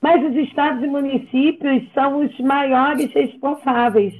Mas 0.00 0.24
os 0.24 0.36
estados 0.36 0.82
e 0.82 0.86
municípios 0.86 1.82
são 1.92 2.18
os 2.24 2.38
maiores 2.40 3.12
responsáveis 3.12 4.14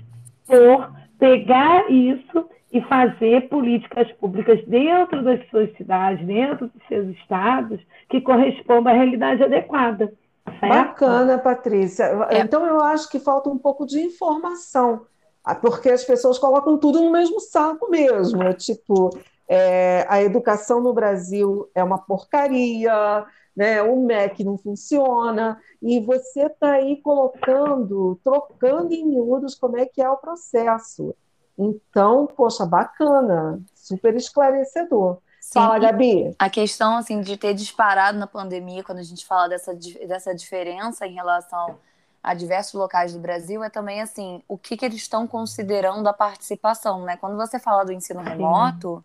por 0.46 0.92
pegar 1.18 1.90
isso 1.90 2.48
e 2.74 2.80
fazer 2.82 3.48
políticas 3.48 4.10
públicas 4.14 4.60
dentro 4.66 5.22
das 5.22 5.48
suas 5.48 5.72
cidades, 5.76 6.26
dentro 6.26 6.66
dos 6.66 6.88
seus 6.88 7.06
estados, 7.16 7.80
que 8.10 8.20
correspondam 8.20 8.92
à 8.92 8.96
realidade 8.96 9.44
adequada. 9.44 10.12
Certo? 10.58 10.68
Bacana, 10.68 11.38
Patrícia. 11.38 12.02
É. 12.30 12.40
Então, 12.40 12.66
eu 12.66 12.80
acho 12.80 13.08
que 13.08 13.20
falta 13.20 13.48
um 13.48 13.56
pouco 13.56 13.86
de 13.86 14.00
informação, 14.00 15.06
ah, 15.44 15.54
porque 15.54 15.88
as 15.88 16.02
pessoas 16.02 16.36
colocam 16.36 16.76
tudo 16.76 17.00
no 17.00 17.12
mesmo 17.12 17.38
saco 17.38 17.88
mesmo. 17.88 18.42
É 18.42 18.52
tipo, 18.52 19.16
é, 19.48 20.04
a 20.08 20.20
educação 20.20 20.80
no 20.80 20.92
Brasil 20.92 21.70
é 21.76 21.84
uma 21.84 21.98
porcaria, 21.98 23.24
né? 23.54 23.82
o 23.82 23.96
MEC 24.00 24.42
não 24.42 24.58
funciona, 24.58 25.60
e 25.80 26.00
você 26.00 26.46
está 26.46 26.72
aí 26.72 27.00
colocando, 27.00 28.18
trocando 28.24 28.92
em 28.92 29.06
miúdos 29.06 29.54
como 29.54 29.78
é 29.78 29.86
que 29.86 30.02
é 30.02 30.10
o 30.10 30.16
processo. 30.16 31.14
Então, 31.58 32.26
poxa, 32.26 32.66
bacana, 32.66 33.60
super 33.74 34.14
esclarecedor. 34.16 35.18
Sim, 35.40 35.60
Fala, 35.60 35.78
Gabi. 35.78 36.34
A 36.38 36.48
questão 36.48 36.96
assim 36.96 37.20
de 37.20 37.36
ter 37.36 37.54
disparado 37.54 38.18
na 38.18 38.26
pandemia, 38.26 38.82
quando 38.82 38.98
a 38.98 39.02
gente 39.02 39.26
fala 39.26 39.48
dessa, 39.48 39.74
dessa 39.74 40.34
diferença 40.34 41.06
em 41.06 41.14
relação 41.14 41.78
a 42.22 42.32
diversos 42.32 42.72
locais 42.72 43.12
do 43.12 43.20
Brasil, 43.20 43.62
é 43.62 43.68
também 43.68 44.00
assim, 44.00 44.42
o 44.48 44.56
que, 44.56 44.76
que 44.76 44.84
eles 44.84 45.02
estão 45.02 45.26
considerando 45.26 46.08
a 46.08 46.12
participação, 46.14 47.04
né? 47.04 47.18
Quando 47.18 47.36
você 47.36 47.58
fala 47.58 47.84
do 47.84 47.92
ensino 47.92 48.22
remoto, 48.22 49.04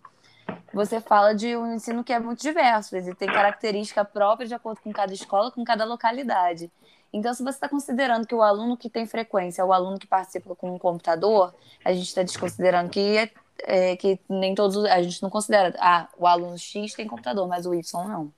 você 0.73 1.01
fala 1.01 1.35
de 1.35 1.55
um 1.57 1.73
ensino 1.73 2.03
que 2.03 2.13
é 2.13 2.19
muito 2.19 2.41
diverso, 2.41 2.95
ele 2.95 3.13
tem 3.13 3.27
característica 3.27 4.05
própria 4.05 4.47
de 4.47 4.53
acordo 4.53 4.79
com 4.81 4.93
cada 4.93 5.13
escola, 5.13 5.51
com 5.51 5.63
cada 5.65 5.83
localidade. 5.83 6.71
Então, 7.11 7.33
se 7.33 7.43
você 7.43 7.49
está 7.49 7.67
considerando 7.67 8.27
que 8.27 8.35
o 8.35 8.41
aluno 8.41 8.77
que 8.77 8.89
tem 8.89 9.05
frequência 9.05 9.61
é 9.61 9.65
o 9.65 9.73
aluno 9.73 9.97
que 9.97 10.05
participa 10.05 10.55
com 10.55 10.75
um 10.75 10.77
computador, 10.77 11.55
a 11.83 11.91
gente 11.91 12.07
está 12.07 12.21
desconsiderando 12.21 12.89
que, 12.89 13.17
é, 13.17 13.31
é, 13.63 13.95
que 13.97 14.19
nem 14.29 14.53
todos. 14.53 14.85
A 14.85 15.01
gente 15.01 15.21
não 15.21 15.29
considera. 15.29 15.73
Ah, 15.79 16.07
o 16.17 16.27
aluno 16.27 16.57
X 16.57 16.93
tem 16.93 17.07
computador, 17.07 17.47
mas 17.47 17.65
o 17.65 17.73
Y 17.73 18.07
não. 18.07 18.31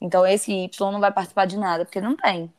Então, 0.00 0.26
esse 0.26 0.52
Y 0.52 0.92
não 0.92 1.00
vai 1.00 1.12
participar 1.12 1.46
de 1.46 1.56
nada, 1.56 1.84
porque 1.84 2.00
não 2.00 2.16
tem. 2.16 2.52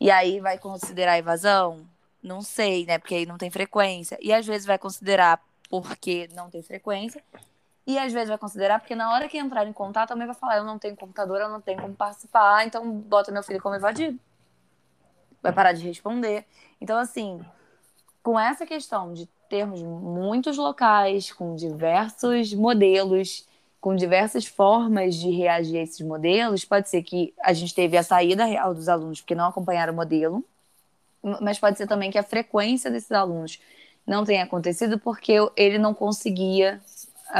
E 0.00 0.10
aí 0.10 0.40
vai 0.40 0.58
considerar 0.58 1.18
evasão? 1.18 1.86
Não 2.22 2.42
sei, 2.42 2.86
né? 2.86 2.98
Porque 2.98 3.14
aí 3.14 3.26
não 3.26 3.38
tem 3.38 3.50
frequência. 3.50 4.18
E 4.20 4.32
às 4.32 4.46
vezes 4.46 4.66
vai 4.66 4.78
considerar 4.78 5.40
porque 5.70 6.28
não 6.34 6.50
tem 6.50 6.62
frequência. 6.62 7.22
E 7.86 7.98
às 7.98 8.12
vezes 8.12 8.28
vai 8.28 8.38
considerar, 8.38 8.80
porque 8.80 8.94
na 8.94 9.12
hora 9.12 9.28
que 9.28 9.38
entrar 9.38 9.66
em 9.66 9.72
contato 9.72 10.08
também 10.08 10.26
vai 10.26 10.34
falar, 10.34 10.56
eu 10.56 10.64
não 10.64 10.78
tenho 10.78 10.96
computador, 10.96 11.40
eu 11.40 11.50
não 11.50 11.60
tenho 11.60 11.80
como 11.80 11.94
participar, 11.94 12.66
então 12.66 12.90
bota 12.90 13.30
meu 13.30 13.42
filho 13.42 13.60
como 13.60 13.74
evadido 13.74 14.18
vai 15.44 15.52
parar 15.52 15.72
de 15.72 15.86
responder. 15.86 16.44
Então, 16.80 16.98
assim, 16.98 17.40
com 18.22 18.40
essa 18.40 18.66
questão 18.66 19.12
de 19.12 19.28
termos 19.48 19.80
muitos 19.82 20.56
locais 20.56 21.30
com 21.30 21.54
diversos 21.54 22.52
modelos, 22.54 23.46
com 23.80 23.94
diversas 23.94 24.46
formas 24.46 25.14
de 25.14 25.30
reagir 25.30 25.78
a 25.78 25.82
esses 25.82 26.00
modelos. 26.00 26.64
Pode 26.64 26.88
ser 26.88 27.02
que 27.02 27.34
a 27.40 27.52
gente 27.52 27.74
teve 27.74 27.98
a 27.98 28.02
saída 28.02 28.46
real 28.46 28.74
dos 28.74 28.88
alunos 28.88 29.20
porque 29.20 29.34
não 29.34 29.46
acompanharam 29.46 29.92
o 29.92 29.96
modelo, 29.96 30.42
mas 31.40 31.58
pode 31.58 31.76
ser 31.76 31.86
também 31.86 32.10
que 32.10 32.18
a 32.18 32.22
frequência 32.22 32.90
desses 32.90 33.12
alunos 33.12 33.60
não 34.06 34.24
tenha 34.24 34.44
acontecido 34.44 34.98
porque 34.98 35.34
ele 35.54 35.78
não 35.78 35.92
conseguia 35.92 36.80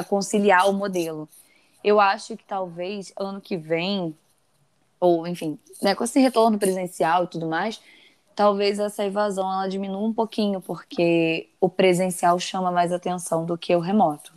conciliar 0.09 0.69
o 0.69 0.73
modelo. 0.73 1.29
Eu 1.83 1.99
acho 1.99 2.37
que 2.37 2.45
talvez 2.45 3.13
ano 3.17 3.41
que 3.41 3.57
vem, 3.57 4.15
ou 5.01 5.27
enfim, 5.27 5.59
né, 5.83 5.95
com 5.95 6.05
esse 6.05 6.21
retorno 6.21 6.59
presencial 6.59 7.25
e 7.25 7.27
tudo 7.27 7.47
mais, 7.47 7.81
talvez 8.35 8.79
essa 8.79 9.05
evasão 9.05 9.51
ela 9.51 9.69
diminua 9.69 10.07
um 10.07 10.13
pouquinho, 10.13 10.61
porque 10.61 11.55
o 11.61 11.69
presencial 11.69 12.39
chama 12.39 12.71
mais 12.71 12.93
atenção 12.93 13.45
do 13.45 13.57
que 13.57 13.75
o 13.75 13.81
remoto. 13.81 14.35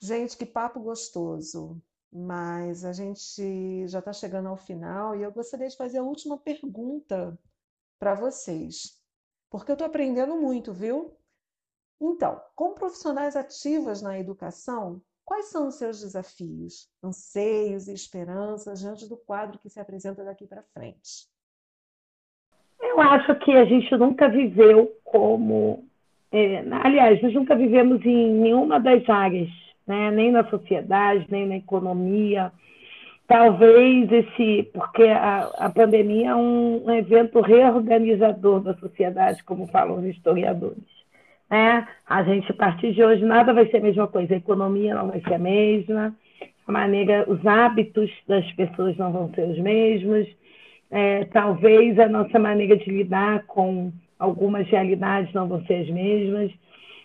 Gente, 0.00 0.36
que 0.36 0.46
papo 0.46 0.80
gostoso. 0.80 1.80
Mas 2.10 2.84
a 2.84 2.92
gente 2.92 3.86
já 3.86 3.98
está 3.98 4.12
chegando 4.12 4.48
ao 4.48 4.56
final 4.56 5.14
e 5.14 5.22
eu 5.22 5.30
gostaria 5.30 5.68
de 5.68 5.76
fazer 5.76 5.98
a 5.98 6.02
última 6.02 6.38
pergunta 6.38 7.38
para 7.98 8.14
vocês, 8.14 8.98
porque 9.50 9.70
eu 9.70 9.74
estou 9.74 9.86
aprendendo 9.86 10.36
muito, 10.36 10.72
viu? 10.72 11.14
Então, 12.00 12.40
como 12.54 12.74
profissionais 12.74 13.36
ativas 13.36 14.00
na 14.00 14.18
educação, 14.18 15.02
quais 15.24 15.46
são 15.46 15.68
os 15.68 15.74
seus 15.74 16.00
desafios, 16.00 16.88
anseios 17.02 17.88
e 17.88 17.92
esperanças 17.92 18.80
diante 18.80 19.06
do 19.06 19.16
quadro 19.16 19.58
que 19.58 19.68
se 19.68 19.80
apresenta 19.80 20.24
daqui 20.24 20.46
para 20.46 20.62
frente? 20.62 21.28
Eu 22.88 23.00
acho 23.00 23.34
que 23.36 23.52
a 23.52 23.64
gente 23.64 23.94
nunca 23.96 24.28
viveu 24.28 24.90
como. 25.04 25.84
É, 26.32 26.64
aliás, 26.82 27.20
nós 27.22 27.34
nunca 27.34 27.54
vivemos 27.54 28.04
em 28.04 28.32
nenhuma 28.32 28.80
das 28.80 29.08
áreas, 29.08 29.48
né? 29.86 30.10
nem 30.10 30.30
na 30.30 30.44
sociedade, 30.44 31.26
nem 31.30 31.46
na 31.46 31.56
economia. 31.56 32.50
Talvez 33.26 34.10
esse. 34.10 34.70
Porque 34.72 35.04
a, 35.04 35.50
a 35.58 35.70
pandemia 35.70 36.30
é 36.30 36.34
um, 36.34 36.90
evento 36.90 37.40
reorganizador 37.40 38.60
da 38.60 38.74
sociedade, 38.74 39.44
como 39.44 39.66
falam 39.66 39.98
os 39.98 40.04
historiadores. 40.06 40.98
Né? 41.50 41.86
A 42.06 42.22
gente, 42.22 42.50
a 42.50 42.54
partir 42.54 42.92
de 42.94 43.04
hoje, 43.04 43.24
nada 43.24 43.52
vai 43.52 43.66
ser 43.66 43.78
a 43.78 43.82
mesma 43.82 44.08
coisa, 44.08 44.34
a 44.34 44.38
economia 44.38 44.94
não 44.94 45.08
vai 45.08 45.20
ser 45.20 45.34
a 45.34 45.38
mesma, 45.38 46.14
a 46.66 46.72
maneira, 46.72 47.24
os 47.26 47.46
hábitos 47.46 48.10
das 48.26 48.50
pessoas 48.52 48.96
não 48.96 49.12
vão 49.12 49.30
ser 49.34 49.48
os 49.48 49.58
mesmos, 49.58 50.26
é, 50.90 51.24
talvez 51.26 51.98
a 51.98 52.08
nossa 52.08 52.38
maneira 52.38 52.76
de 52.76 52.90
lidar 52.90 53.44
com 53.46 53.92
algumas 54.18 54.66
realidades 54.68 55.32
não 55.32 55.46
vão 55.46 55.64
ser 55.64 55.82
as 55.82 55.90
mesmas. 55.90 56.50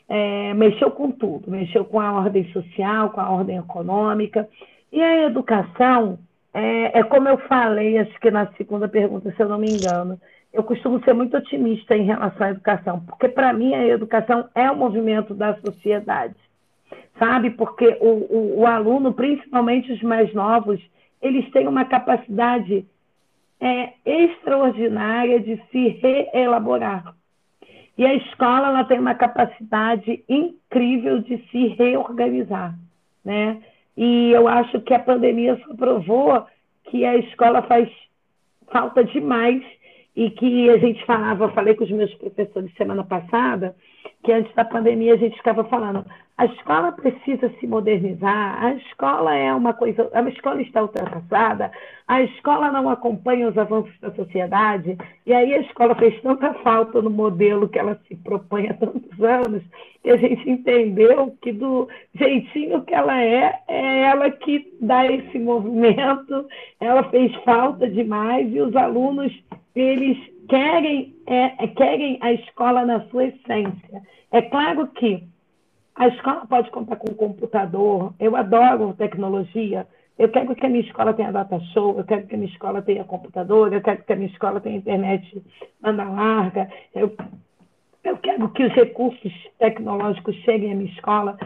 É, 0.08 0.54
mexeu 0.54 0.92
com 0.92 1.12
tudo, 1.12 1.50
mexeu 1.50 1.86
com 1.86 2.00
a 2.00 2.12
ordem 2.14 2.46
social, 2.52 3.10
com 3.12 3.22
a 3.22 3.30
ordem 3.30 3.58
econômica. 3.58 4.48
E 4.92 5.02
a 5.02 5.26
educação, 5.26 6.20
é, 6.54 7.00
é 7.00 7.04
como 7.04 7.28
eu 7.28 7.38
falei, 7.48 7.98
acho 7.98 8.20
que 8.20 8.30
na 8.30 8.48
segunda 8.54 8.88
pergunta, 8.88 9.32
se 9.32 9.42
eu 9.42 9.50
não 9.50 9.58
me 9.58 9.70
engano, 9.70 10.20
eu 10.54 10.64
costumo 10.64 11.04
ser 11.04 11.14
muito 11.14 11.36
otimista 11.36 11.96
em 11.98 12.04
relação 12.04 12.46
à 12.46 12.52
educação, 12.52 13.00
porque 13.00 13.28
para 13.28 13.52
mim 13.52 13.74
a 13.74 13.88
educação 13.88 14.48
é 14.54 14.70
o 14.70 14.76
movimento 14.76 15.34
da 15.34 15.56
sociedade, 15.56 16.36
sabe? 17.18 17.50
Porque 17.50 17.98
o, 18.00 18.08
o, 18.08 18.60
o 18.60 18.68
aluno, 18.68 19.14
principalmente 19.14 19.92
os 19.92 20.02
mais 20.04 20.32
novos, 20.32 20.80
eles 21.20 21.50
têm 21.52 21.68
uma 21.68 21.86
capacidade 21.86 22.86
é, 23.64 23.94
extraordinária 24.06 25.40
de 25.40 25.56
se 25.72 25.88
reelaborar. 26.34 27.16
E 27.98 28.06
a 28.06 28.14
escola 28.14 28.68
ela 28.68 28.84
tem 28.84 29.00
uma 29.00 29.16
capacidade 29.16 30.22
incrível 30.28 31.22
de 31.22 31.38
se 31.50 31.68
reorganizar, 31.68 32.78
né? 33.24 33.62
E 33.96 34.32
eu 34.32 34.50
acho 34.50 34.82
que 34.82 34.94
a 34.94 35.00
pandemia 35.00 35.58
só 35.66 35.74
provou 35.76 36.46
que 36.86 37.06
a 37.06 37.16
escola 37.16 37.62
faz 37.62 37.90
falta 38.70 39.02
demais 39.06 39.64
e 40.14 40.30
que 40.32 40.70
a 40.70 40.78
gente 40.78 41.06
falava, 41.06 41.46
eu 41.46 41.54
falei 41.54 41.74
com 41.74 41.86
os 41.86 41.92
meus 41.92 42.14
professores 42.16 42.74
semana 42.74 43.04
passada, 43.04 43.76
que 44.24 44.32
antes 44.32 44.54
da 44.56 44.66
pandemia 44.66 45.14
a 45.14 45.18
gente 45.18 45.38
ficava 45.38 45.64
falando, 45.66 46.06
a 46.36 46.46
escola 46.46 46.92
precisa 46.92 47.50
se 47.60 47.68
modernizar, 47.68 48.64
a 48.64 48.74
escola 48.74 49.36
é 49.36 49.54
uma 49.54 49.74
coisa, 49.74 50.10
a 50.14 50.22
escola 50.24 50.62
está 50.62 50.82
ultrapassada, 50.82 51.72
a 52.08 52.24
escola 52.24 52.72
não 52.72 52.90
acompanha 52.90 53.48
os 53.48 53.58
avanços 53.58 53.94
da 54.00 54.12
sociedade, 54.12 54.98
e 55.28 55.34
aí 55.34 55.54
a 55.54 55.60
escola 55.60 55.94
fez 55.96 56.20
tanta 56.22 56.54
falta 56.56 57.02
no 57.02 57.10
modelo 57.12 57.70
que 57.70 57.78
ela 57.78 58.00
se 58.08 58.16
propõe 58.16 58.68
há 58.68 58.74
tantos 58.74 59.22
anos, 59.22 59.62
que 60.02 60.10
a 60.10 60.18
gente 60.18 60.50
entendeu 60.50 61.38
que 61.40 61.52
do 61.52 61.88
jeitinho 62.16 62.82
que 62.82 62.96
ela 62.96 63.22
é, 63.22 63.60
é 63.68 64.02
ela 64.02 64.32
que 64.32 64.76
dá 64.82 65.06
esse 65.06 65.38
movimento, 65.38 66.48
ela 66.80 67.04
fez 67.12 67.34
falta 67.44 67.88
demais, 67.88 68.52
e 68.52 68.60
os 68.60 68.76
alunos 68.76 69.32
eles 69.76 70.18
querem, 70.48 71.16
é, 71.26 71.64
é, 71.64 71.68
querem 71.68 72.18
a 72.22 72.34
escola 72.34 72.86
na 72.86 73.02
sua 73.08 73.26
essência. 73.26 74.02
É 74.32 74.42
claro 74.42 74.88
que 74.88 75.28
a 75.96 76.08
escola 76.08 76.46
pode 76.48 76.72
contar 76.72 76.96
com 76.96 77.14
computador, 77.14 78.14
eu 78.20 78.36
adoro 78.36 78.94
tecnologia, 78.94 79.88
eu 80.18 80.30
quero 80.30 80.56
que 80.56 80.66
a 80.66 80.70
minha 80.70 80.84
escola 80.84 81.14
tenha 81.14 81.32
data 81.32 81.60
show, 81.74 81.98
eu 81.98 82.04
quero 82.04 82.26
que 82.28 82.36
a 82.36 82.38
minha 82.38 82.52
escola 82.52 82.82
tenha 82.82 83.04
computador, 83.04 83.72
eu 83.72 83.82
quero 83.82 84.04
que 84.04 84.14
a 84.14 84.16
minha 84.16 84.30
escola 84.30 84.60
tenha 84.60 84.78
internet 84.78 85.44
banda 85.82 86.04
larga, 86.04 86.70
eu, 86.96 87.16
eu 88.04 88.18
quero 88.18 88.50
que 88.50 88.64
os 88.64 88.74
recursos 88.74 89.34
tecnológicos 89.60 90.36
cheguem 90.38 90.72
à 90.72 90.76
minha 90.76 90.92
escola, 90.92 91.38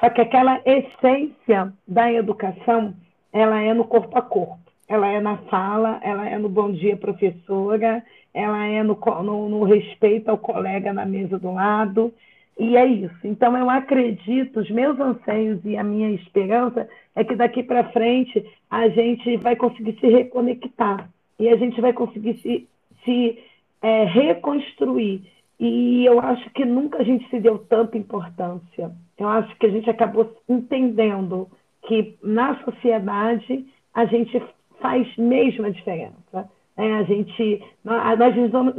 só 0.00 0.10
que 0.10 0.20
aquela 0.20 0.60
essência 0.66 1.72
da 1.88 2.12
educação, 2.12 2.94
ela 3.32 3.60
é 3.60 3.72
no 3.72 3.84
corpo 3.84 4.18
a 4.18 4.22
corpo 4.22 4.63
ela 4.88 5.08
é 5.08 5.20
na 5.20 5.38
fala, 5.38 6.00
ela 6.02 6.28
é 6.28 6.38
no 6.38 6.48
bom 6.48 6.70
dia, 6.70 6.96
professora, 6.96 8.02
ela 8.32 8.66
é 8.66 8.82
no, 8.82 8.98
no, 9.22 9.48
no, 9.48 9.64
respeito 9.64 10.28
ao 10.28 10.38
colega 10.38 10.92
na 10.92 11.06
mesa 11.06 11.38
do 11.38 11.52
lado, 11.52 12.12
e 12.58 12.76
é 12.76 12.86
isso. 12.86 13.16
Então, 13.24 13.56
eu 13.56 13.68
acredito, 13.68 14.60
os 14.60 14.70
meus 14.70 14.98
anseios 15.00 15.60
e 15.64 15.76
a 15.76 15.82
minha 15.82 16.10
esperança 16.10 16.88
é 17.14 17.24
que 17.24 17.34
daqui 17.34 17.62
para 17.62 17.90
frente 17.90 18.44
a 18.70 18.88
gente 18.88 19.36
vai 19.38 19.56
conseguir 19.56 19.98
se 20.00 20.06
reconectar 20.06 21.08
e 21.38 21.48
a 21.48 21.56
gente 21.56 21.80
vai 21.80 21.92
conseguir 21.92 22.38
se, 22.38 22.68
se 23.04 23.38
é, 23.82 24.04
reconstruir. 24.04 25.22
E 25.58 26.04
eu 26.04 26.20
acho 26.20 26.48
que 26.50 26.64
nunca 26.64 26.98
a 26.98 27.04
gente 27.04 27.28
se 27.28 27.40
deu 27.40 27.58
tanta 27.58 27.96
importância. 27.96 28.92
Eu 29.18 29.28
acho 29.28 29.54
que 29.56 29.66
a 29.66 29.70
gente 29.70 29.88
acabou 29.88 30.36
entendendo 30.48 31.48
que 31.86 32.16
na 32.22 32.56
sociedade 32.64 33.66
a 33.92 34.04
gente 34.06 34.42
faz 34.80 35.06
mesmo 35.16 35.66
a 35.66 35.70
diferença. 35.70 36.50
É, 36.76 36.94
a 36.94 37.02
gente, 37.04 37.62
nós 37.84 38.36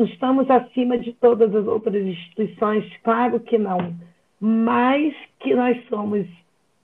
estamos 0.10 0.50
acima 0.50 0.98
de 0.98 1.14
todas 1.14 1.56
as 1.56 1.66
outras 1.66 2.06
instituições, 2.06 2.86
claro 3.04 3.40
que 3.40 3.58
não, 3.58 3.96
mas 4.40 5.14
que 5.40 5.56
nós 5.56 5.78
somos 5.88 6.28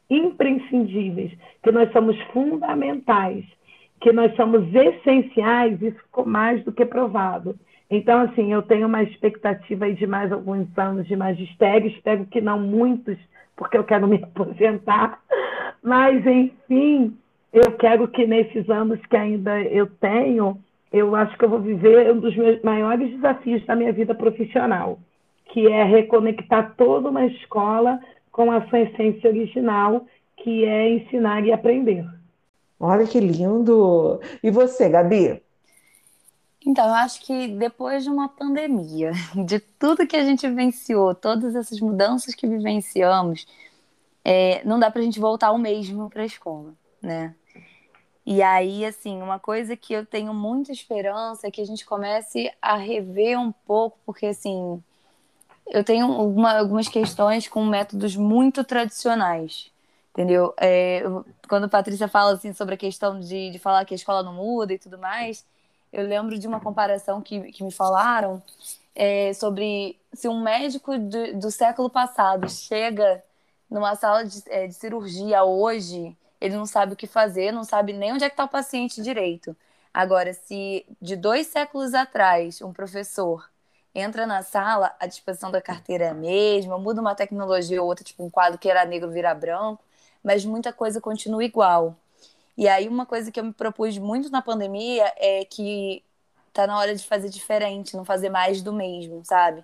imprescindíveis, 0.09 1.31
que 1.61 1.71
nós 1.71 1.91
somos 1.91 2.19
fundamentais, 2.33 3.43
que 3.99 4.11
nós 4.11 4.33
somos 4.35 4.63
essenciais, 4.73 5.81
isso 5.81 5.97
ficou 5.99 6.25
mais 6.25 6.63
do 6.63 6.71
que 6.71 6.85
provado. 6.85 7.55
Então, 7.89 8.21
assim, 8.21 8.53
eu 8.53 8.61
tenho 8.61 8.87
uma 8.87 9.03
expectativa 9.03 9.91
de 9.91 10.07
mais 10.07 10.31
alguns 10.31 10.67
anos 10.77 11.05
de 11.07 11.15
magistério, 11.15 11.89
espero 11.89 12.25
que 12.25 12.39
não 12.39 12.57
muitos, 12.59 13.17
porque 13.55 13.77
eu 13.77 13.83
quero 13.83 14.07
me 14.07 14.15
aposentar, 14.23 15.19
mas, 15.83 16.25
enfim, 16.25 17.17
eu 17.53 17.71
quero 17.77 18.07
que 18.07 18.25
nesses 18.25 18.69
anos 18.69 18.99
que 19.05 19.15
ainda 19.15 19.61
eu 19.61 19.87
tenho, 19.87 20.57
eu 20.91 21.15
acho 21.15 21.37
que 21.37 21.45
eu 21.45 21.49
vou 21.49 21.59
viver 21.59 22.11
um 22.11 22.19
dos 22.19 22.35
meus 22.35 22.61
maiores 22.61 23.11
desafios 23.11 23.65
da 23.65 23.75
minha 23.75 23.91
vida 23.91 24.15
profissional, 24.15 24.99
que 25.45 25.67
é 25.67 25.83
reconectar 25.83 26.75
toda 26.75 27.09
uma 27.09 27.25
escola 27.25 27.99
com 28.31 28.51
a 28.51 28.67
sua 28.67 28.81
essência 28.81 29.29
original, 29.29 30.05
que 30.37 30.65
é 30.65 30.89
ensinar 30.93 31.45
e 31.45 31.51
aprender. 31.51 32.05
Olha 32.79 33.05
que 33.05 33.19
lindo! 33.19 34.19
E 34.41 34.49
você, 34.49 34.89
Gabi? 34.89 35.41
Então, 36.65 36.87
eu 36.87 36.93
acho 36.93 37.21
que 37.21 37.47
depois 37.49 38.03
de 38.03 38.09
uma 38.09 38.29
pandemia, 38.29 39.11
de 39.45 39.59
tudo 39.59 40.07
que 40.07 40.15
a 40.15 40.23
gente 40.23 40.47
vivenciou, 40.47 41.13
todas 41.13 41.55
essas 41.55 41.79
mudanças 41.79 42.33
que 42.35 42.47
vivenciamos, 42.47 43.45
é, 44.23 44.63
não 44.63 44.79
dá 44.79 44.89
para 44.89 45.01
a 45.01 45.03
gente 45.03 45.19
voltar 45.19 45.47
ao 45.47 45.57
mesmo 45.57 46.09
para 46.09 46.21
a 46.21 46.25
escola, 46.25 46.73
né? 47.01 47.35
E 48.25 48.41
aí, 48.41 48.85
assim, 48.85 49.21
uma 49.21 49.39
coisa 49.39 49.75
que 49.75 49.93
eu 49.93 50.05
tenho 50.05 50.33
muita 50.33 50.71
esperança 50.71 51.47
é 51.47 51.51
que 51.51 51.61
a 51.61 51.65
gente 51.65 51.85
comece 51.85 52.51
a 52.61 52.75
rever 52.75 53.39
um 53.39 53.51
pouco, 53.51 53.97
porque, 54.05 54.27
assim, 54.27 54.81
eu 55.67 55.83
tenho 55.83 56.07
uma, 56.07 56.57
algumas 56.59 56.87
questões 56.87 57.47
com 57.47 57.65
métodos 57.65 58.15
muito 58.15 58.63
tradicionais, 58.63 59.71
entendeu? 60.11 60.53
É, 60.59 61.03
quando 61.49 61.65
a 61.65 61.69
Patrícia 61.69 62.07
fala, 62.07 62.33
assim, 62.33 62.53
sobre 62.53 62.75
a 62.75 62.77
questão 62.77 63.19
de, 63.19 63.51
de 63.51 63.59
falar 63.59 63.85
que 63.85 63.93
a 63.93 63.97
escola 63.97 64.23
não 64.23 64.33
muda 64.33 64.73
e 64.73 64.79
tudo 64.79 64.97
mais, 64.97 65.45
eu 65.91 66.05
lembro 66.05 66.37
de 66.37 66.47
uma 66.47 66.59
comparação 66.59 67.21
que, 67.21 67.51
que 67.51 67.63
me 67.63 67.71
falaram 67.71 68.41
é, 68.95 69.33
sobre 69.33 69.97
se 70.13 70.27
um 70.27 70.41
médico 70.41 70.97
do, 70.97 71.39
do 71.39 71.51
século 71.51 71.89
passado 71.89 72.49
chega 72.49 73.23
numa 73.69 73.95
sala 73.95 74.25
de, 74.25 74.43
é, 74.47 74.67
de 74.67 74.73
cirurgia 74.73 75.43
hoje, 75.43 76.15
ele 76.41 76.55
não 76.55 76.65
sabe 76.65 76.93
o 76.93 76.95
que 76.95 77.07
fazer, 77.07 77.51
não 77.51 77.63
sabe 77.63 77.93
nem 77.93 78.13
onde 78.13 78.23
é 78.25 78.29
que 78.29 78.33
está 78.33 78.45
o 78.45 78.49
paciente 78.49 79.01
direito. 79.01 79.55
Agora, 79.93 80.33
se 80.33 80.85
de 81.01 81.15
dois 81.15 81.47
séculos 81.47 81.93
atrás 81.93 82.61
um 82.61 82.73
professor 82.73 83.49
entra 83.93 84.25
na 84.25 84.41
sala, 84.41 84.95
a 84.99 85.05
disposição 85.05 85.51
da 85.51 85.61
carteira 85.61 86.05
é 86.05 86.09
a 86.09 86.13
mesma, 86.13 86.77
muda 86.79 87.01
uma 87.01 87.15
tecnologia 87.15 87.81
ou 87.81 87.87
outra, 87.87 88.03
tipo 88.03 88.23
um 88.23 88.29
quadro 88.29 88.57
que 88.57 88.69
era 88.69 88.85
negro 88.85 89.11
vira 89.11 89.33
branco, 89.35 89.83
mas 90.23 90.45
muita 90.45 90.73
coisa 90.73 91.01
continua 91.01 91.43
igual. 91.43 91.95
E 92.57 92.67
aí 92.67 92.87
uma 92.87 93.05
coisa 93.05 93.31
que 93.31 93.39
eu 93.39 93.43
me 93.45 93.53
propus 93.53 93.97
muito 93.97 94.29
na 94.29 94.41
pandemia 94.41 95.11
é 95.17 95.45
que 95.45 96.03
tá 96.53 96.67
na 96.67 96.77
hora 96.77 96.95
de 96.95 97.05
fazer 97.05 97.29
diferente, 97.29 97.95
não 97.95 98.05
fazer 98.05 98.29
mais 98.29 98.61
do 98.61 98.73
mesmo, 98.73 99.23
sabe? 99.25 99.63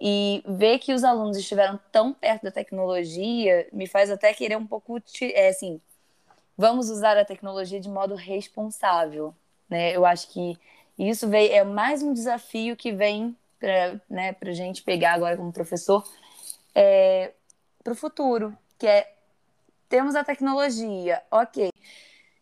E 0.00 0.42
ver 0.46 0.78
que 0.80 0.92
os 0.92 1.04
alunos 1.04 1.36
estiveram 1.36 1.78
tão 1.92 2.12
perto 2.12 2.44
da 2.44 2.50
tecnologia 2.50 3.68
me 3.72 3.86
faz 3.86 4.10
até 4.10 4.34
querer 4.34 4.56
um 4.56 4.66
pouco, 4.66 5.00
é, 5.22 5.48
assim, 5.48 5.80
vamos 6.56 6.90
usar 6.90 7.16
a 7.16 7.24
tecnologia 7.24 7.80
de 7.80 7.88
modo 7.88 8.14
responsável, 8.14 9.34
né? 9.68 9.96
Eu 9.96 10.04
acho 10.04 10.28
que 10.28 10.58
isso 10.98 11.28
veio, 11.28 11.52
é 11.52 11.64
mais 11.64 12.02
um 12.02 12.12
desafio 12.12 12.76
que 12.76 12.92
vem 12.92 13.36
para 13.58 14.00
né, 14.08 14.36
a 14.40 14.52
gente 14.52 14.82
pegar 14.82 15.14
agora 15.14 15.36
como 15.36 15.52
professor 15.52 16.04
é, 16.74 17.32
para 17.82 17.92
o 17.92 17.96
futuro, 17.96 18.56
que 18.78 18.86
é 18.86 19.12
temos 19.88 20.14
a 20.14 20.24
tecnologia, 20.24 21.22
ok. 21.30 21.70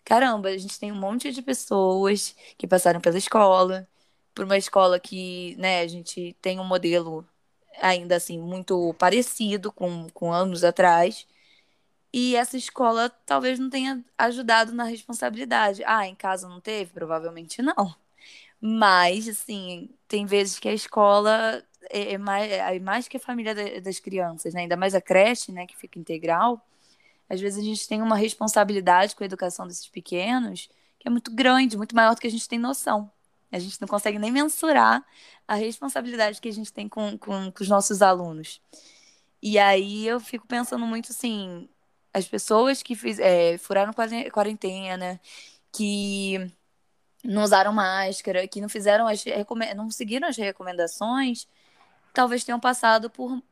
Caramba, 0.05 0.49
a 0.49 0.59
gente 0.59 0.79
tem 0.79 0.91
um 0.91 0.99
monte 0.99 1.33
de 1.33 1.43
pessoas 1.43 2.35
que 2.57 2.67
passaram 2.67 3.01
pela 3.01 3.19
escola, 3.19 3.87
por 4.35 4.45
uma 4.45 4.57
escola 4.57 4.99
que 4.99 5.55
né, 5.59 5.81
a 5.81 5.87
gente 5.87 6.37
tem 6.41 6.59
um 6.59 6.65
modelo 6.65 7.27
ainda 7.81 8.17
assim 8.17 8.39
muito 8.39 8.95
parecido 8.99 9.73
com, 9.73 10.09
com 10.11 10.33
anos 10.33 10.65
atrás. 10.65 11.27
E 12.13 12.37
essa 12.37 12.57
escola 12.57 13.09
talvez 13.25 13.59
não 13.59 13.71
tenha 13.71 14.05
ajudado 14.19 14.73
na 14.73 14.85
responsabilidade. 14.85 15.83
Ah, 15.85 16.07
em 16.07 16.15
casa 16.15 16.49
não 16.49 16.61
teve? 16.61 16.93
Provavelmente 16.93 17.63
não. 17.63 17.95
Mas, 18.61 19.29
assim, 19.29 19.91
tem 20.07 20.27
vezes 20.27 20.59
que 20.59 20.69
a 20.69 20.75
escola 20.75 21.65
é, 21.91 22.13
é 22.15 22.19
mais, 22.19 22.53
é 22.53 22.79
mais 22.81 23.09
que 23.09 23.17
a 23.17 23.21
família 23.21 23.55
das 23.81 23.99
crianças, 23.99 24.55
né? 24.55 24.63
Ainda 24.63 24.77
mais 24.77 24.95
a 24.95 25.01
creche, 25.01 25.53
né, 25.53 25.67
que 25.67 25.77
fica 25.77 25.99
integral. 25.99 26.65
Às 27.29 27.41
vezes 27.41 27.59
a 27.59 27.65
gente 27.65 27.89
tem 27.89 28.03
uma 28.03 28.17
responsabilidade 28.17 29.17
com 29.17 29.25
a 29.25 29.27
educação 29.27 29.67
desses 29.67 29.89
pequenos 29.89 30.69
que 31.03 31.09
é 31.09 31.11
muito 31.11 31.33
grande, 31.35 31.77
muito 31.77 31.97
maior 31.97 32.15
do 32.15 32.21
que 32.21 32.29
a 32.29 32.31
gente 32.31 32.49
tem 32.49 32.61
noção. 32.61 33.11
A 33.51 33.59
gente 33.59 33.81
não 33.81 33.89
consegue 33.89 34.19
nem 34.21 34.31
mensurar 34.31 35.05
a 35.49 35.57
responsabilidade 35.57 36.41
que 36.41 36.49
a 36.49 36.53
gente 36.53 36.73
tem 36.73 36.89
com, 36.89 37.19
com, 37.19 37.51
com 37.51 37.63
os 37.63 37.69
nossos 37.69 38.01
alunos. 38.03 38.61
E 39.43 39.59
aí 39.59 40.07
eu 40.07 40.21
fico 40.21 40.47
pensando 40.47 40.87
muito 40.87 41.11
assim, 41.11 41.69
as 42.13 42.27
pessoas 42.29 42.83
que 42.83 42.95
fiz, 42.95 43.19
é, 43.19 43.59
furaram 43.59 43.93
quarentena, 44.33 45.21
que 45.73 46.39
não 47.25 47.43
usaram 47.45 47.73
máscara, 47.73 48.49
que 48.49 48.61
não 48.61 48.69
fizeram 48.69 49.07
as 49.09 49.25
não 49.77 49.91
seguiram 49.91 50.29
as 50.29 50.37
recomendações, 50.37 51.49
talvez 52.15 52.45
tenham 52.45 52.61
passado 52.61 53.11
por 53.11 53.43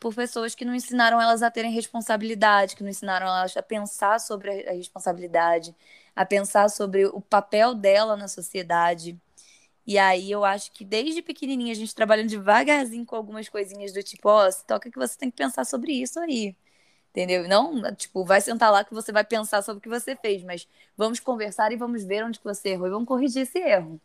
por 0.00 0.14
pessoas 0.14 0.54
que 0.54 0.64
não 0.64 0.74
ensinaram 0.74 1.20
elas 1.22 1.42
a 1.44 1.50
terem 1.50 1.72
responsabilidade, 1.72 2.76
que 2.76 2.82
não 2.82 2.90
ensinaram 2.90 3.26
elas 3.26 3.56
a 3.56 3.62
pensar 3.62 4.20
sobre 4.20 4.68
a 4.68 4.72
responsabilidade, 4.72 5.74
a 6.16 6.26
pensar 6.26 6.68
sobre 6.70 7.06
o 7.06 7.20
papel 7.20 7.74
dela 7.74 8.16
na 8.16 8.28
sociedade. 8.28 9.16
E 9.86 9.98
aí 9.98 10.30
eu 10.30 10.44
acho 10.44 10.72
que 10.72 10.84
desde 10.84 11.22
pequenininha 11.22 11.72
a 11.72 11.76
gente 11.76 11.94
trabalhando 11.94 12.30
devagarzinho 12.30 13.06
com 13.06 13.16
algumas 13.16 13.48
coisinhas 13.48 13.92
do 13.92 14.02
tipo, 14.02 14.28
ó, 14.28 14.48
oh, 14.48 14.52
toca 14.66 14.90
que 14.90 14.98
você 14.98 15.16
tem 15.18 15.30
que 15.30 15.36
pensar 15.36 15.64
sobre 15.64 15.92
isso 15.92 16.18
aí 16.20 16.56
entendeu? 17.12 17.46
Não, 17.48 17.94
tipo, 17.94 18.24
vai 18.24 18.40
sentar 18.40 18.72
lá 18.72 18.84
que 18.84 18.94
você 18.94 19.12
vai 19.12 19.24
pensar 19.24 19.62
sobre 19.62 19.78
o 19.78 19.82
que 19.82 19.88
você 19.88 20.16
fez, 20.16 20.42
mas 20.42 20.66
vamos 20.96 21.20
conversar 21.20 21.70
e 21.72 21.76
vamos 21.76 22.02
ver 22.04 22.24
onde 22.24 22.38
que 22.38 22.44
você 22.44 22.70
errou 22.70 22.86
e 22.86 22.90
vamos 22.90 23.06
corrigir 23.08 23.42
esse 23.42 23.58
erro. 23.58 24.00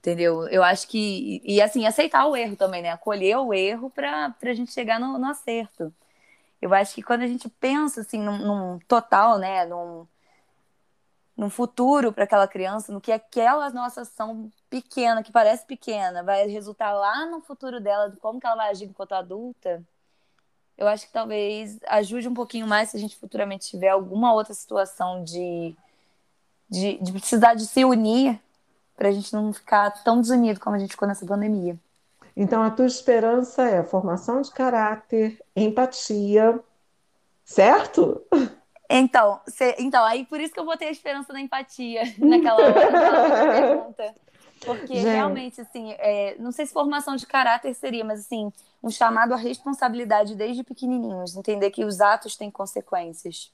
Entendeu? 0.00 0.48
Eu 0.48 0.64
acho 0.64 0.88
que. 0.88 1.40
E 1.44 1.62
assim, 1.62 1.86
aceitar 1.86 2.26
o 2.26 2.36
erro 2.36 2.56
também, 2.56 2.82
né? 2.82 2.90
Acolher 2.90 3.38
o 3.38 3.54
erro 3.54 3.88
para 3.90 4.34
a 4.42 4.54
gente 4.54 4.72
chegar 4.72 4.98
no, 5.00 5.18
no, 5.18 5.28
acerto. 5.30 5.94
Eu 6.60 6.74
acho 6.74 6.94
que 6.94 7.02
quando 7.02 7.22
a 7.22 7.26
gente 7.28 7.48
pensa 7.48 8.00
assim 8.02 8.18
num, 8.20 8.38
num 8.38 8.78
total, 8.80 9.38
né? 9.38 9.64
Num, 9.66 10.06
num 11.36 11.50
futuro 11.50 12.12
para 12.12 12.24
aquela 12.24 12.48
criança, 12.48 12.92
no 12.92 13.00
que 13.00 13.12
aquela 13.12 13.70
nossa 13.70 14.02
ação 14.02 14.50
pequena, 14.68 15.22
que 15.22 15.32
parece 15.32 15.66
pequena, 15.66 16.22
vai 16.22 16.46
resultar 16.48 16.92
lá 16.92 17.26
no 17.26 17.40
futuro 17.40 17.80
dela, 17.80 18.10
de 18.10 18.16
como 18.18 18.40
que 18.40 18.46
ela 18.46 18.56
vai 18.56 18.70
agir 18.70 18.86
enquanto 18.86 19.12
adulta, 19.12 19.84
eu 20.82 20.88
acho 20.88 21.06
que 21.06 21.12
talvez 21.12 21.78
ajude 21.86 22.28
um 22.28 22.34
pouquinho 22.34 22.66
mais 22.66 22.90
se 22.90 22.96
a 22.96 23.00
gente 23.00 23.16
futuramente 23.16 23.70
tiver 23.70 23.88
alguma 23.88 24.34
outra 24.34 24.52
situação 24.52 25.22
de, 25.22 25.76
de, 26.68 26.98
de 26.98 27.12
precisar 27.12 27.54
de 27.54 27.66
se 27.66 27.84
unir 27.84 28.40
para 28.96 29.08
a 29.08 29.12
gente 29.12 29.32
não 29.32 29.52
ficar 29.52 29.90
tão 30.02 30.20
desunido 30.20 30.58
como 30.58 30.74
a 30.74 30.78
gente 30.80 30.90
ficou 30.90 31.06
nessa 31.06 31.24
pandemia. 31.24 31.76
Então, 32.36 32.62
a 32.62 32.70
tua 32.70 32.86
esperança 32.86 33.62
é 33.62 33.84
formação 33.84 34.42
de 34.42 34.50
caráter, 34.50 35.40
empatia, 35.54 36.58
certo? 37.44 38.20
Então, 38.90 39.40
cê, 39.46 39.76
então, 39.78 40.04
aí 40.04 40.26
por 40.26 40.40
isso 40.40 40.52
que 40.52 40.58
eu 40.58 40.64
botei 40.64 40.88
a 40.88 40.92
esperança 40.92 41.32
na 41.32 41.40
empatia 41.40 42.02
naquela 42.18 42.60
hora, 42.60 42.90
naquela 42.90 43.52
pergunta. 43.52 44.14
Porque 44.64 44.94
Gente. 44.94 45.04
realmente, 45.04 45.60
assim, 45.60 45.92
é, 45.98 46.36
não 46.38 46.52
sei 46.52 46.66
se 46.66 46.72
formação 46.72 47.16
de 47.16 47.26
caráter 47.26 47.74
seria, 47.74 48.04
mas 48.04 48.20
assim, 48.20 48.52
um 48.82 48.90
chamado 48.90 49.34
à 49.34 49.36
responsabilidade 49.36 50.34
desde 50.34 50.62
pequenininhos, 50.62 51.36
entender 51.36 51.70
que 51.70 51.84
os 51.84 52.00
atos 52.00 52.36
têm 52.36 52.50
consequências. 52.50 53.52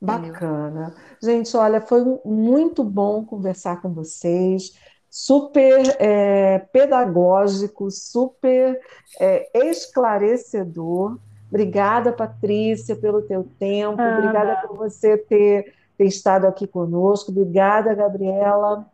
Bacana. 0.00 0.94
Gente, 1.22 1.54
olha, 1.56 1.80
foi 1.80 2.02
muito 2.24 2.82
bom 2.82 3.24
conversar 3.24 3.82
com 3.82 3.92
vocês, 3.92 4.74
super 5.10 5.96
é, 5.98 6.58
pedagógico, 6.72 7.90
super 7.90 8.80
é, 9.18 9.50
esclarecedor. 9.68 11.18
Obrigada, 11.48 12.12
Patrícia, 12.12 12.96
pelo 12.96 13.22
teu 13.22 13.44
tempo. 13.58 14.00
Ah, 14.00 14.18
Obrigada 14.18 14.66
por 14.66 14.76
você 14.76 15.18
ter, 15.18 15.74
ter 15.98 16.04
estado 16.04 16.46
aqui 16.46 16.66
conosco. 16.66 17.30
Obrigada, 17.30 17.92
Gabriela. 17.92 18.86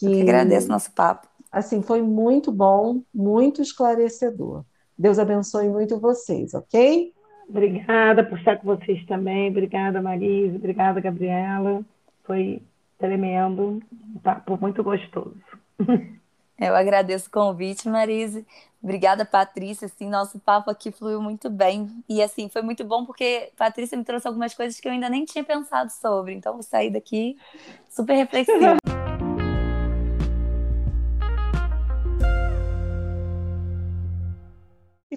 Que, 0.00 0.06
Eu 0.06 0.12
que 0.12 0.22
agradeço 0.22 0.66
nosso 0.66 0.90
papo. 0.92 1.28
Assim, 1.52 1.82
foi 1.82 2.00
muito 2.00 2.50
bom, 2.50 3.02
muito 3.14 3.60
esclarecedor. 3.60 4.64
Deus 4.96 5.18
abençoe 5.18 5.68
muito 5.68 6.00
vocês, 6.00 6.54
ok? 6.54 7.12
Obrigada 7.48 8.24
por 8.24 8.38
estar 8.38 8.56
com 8.58 8.76
vocês 8.76 9.04
também. 9.06 9.50
Obrigada, 9.50 10.00
Marisa. 10.00 10.56
Obrigada, 10.56 11.00
Gabriela. 11.00 11.84
Foi 12.24 12.62
tremendo. 12.98 13.82
Um 13.92 14.18
papo 14.20 14.56
muito 14.60 14.82
gostoso. 14.82 15.36
Eu 16.58 16.76
agradeço 16.76 17.28
o 17.28 17.30
convite, 17.32 17.88
Marise. 17.88 18.46
Obrigada, 18.82 19.24
Patrícia. 19.24 19.86
Assim, 19.86 20.08
nosso 20.08 20.38
papo 20.38 20.70
aqui 20.70 20.92
fluiu 20.92 21.20
muito 21.20 21.48
bem. 21.48 21.90
E 22.06 22.22
assim, 22.22 22.50
foi 22.50 22.60
muito 22.60 22.84
bom 22.84 23.06
porque 23.06 23.50
Patrícia 23.56 23.96
me 23.96 24.04
trouxe 24.04 24.28
algumas 24.28 24.54
coisas 24.54 24.78
que 24.78 24.86
eu 24.86 24.92
ainda 24.92 25.08
nem 25.08 25.24
tinha 25.24 25.42
pensado 25.42 25.90
sobre. 25.90 26.34
Então, 26.34 26.52
vou 26.52 26.62
sair 26.62 26.90
daqui 26.90 27.36
super 27.88 28.14
reflexiva. 28.14 28.76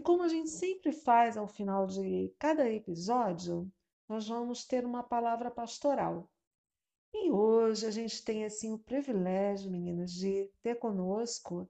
como 0.04 0.24
a 0.24 0.28
gente 0.28 0.50
sempre 0.50 0.92
faz 0.92 1.38
ao 1.38 1.48
final 1.48 1.88
de 1.88 2.34
cada 2.38 2.70
episódio, 2.70 3.72
nós 4.08 4.28
vamos 4.28 4.66
ter 4.66 4.86
uma 4.86 5.02
palavra 5.02 5.50
pastoral. 5.50 6.30
E 7.14 7.32
hoje 7.32 7.86
a 7.86 7.92
gente 7.92 8.24
tem 8.24 8.44
assim 8.44 8.74
o 8.74 8.78
privilégio, 8.78 9.72
meninas, 9.72 10.12
de 10.12 10.52
ter 10.62 10.76
conosco 10.76 11.70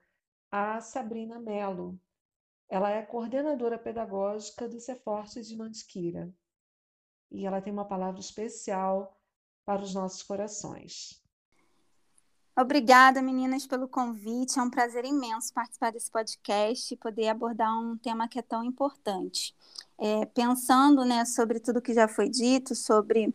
a 0.51 0.81
Sabrina 0.81 1.39
Mello. 1.39 1.99
Ela 2.67 2.89
é 2.89 3.05
coordenadora 3.05 3.77
pedagógica 3.77 4.67
do 4.67 4.79
Cefortes 4.79 5.47
de 5.47 5.55
Mantiqueira. 5.55 6.33
E 7.29 7.45
ela 7.45 7.61
tem 7.61 7.71
uma 7.71 7.87
palavra 7.87 8.19
especial 8.19 9.15
para 9.65 9.81
os 9.81 9.93
nossos 9.93 10.23
corações. 10.23 11.22
Obrigada, 12.55 13.19
meninas, 13.19 13.65
pelo 13.65 13.87
convite. 13.87 14.59
É 14.59 14.61
um 14.61 14.69
prazer 14.69 15.05
imenso 15.05 15.51
participar 15.51 15.91
desse 15.91 16.11
podcast 16.11 16.93
e 16.93 16.97
poder 16.97 17.29
abordar 17.29 17.75
um 17.79 17.97
tema 17.97 18.27
que 18.27 18.37
é 18.37 18.43
tão 18.43 18.63
importante. 18.63 19.55
É, 19.97 20.25
pensando 20.25 21.03
né, 21.03 21.25
sobre 21.25 21.59
tudo 21.59 21.81
que 21.81 21.95
já 21.95 22.07
foi 22.07 22.29
dito, 22.29 22.75
sobre 22.75 23.33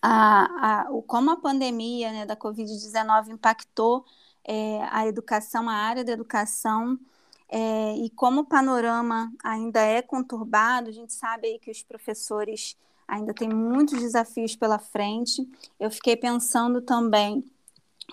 a, 0.00 0.86
a, 0.86 0.90
o, 0.90 1.02
como 1.02 1.30
a 1.30 1.36
pandemia 1.36 2.10
né, 2.10 2.26
da 2.26 2.36
Covid-19 2.36 3.28
impactou 3.28 4.04
é, 4.42 4.80
a 4.90 5.06
educação, 5.06 5.68
a 5.68 5.74
área 5.74 6.02
da 6.02 6.12
educação, 6.12 6.98
é, 7.50 7.96
e 7.96 8.08
como 8.10 8.42
o 8.42 8.46
panorama 8.46 9.30
ainda 9.44 9.80
é 9.80 10.00
conturbado, 10.00 10.88
a 10.88 10.92
gente 10.92 11.12
sabe 11.12 11.48
aí 11.48 11.58
que 11.58 11.70
os 11.70 11.82
professores 11.82 12.78
ainda 13.06 13.34
têm 13.34 13.48
muitos 13.50 14.00
desafios 14.00 14.56
pela 14.56 14.78
frente. 14.78 15.46
Eu 15.78 15.90
fiquei 15.90 16.16
pensando 16.16 16.80
também 16.80 17.44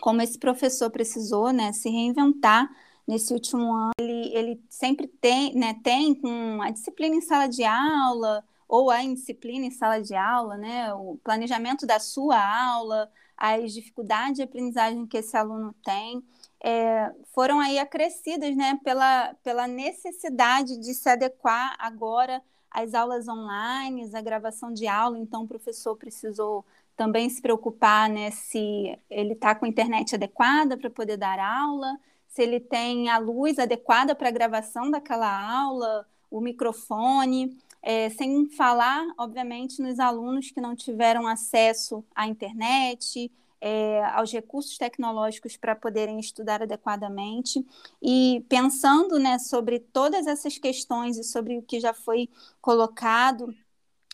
como 0.01 0.21
esse 0.21 0.37
professor 0.37 0.89
precisou 0.89 1.51
né, 1.51 1.71
se 1.73 1.89
reinventar 1.89 2.69
nesse 3.07 3.33
último 3.33 3.73
ano, 3.73 3.91
ele, 3.99 4.35
ele 4.35 4.63
sempre 4.69 5.07
tem, 5.07 5.53
né, 5.55 5.75
tem 5.83 6.15
com 6.15 6.61
a 6.61 6.71
disciplina 6.71 7.15
em 7.15 7.21
sala 7.21 7.47
de 7.47 7.63
aula, 7.63 8.43
ou 8.67 8.89
a 8.89 9.03
indisciplina 9.03 9.65
em 9.65 9.71
sala 9.71 10.01
de 10.01 10.15
aula, 10.15 10.57
né, 10.57 10.93
o 10.93 11.17
planejamento 11.23 11.85
da 11.85 11.99
sua 11.99 12.37
aula, 12.37 13.11
as 13.37 13.73
dificuldades 13.73 14.37
de 14.37 14.43
aprendizagem 14.43 15.05
que 15.05 15.17
esse 15.17 15.37
aluno 15.37 15.73
tem, 15.83 16.23
é, 16.63 17.11
foram 17.33 17.59
aí 17.59 17.77
acrescidas 17.77 18.55
né, 18.55 18.79
pela, 18.83 19.35
pela 19.43 19.67
necessidade 19.67 20.77
de 20.77 20.93
se 20.95 21.07
adequar 21.07 21.75
agora 21.77 22.41
às 22.71 22.93
aulas 22.93 23.27
online, 23.27 24.09
à 24.13 24.21
gravação 24.21 24.73
de 24.73 24.87
aula, 24.87 25.19
então 25.19 25.43
o 25.43 25.47
professor 25.47 25.95
precisou 25.95 26.65
também 26.95 27.29
se 27.29 27.41
preocupar 27.41 28.09
né, 28.09 28.31
se 28.31 28.97
ele 29.09 29.33
está 29.33 29.53
com 29.53 29.65
a 29.65 29.69
internet 29.69 30.15
adequada 30.15 30.77
para 30.77 30.89
poder 30.89 31.17
dar 31.17 31.39
aula, 31.39 31.97
se 32.27 32.41
ele 32.41 32.59
tem 32.59 33.09
a 33.09 33.17
luz 33.17 33.59
adequada 33.59 34.15
para 34.15 34.29
a 34.29 34.31
gravação 34.31 34.89
daquela 34.89 35.29
aula, 35.59 36.07
o 36.29 36.41
microfone, 36.41 37.57
é, 37.81 38.09
sem 38.09 38.49
falar, 38.49 39.05
obviamente, 39.17 39.81
nos 39.81 39.99
alunos 39.99 40.51
que 40.51 40.59
não 40.59 40.75
tiveram 40.75 41.27
acesso 41.27 42.03
à 42.15 42.27
internet, 42.27 43.31
é, 43.61 44.03
aos 44.05 44.31
recursos 44.31 44.77
tecnológicos 44.77 45.55
para 45.55 45.75
poderem 45.75 46.19
estudar 46.19 46.61
adequadamente. 46.63 47.65
E 48.01 48.45
pensando 48.49 49.19
né, 49.19 49.39
sobre 49.39 49.79
todas 49.79 50.27
essas 50.27 50.57
questões 50.57 51.17
e 51.17 51.23
sobre 51.23 51.57
o 51.57 51.61
que 51.61 51.79
já 51.79 51.93
foi 51.93 52.29
colocado, 52.61 53.53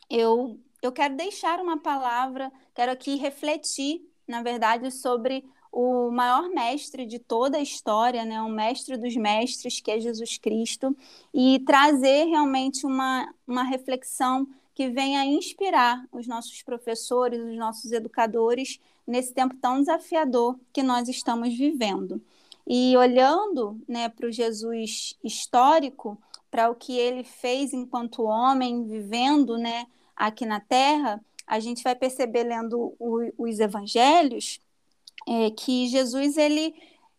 eu, 0.10 0.60
eu 0.82 0.92
quero 0.92 1.16
deixar 1.16 1.60
uma 1.60 1.78
palavra, 1.78 2.52
quero 2.74 2.92
aqui 2.92 3.16
refletir, 3.16 4.02
na 4.28 4.42
verdade, 4.42 4.90
sobre 4.92 5.46
o 5.72 6.12
maior 6.12 6.50
mestre 6.50 7.06
de 7.06 7.18
toda 7.18 7.58
a 7.58 7.62
história, 7.62 8.26
né, 8.26 8.42
o 8.42 8.50
mestre 8.50 8.98
dos 8.98 9.16
mestres, 9.16 9.80
que 9.80 9.90
é 9.90 10.00
Jesus 10.00 10.38
Cristo, 10.38 10.96
e 11.34 11.60
trazer 11.60 12.26
realmente 12.26 12.86
uma, 12.86 13.34
uma 13.48 13.64
reflexão 13.64 14.48
que 14.74 14.90
venha 14.90 15.26
inspirar 15.26 16.06
os 16.12 16.28
nossos 16.28 16.62
professores, 16.62 17.40
os 17.40 17.58
nossos 17.58 17.92
educadores, 17.92 18.80
nesse 19.06 19.34
tempo 19.34 19.56
tão 19.56 19.80
desafiador 19.80 20.60
que 20.74 20.84
nós 20.84 21.08
estamos 21.08 21.56
vivendo. 21.58 22.22
E 22.68 22.96
olhando 22.98 23.80
né, 23.88 24.10
para 24.10 24.28
o 24.28 24.32
Jesus 24.32 25.18
histórico, 25.24 26.18
para 26.50 26.70
o 26.70 26.76
que 26.76 26.98
ele 26.98 27.24
fez 27.24 27.74
enquanto 27.74 28.24
homem, 28.24 28.86
vivendo 28.86 29.58
né, 29.58 29.88
aqui 30.22 30.46
na 30.46 30.60
Terra, 30.60 31.20
a 31.48 31.60
gente 31.60 31.84
vai 31.84 31.96
perceber 31.96 32.44
lendo 32.44 32.96
o, 33.00 33.32
os 33.38 33.60
evangelhos 33.60 34.60
é, 35.28 35.50
que 35.50 35.88
Jesus 35.88 36.38
ele, 36.38 36.76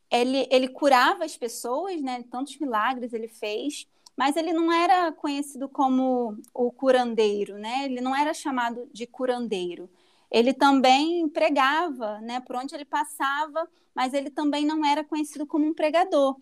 ele, 0.09 0.46
ele 0.50 0.68
curava 0.68 1.24
as 1.24 1.36
pessoas, 1.36 2.00
né? 2.00 2.24
Tantos 2.30 2.57
milagres 2.59 3.12
ele 3.12 3.26
fez, 3.26 3.88
mas 4.16 4.36
ele 4.36 4.53
não 4.53 4.72
era 4.72 5.11
conhecido 5.11 5.68
como 5.68 6.38
o 6.55 6.70
curandeiro, 6.70 7.59
né? 7.59 7.86
Ele 7.86 8.00
não 8.00 8.14
era 8.14 8.32
chamado 8.32 8.88
de 8.92 9.05
curandeiro. 9.05 9.90
Ele 10.30 10.55
também 10.55 11.28
pregava, 11.28 12.20
né? 12.20 12.38
Por 12.40 12.55
onde 12.55 12.72
ele 12.74 12.84
passava, 12.84 13.68
mas 13.92 14.14
ele 14.14 14.30
também 14.30 14.64
não 14.64 14.86
era 14.86 15.03
conhecido 15.03 15.44
como 15.44 15.66
um 15.66 15.74
pregador. 15.74 16.36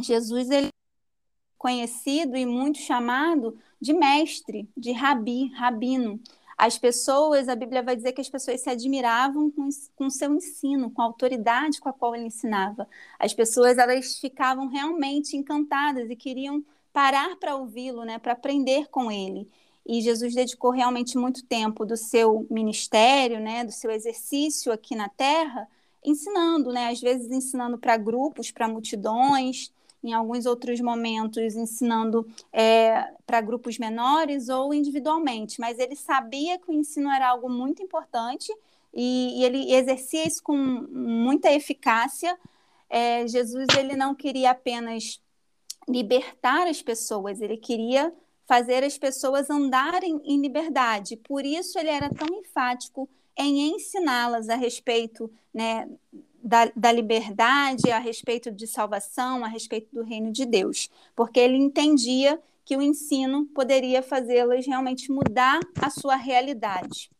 Jesus 0.00 0.50
ele 0.50 0.68
conhecido 1.66 2.36
e 2.36 2.46
muito 2.46 2.78
chamado 2.78 3.58
de 3.80 3.92
mestre, 3.92 4.68
de 4.76 4.92
rabi, 4.92 5.48
rabino. 5.48 6.20
As 6.56 6.78
pessoas, 6.78 7.48
a 7.48 7.56
Bíblia 7.56 7.82
vai 7.82 7.96
dizer 7.96 8.12
que 8.12 8.20
as 8.20 8.28
pessoas 8.28 8.60
se 8.60 8.70
admiravam 8.70 9.50
com, 9.50 9.68
com 9.96 10.08
seu 10.08 10.32
ensino, 10.32 10.92
com 10.92 11.02
a 11.02 11.06
autoridade 11.06 11.80
com 11.80 11.88
a 11.88 11.92
qual 11.92 12.14
ele 12.14 12.26
ensinava. 12.26 12.88
As 13.18 13.34
pessoas, 13.34 13.78
elas 13.78 14.16
ficavam 14.20 14.68
realmente 14.68 15.36
encantadas 15.36 16.08
e 16.08 16.14
queriam 16.14 16.64
parar 16.92 17.34
para 17.34 17.56
ouvi-lo, 17.56 18.04
né, 18.04 18.20
para 18.20 18.34
aprender 18.34 18.86
com 18.86 19.10
ele. 19.10 19.48
E 19.84 20.00
Jesus 20.00 20.36
dedicou 20.36 20.70
realmente 20.70 21.18
muito 21.18 21.44
tempo 21.44 21.84
do 21.84 21.96
seu 21.96 22.46
ministério, 22.48 23.40
né, 23.40 23.64
do 23.64 23.72
seu 23.72 23.90
exercício 23.90 24.70
aqui 24.70 24.94
na 24.94 25.08
terra, 25.08 25.68
ensinando, 26.04 26.72
né, 26.72 26.90
às 26.90 27.00
vezes 27.00 27.28
ensinando 27.28 27.76
para 27.76 27.96
grupos, 27.96 28.52
para 28.52 28.68
multidões, 28.68 29.72
em 30.02 30.12
alguns 30.12 30.46
outros 30.46 30.80
momentos 30.80 31.54
ensinando 31.56 32.26
é, 32.52 33.12
para 33.26 33.40
grupos 33.40 33.78
menores 33.78 34.48
ou 34.48 34.72
individualmente, 34.72 35.60
mas 35.60 35.78
ele 35.78 35.96
sabia 35.96 36.58
que 36.58 36.70
o 36.70 36.74
ensino 36.74 37.10
era 37.10 37.28
algo 37.28 37.48
muito 37.48 37.82
importante 37.82 38.52
e, 38.94 39.40
e 39.40 39.44
ele 39.44 39.72
exercia 39.74 40.26
isso 40.26 40.42
com 40.42 40.56
muita 40.56 41.52
eficácia. 41.52 42.38
É, 42.88 43.26
Jesus 43.26 43.66
ele 43.78 43.96
não 43.96 44.14
queria 44.14 44.52
apenas 44.52 45.20
libertar 45.88 46.66
as 46.66 46.82
pessoas, 46.82 47.40
ele 47.40 47.56
queria 47.56 48.12
fazer 48.46 48.84
as 48.84 48.96
pessoas 48.96 49.50
andarem 49.50 50.20
em 50.24 50.40
liberdade. 50.40 51.16
Por 51.16 51.44
isso 51.44 51.78
ele 51.78 51.90
era 51.90 52.08
tão 52.08 52.28
enfático 52.38 53.08
em 53.36 53.74
ensiná-las 53.74 54.48
a 54.48 54.54
respeito 54.54 55.30
né, 55.52 55.88
da, 56.46 56.70
da, 56.76 56.92
liberdade, 56.92 57.90
a 57.90 57.98
respeito 57.98 58.52
de 58.52 58.68
salvação, 58.68 59.44
a 59.44 59.48
respeito 59.48 59.92
do 59.92 60.04
reino 60.04 60.30
de 60.30 60.46
Deus, 60.46 60.88
porque 61.14 61.40
ele 61.40 61.56
entendia 61.56 62.40
que 62.64 62.76
o 62.76 62.82
ensino 62.82 63.46
poderia 63.46 64.00
fazê-las 64.00 64.64
realmente 64.64 65.10
mudar 65.10 65.58
a 65.80 65.90
sua 65.90 66.14
realidade. 66.14 67.10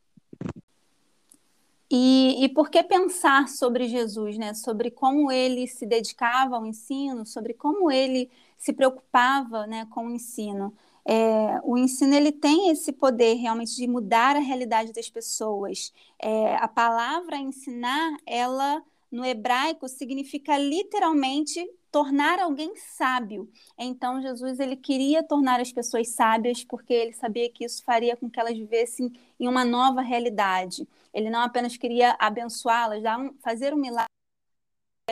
E, 1.90 2.44
e 2.44 2.48
por 2.48 2.70
que 2.70 2.82
pensar 2.82 3.48
sobre 3.48 3.88
Jesus, 3.88 4.38
né? 4.38 4.54
Sobre 4.54 4.90
como 4.90 5.30
ele 5.30 5.66
se 5.68 5.86
dedicava 5.86 6.56
ao 6.56 6.66
ensino, 6.66 7.24
sobre 7.26 7.54
como 7.54 7.90
ele 7.90 8.30
se 8.56 8.72
preocupava, 8.72 9.66
né, 9.66 9.86
com 9.90 10.06
o 10.06 10.10
ensino. 10.10 10.72
É, 11.04 11.60
o 11.62 11.78
ensino 11.78 12.14
ele 12.14 12.32
tem 12.32 12.70
esse 12.70 12.90
poder 12.92 13.34
realmente 13.34 13.76
de 13.76 13.86
mudar 13.86 14.34
a 14.34 14.40
realidade 14.40 14.92
das 14.92 15.08
pessoas. 15.08 15.92
É, 16.18 16.56
a 16.56 16.66
palavra 16.66 17.36
ensinar, 17.36 18.16
ela 18.26 18.82
no 19.10 19.24
hebraico 19.24 19.88
significa 19.88 20.56
literalmente 20.58 21.64
tornar 21.90 22.38
alguém 22.38 22.74
sábio. 22.76 23.50
Então 23.78 24.20
Jesus 24.20 24.60
ele 24.60 24.76
queria 24.76 25.22
tornar 25.22 25.60
as 25.60 25.72
pessoas 25.72 26.08
sábias 26.08 26.64
porque 26.64 26.92
ele 26.92 27.12
sabia 27.12 27.50
que 27.50 27.64
isso 27.64 27.82
faria 27.84 28.16
com 28.16 28.28
que 28.28 28.38
elas 28.38 28.56
vivessem 28.56 29.12
em 29.40 29.48
uma 29.48 29.64
nova 29.64 30.00
realidade. 30.00 30.86
Ele 31.14 31.30
não 31.30 31.40
apenas 31.40 31.76
queria 31.76 32.16
abençoá-las, 32.18 33.02
fazer 33.42 33.72
um 33.72 33.78
milagre 33.78 34.06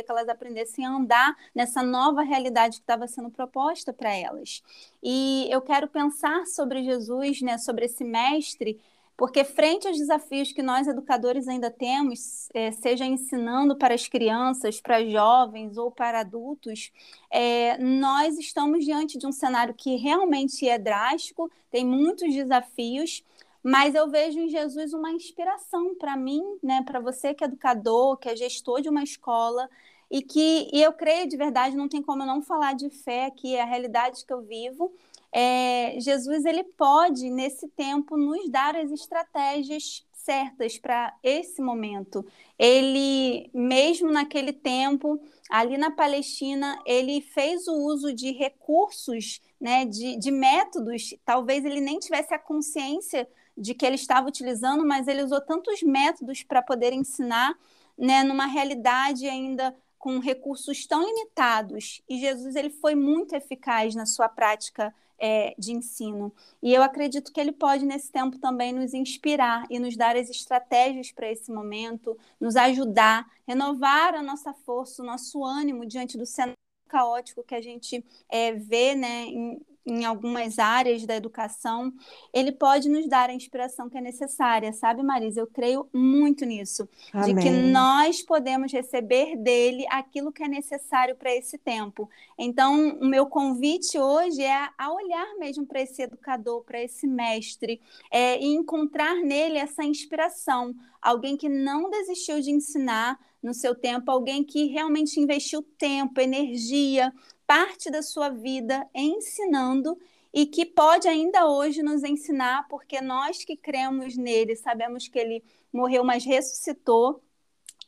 que 0.02 0.10
elas 0.10 0.28
aprendessem 0.28 0.84
a 0.84 0.90
andar 0.90 1.36
nessa 1.54 1.80
nova 1.82 2.22
realidade 2.22 2.78
que 2.78 2.82
estava 2.82 3.06
sendo 3.06 3.30
proposta 3.30 3.92
para 3.92 4.12
elas. 4.12 4.60
E 5.02 5.46
eu 5.50 5.62
quero 5.62 5.86
pensar 5.86 6.46
sobre 6.46 6.82
Jesus, 6.82 7.40
né, 7.40 7.58
sobre 7.58 7.84
esse 7.84 8.02
mestre, 8.02 8.80
porque, 9.16 9.44
frente 9.44 9.86
aos 9.86 9.96
desafios 9.96 10.52
que 10.52 10.62
nós, 10.62 10.88
educadores, 10.88 11.46
ainda 11.46 11.70
temos, 11.70 12.48
é, 12.52 12.72
seja 12.72 13.04
ensinando 13.04 13.76
para 13.76 13.94
as 13.94 14.08
crianças, 14.08 14.80
para 14.80 15.04
jovens 15.04 15.76
ou 15.76 15.90
para 15.90 16.20
adultos, 16.20 16.90
é, 17.30 17.78
nós 17.78 18.36
estamos 18.38 18.84
diante 18.84 19.16
de 19.16 19.26
um 19.26 19.32
cenário 19.32 19.72
que 19.72 19.96
realmente 19.96 20.68
é 20.68 20.78
drástico, 20.78 21.50
tem 21.70 21.86
muitos 21.86 22.34
desafios, 22.34 23.24
mas 23.62 23.94
eu 23.94 24.10
vejo 24.10 24.38
em 24.40 24.48
Jesus 24.48 24.92
uma 24.92 25.12
inspiração 25.12 25.94
para 25.94 26.16
mim, 26.16 26.42
né, 26.62 26.82
para 26.84 26.98
você 26.98 27.32
que 27.32 27.44
é 27.44 27.46
educador, 27.46 28.16
que 28.16 28.28
é 28.28 28.36
gestor 28.36 28.82
de 28.82 28.88
uma 28.88 29.02
escola, 29.02 29.70
e 30.10 30.22
que 30.22 30.68
e 30.72 30.82
eu 30.82 30.92
creio 30.92 31.28
de 31.28 31.36
verdade, 31.36 31.76
não 31.76 31.88
tem 31.88 32.02
como 32.02 32.22
eu 32.22 32.26
não 32.26 32.42
falar 32.42 32.74
de 32.74 32.90
fé, 32.90 33.30
que 33.30 33.54
é 33.54 33.62
a 33.62 33.64
realidade 33.64 34.24
que 34.26 34.32
eu 34.32 34.42
vivo 34.42 34.92
é, 35.36 35.96
Jesus 35.98 36.44
ele 36.44 36.62
pode 36.62 37.28
nesse 37.28 37.66
tempo 37.66 38.16
nos 38.16 38.48
dar 38.48 38.76
as 38.76 38.92
estratégias 38.92 40.06
certas 40.12 40.78
para 40.78 41.12
esse 41.24 41.60
momento. 41.60 42.24
Ele, 42.56 43.50
mesmo 43.52 44.12
naquele 44.12 44.52
tempo, 44.52 45.20
ali 45.50 45.76
na 45.76 45.90
Palestina, 45.90 46.80
ele 46.86 47.20
fez 47.20 47.66
o 47.66 47.74
uso 47.74 48.14
de 48.14 48.30
recursos, 48.30 49.40
né, 49.60 49.84
de, 49.84 50.16
de 50.16 50.30
métodos. 50.30 51.12
Talvez 51.24 51.64
ele 51.64 51.80
nem 51.80 51.98
tivesse 51.98 52.32
a 52.32 52.38
consciência 52.38 53.28
de 53.58 53.74
que 53.74 53.84
ele 53.84 53.96
estava 53.96 54.28
utilizando, 54.28 54.86
mas 54.86 55.08
ele 55.08 55.24
usou 55.24 55.40
tantos 55.40 55.82
métodos 55.82 56.44
para 56.44 56.62
poder 56.62 56.92
ensinar, 56.92 57.58
né, 57.98 58.22
numa 58.22 58.46
realidade 58.46 59.28
ainda 59.28 59.74
com 59.98 60.20
recursos 60.20 60.86
tão 60.86 61.04
limitados. 61.04 62.02
E 62.08 62.20
Jesus 62.20 62.54
ele 62.54 62.70
foi 62.70 62.94
muito 62.94 63.34
eficaz 63.34 63.96
na 63.96 64.06
sua 64.06 64.28
prática 64.28 64.94
é, 65.18 65.54
de 65.58 65.72
ensino. 65.72 66.32
E 66.62 66.72
eu 66.72 66.82
acredito 66.82 67.32
que 67.32 67.40
ele 67.40 67.52
pode, 67.52 67.84
nesse 67.84 68.10
tempo, 68.10 68.38
também 68.38 68.72
nos 68.72 68.94
inspirar 68.94 69.66
e 69.70 69.78
nos 69.78 69.96
dar 69.96 70.16
as 70.16 70.28
estratégias 70.30 71.12
para 71.12 71.30
esse 71.30 71.52
momento, 71.52 72.16
nos 72.40 72.56
ajudar, 72.56 73.26
renovar 73.46 74.14
a 74.14 74.22
nossa 74.22 74.52
força, 74.52 75.02
o 75.02 75.06
nosso 75.06 75.44
ânimo 75.44 75.86
diante 75.86 76.18
do 76.18 76.26
cenário 76.26 76.54
caótico 76.88 77.42
que 77.42 77.54
a 77.54 77.60
gente 77.60 78.04
é, 78.28 78.52
vê 78.52 78.94
né, 78.94 79.24
em, 79.24 79.60
em 79.86 80.04
algumas 80.04 80.58
áreas 80.58 81.04
da 81.04 81.14
educação, 81.14 81.92
ele 82.32 82.52
pode 82.52 82.88
nos 82.88 83.06
dar 83.06 83.28
a 83.28 83.34
inspiração 83.34 83.88
que 83.88 83.98
é 83.98 84.00
necessária, 84.00 84.72
sabe, 84.72 85.02
Marisa? 85.02 85.40
Eu 85.40 85.46
creio 85.46 85.88
muito 85.92 86.44
nisso, 86.44 86.88
Amém. 87.12 87.34
de 87.34 87.42
que 87.42 87.50
nós 87.50 88.22
podemos 88.22 88.72
receber 88.72 89.36
dele 89.36 89.84
aquilo 89.90 90.32
que 90.32 90.42
é 90.42 90.48
necessário 90.48 91.14
para 91.16 91.34
esse 91.34 91.58
tempo. 91.58 92.08
Então, 92.38 92.98
o 93.00 93.06
meu 93.06 93.26
convite 93.26 93.98
hoje 93.98 94.42
é 94.42 94.68
a 94.78 94.92
olhar 94.92 95.34
mesmo 95.38 95.66
para 95.66 95.82
esse 95.82 96.02
educador, 96.02 96.62
para 96.62 96.82
esse 96.82 97.06
mestre, 97.06 97.80
é, 98.10 98.40
e 98.40 98.46
encontrar 98.54 99.16
nele 99.16 99.58
essa 99.58 99.84
inspiração, 99.84 100.74
alguém 101.00 101.36
que 101.36 101.48
não 101.48 101.90
desistiu 101.90 102.40
de 102.40 102.50
ensinar 102.50 103.18
no 103.44 103.52
seu 103.52 103.74
tempo, 103.74 104.10
alguém 104.10 104.42
que 104.42 104.64
realmente 104.68 105.20
investiu 105.20 105.62
tempo, 105.76 106.18
energia, 106.18 107.12
parte 107.46 107.90
da 107.90 108.02
sua 108.02 108.28
vida 108.28 108.88
ensinando 108.94 109.98
e 110.32 110.46
que 110.46 110.66
pode 110.66 111.06
ainda 111.06 111.46
hoje 111.46 111.82
nos 111.82 112.02
ensinar, 112.02 112.66
porque 112.68 113.00
nós 113.00 113.44
que 113.44 113.56
cremos 113.56 114.16
nele, 114.16 114.56
sabemos 114.56 115.06
que 115.06 115.18
ele 115.18 115.44
morreu, 115.72 116.02
mas 116.04 116.24
ressuscitou, 116.24 117.22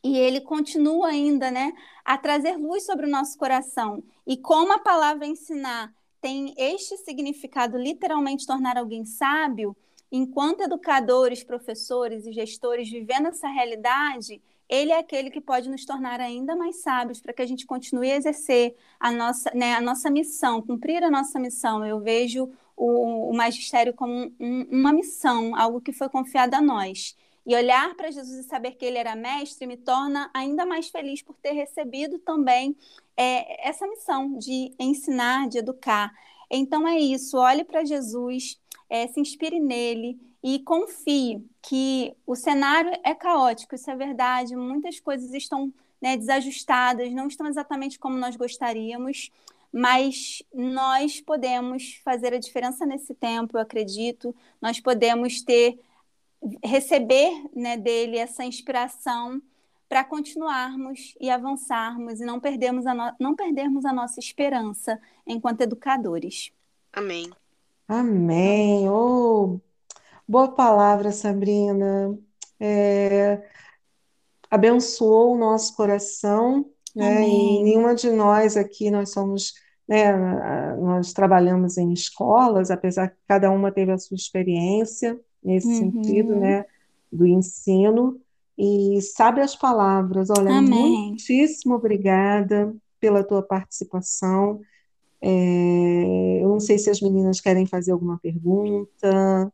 e 0.03 0.17
ele 0.17 0.39
continua 0.39 1.09
ainda, 1.09 1.51
né, 1.51 1.73
a 2.05 2.17
trazer 2.17 2.55
luz 2.55 2.85
sobre 2.85 3.05
o 3.05 3.09
nosso 3.09 3.37
coração. 3.37 4.03
E 4.25 4.37
como 4.37 4.71
a 4.71 4.79
palavra 4.79 5.25
ensinar 5.25 5.93
tem 6.21 6.53
este 6.57 6.97
significado, 6.97 7.77
literalmente 7.77 8.45
tornar 8.45 8.77
alguém 8.77 9.05
sábio, 9.05 9.75
enquanto 10.11 10.61
educadores, 10.61 11.43
professores 11.43 12.25
e 12.25 12.31
gestores 12.31 12.89
vivendo 12.89 13.27
essa 13.27 13.47
realidade, 13.47 14.41
ele 14.69 14.91
é 14.91 14.99
aquele 14.99 15.29
que 15.29 15.39
pode 15.39 15.69
nos 15.69 15.85
tornar 15.85 16.19
ainda 16.19 16.55
mais 16.55 16.81
sábios 16.81 17.21
para 17.21 17.33
que 17.33 17.41
a 17.41 17.45
gente 17.45 17.65
continue 17.65 18.11
a 18.11 18.17
exercer 18.17 18.75
a 18.99 19.11
nossa, 19.11 19.51
né, 19.53 19.73
a 19.75 19.81
nossa 19.81 20.09
missão, 20.09 20.61
cumprir 20.61 21.03
a 21.03 21.09
nossa 21.09 21.39
missão. 21.39 21.85
Eu 21.85 21.99
vejo 21.99 22.49
o, 22.75 23.29
o 23.29 23.35
magistério 23.35 23.93
como 23.93 24.31
um, 24.39 24.67
uma 24.69 24.91
missão, 24.91 25.55
algo 25.55 25.79
que 25.79 25.93
foi 25.93 26.09
confiado 26.09 26.53
a 26.55 26.61
nós. 26.61 27.15
E 27.45 27.55
olhar 27.55 27.95
para 27.95 28.11
Jesus 28.11 28.45
e 28.45 28.49
saber 28.49 28.71
que 28.71 28.85
ele 28.85 28.97
era 28.97 29.15
mestre 29.15 29.65
me 29.65 29.77
torna 29.77 30.29
ainda 30.33 30.65
mais 30.65 30.89
feliz 30.89 31.21
por 31.21 31.37
ter 31.37 31.53
recebido 31.53 32.19
também 32.19 32.75
é, 33.15 33.69
essa 33.69 33.87
missão 33.87 34.37
de 34.37 34.73
ensinar, 34.77 35.47
de 35.47 35.59
educar. 35.59 36.13
Então 36.51 36.85
é 36.85 36.99
isso, 36.99 37.37
olhe 37.37 37.63
para 37.63 37.85
Jesus, 37.85 38.59
é, 38.89 39.07
se 39.07 39.19
inspire 39.19 39.59
nele 39.59 40.19
e 40.43 40.59
confie 40.59 41.43
que 41.61 42.15
o 42.25 42.35
cenário 42.35 42.91
é 43.03 43.13
caótico, 43.13 43.75
isso 43.75 43.89
é 43.89 43.95
verdade, 43.95 44.55
muitas 44.55 44.99
coisas 44.99 45.33
estão 45.33 45.73
né, 46.01 46.15
desajustadas, 46.15 47.11
não 47.11 47.27
estão 47.27 47.47
exatamente 47.47 47.99
como 47.99 48.17
nós 48.17 48.35
gostaríamos, 48.35 49.31
mas 49.71 50.41
nós 50.53 51.19
podemos 51.19 51.95
fazer 52.03 52.33
a 52.33 52.39
diferença 52.39 52.85
nesse 52.85 53.13
tempo, 53.13 53.57
eu 53.57 53.61
acredito, 53.61 54.35
nós 54.61 54.79
podemos 54.79 55.41
ter, 55.41 55.79
receber 56.63 57.31
né, 57.53 57.75
dele 57.77 58.17
essa 58.17 58.43
inspiração 58.45 59.41
para 59.89 60.03
continuarmos 60.03 61.15
e 61.19 61.29
avançarmos 61.29 62.19
e 62.19 62.25
não 62.25 62.39
perdermos, 62.39 62.85
a 62.85 62.93
no... 62.93 63.15
não 63.19 63.35
perdermos 63.35 63.85
a 63.85 63.93
nossa 63.93 64.19
esperança 64.19 64.99
enquanto 65.25 65.61
educadores. 65.61 66.51
Amém. 66.91 67.29
Amém. 67.87 68.89
Oh, 68.89 69.61
boa 70.27 70.49
palavra, 70.49 71.11
Sabrina. 71.11 72.17
É, 72.59 73.41
abençoou 74.51 75.33
o 75.33 75.37
nosso 75.37 75.75
coração, 75.75 76.65
né? 76.93 77.27
E 77.27 77.63
nenhuma 77.63 77.95
de 77.95 78.09
nós 78.11 78.57
aqui, 78.57 78.91
nós 78.91 79.11
somos, 79.11 79.53
né, 79.87 80.11
nós 80.77 81.13
trabalhamos 81.13 81.77
em 81.77 81.93
escolas, 81.93 82.71
apesar 82.71 83.09
que 83.09 83.17
cada 83.27 83.49
uma 83.51 83.71
teve 83.71 83.91
a 83.91 83.97
sua 83.97 84.15
experiência 84.15 85.17
nesse 85.41 85.67
uhum. 85.67 85.91
sentido, 85.91 86.35
né, 86.35 86.65
do 87.11 87.25
ensino. 87.25 88.19
E 88.57 88.99
sabe 89.01 89.39
as 89.39 89.55
palavras, 89.55 90.29
olha, 90.29 90.51
Amém. 90.51 91.09
muitíssimo 91.09 91.75
obrigada 91.75 92.75
pela 92.99 93.23
tua 93.23 93.43
participação. 93.43 94.59
É, 95.21 96.43
eu 96.43 96.49
não 96.49 96.59
sei 96.59 96.77
se 96.77 96.89
as 96.89 97.01
meninas 97.01 97.41
querem 97.41 97.65
fazer 97.65 97.91
alguma 97.91 98.17
pergunta. 98.19 99.51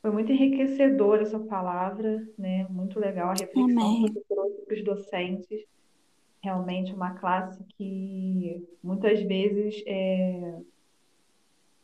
Foi 0.00 0.10
muito 0.10 0.32
enriquecedora 0.32 1.22
essa 1.22 1.38
palavra, 1.38 2.26
né? 2.38 2.66
Muito 2.70 2.98
legal 2.98 3.30
a 3.30 3.34
reflexão 3.34 4.06
que 4.06 4.12
você 4.12 4.22
trouxe 4.28 4.62
para 4.62 4.74
os 4.74 4.84
docentes. 4.84 5.64
Realmente 6.40 6.92
uma 6.92 7.14
classe 7.14 7.62
que 7.76 8.64
muitas 8.82 9.20
vezes 9.22 9.82
é, 9.86 10.54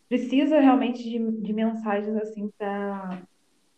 precisa 0.08 0.60
realmente 0.60 1.02
de, 1.02 1.18
de 1.40 1.52
mensagens 1.52 2.16
assim 2.16 2.48
para 2.56 3.20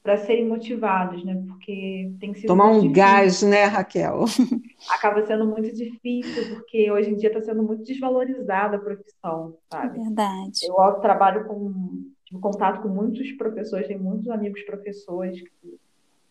para 0.07 0.19
serem 0.19 0.47
motivados, 0.47 1.25
né? 1.25 1.43
Porque 1.49 2.13
tem 2.21 2.33
sido 2.33 2.47
tomar 2.47 2.67
um 2.67 2.75
difícil. 2.83 2.93
gás, 2.93 3.43
né, 3.43 3.65
Raquel? 3.65 4.25
Acaba 4.89 5.27
sendo 5.27 5.45
muito 5.45 5.75
difícil 5.75 6.55
porque 6.55 6.89
hoje 6.93 7.11
em 7.11 7.17
dia 7.17 7.29
está 7.29 7.41
sendo 7.41 7.65
muito 7.65 7.83
desvalorizada 7.83 8.77
a 8.77 8.81
profissão, 8.81 9.57
sabe? 9.69 9.99
É 9.99 10.03
verdade. 10.05 10.61
Eu 10.63 10.93
trabalho 11.01 11.45
com 11.47 12.05
tive 12.25 12.41
contato 12.41 12.83
com 12.83 12.89
muitos 12.89 13.33
professores, 13.33 13.89
tenho 13.89 14.01
muitos 14.01 14.29
amigos 14.31 14.63
professores 14.63 15.41
que 15.43 15.77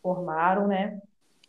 formaram, 0.02 0.68
né? 0.68 1.02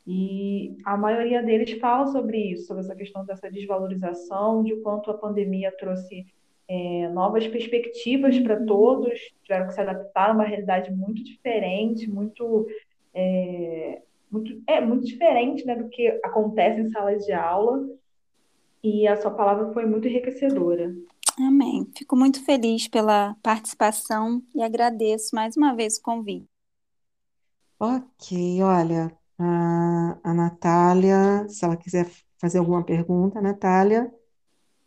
E 0.04 0.76
a 0.84 0.96
maioria 0.96 1.44
deles 1.44 1.78
fala 1.78 2.08
sobre 2.08 2.38
isso, 2.38 2.66
sobre 2.66 2.82
essa 2.82 2.96
questão 2.96 3.24
dessa 3.24 3.48
desvalorização, 3.48 4.64
de 4.64 4.74
quanto 4.80 5.12
a 5.12 5.14
pandemia 5.14 5.72
trouxe 5.78 6.26
é, 6.68 7.08
novas 7.08 7.46
perspectivas 7.46 8.38
para 8.40 8.64
todos, 8.64 9.18
tiveram 9.42 9.66
que 9.68 9.74
se 9.74 9.80
adaptar 9.80 10.30
a 10.30 10.32
uma 10.32 10.44
realidade 10.44 10.90
muito 10.90 11.22
diferente, 11.22 12.10
muito, 12.10 12.66
é, 13.14 14.02
muito, 14.30 14.62
é, 14.66 14.80
muito 14.80 15.06
diferente 15.06 15.64
né, 15.64 15.76
do 15.76 15.88
que 15.88 16.08
acontece 16.24 16.80
em 16.80 16.90
salas 16.90 17.24
de 17.24 17.32
aula. 17.32 17.86
E 18.82 19.06
a 19.06 19.16
sua 19.16 19.30
palavra 19.30 19.72
foi 19.72 19.86
muito 19.86 20.06
enriquecedora. 20.06 20.94
Amém. 21.38 21.86
Fico 21.96 22.16
muito 22.16 22.44
feliz 22.44 22.88
pela 22.88 23.36
participação 23.42 24.42
e 24.54 24.62
agradeço 24.62 25.34
mais 25.34 25.56
uma 25.56 25.74
vez 25.74 25.98
o 25.98 26.02
convite. 26.02 26.46
Ok, 27.78 28.62
olha, 28.62 29.12
a, 29.38 30.18
a 30.24 30.34
Natália, 30.34 31.46
se 31.48 31.64
ela 31.64 31.76
quiser 31.76 32.10
fazer 32.38 32.58
alguma 32.58 32.82
pergunta, 32.82 33.40
Natália. 33.40 34.10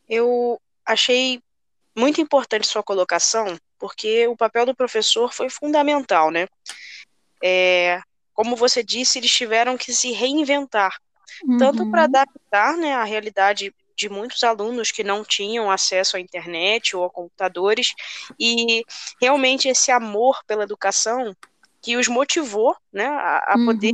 Eu 0.08 0.60
achei 0.86 1.40
muito 1.96 2.22
importante 2.22 2.68
sua 2.68 2.84
colocação, 2.84 3.58
porque 3.78 4.28
o 4.28 4.36
papel 4.36 4.66
do 4.66 4.76
professor 4.76 5.34
foi 5.34 5.50
fundamental, 5.50 6.32
né? 6.32 6.48
É, 7.44 8.02
como 8.34 8.56
você 8.56 8.84
disse, 8.84 9.20
eles 9.20 9.32
tiveram 9.32 9.78
que 9.78 9.94
se 9.94 10.12
reinventar, 10.12 10.98
uhum. 11.44 11.58
tanto 11.58 11.90
para 11.90 12.04
adaptar 12.04 12.78
né, 12.78 12.94
a 12.94 13.04
realidade 13.04 13.74
de 13.96 14.08
muitos 14.08 14.44
alunos 14.44 14.92
que 14.92 15.04
não 15.04 15.26
tinham 15.26 15.70
acesso 15.70 16.16
à 16.16 16.20
internet 16.22 16.96
ou 16.96 17.04
a 17.04 17.10
computadores, 17.10 17.94
e 18.40 18.84
realmente 19.22 19.68
esse 19.68 19.92
amor 19.92 20.42
pela 20.48 20.64
educação 20.64 21.36
que 21.82 21.96
os 21.96 22.08
motivou 22.08 22.76
né, 22.92 23.06
a, 23.06 23.54
a 23.54 23.58
uhum. 23.58 23.66
poder 23.66 23.94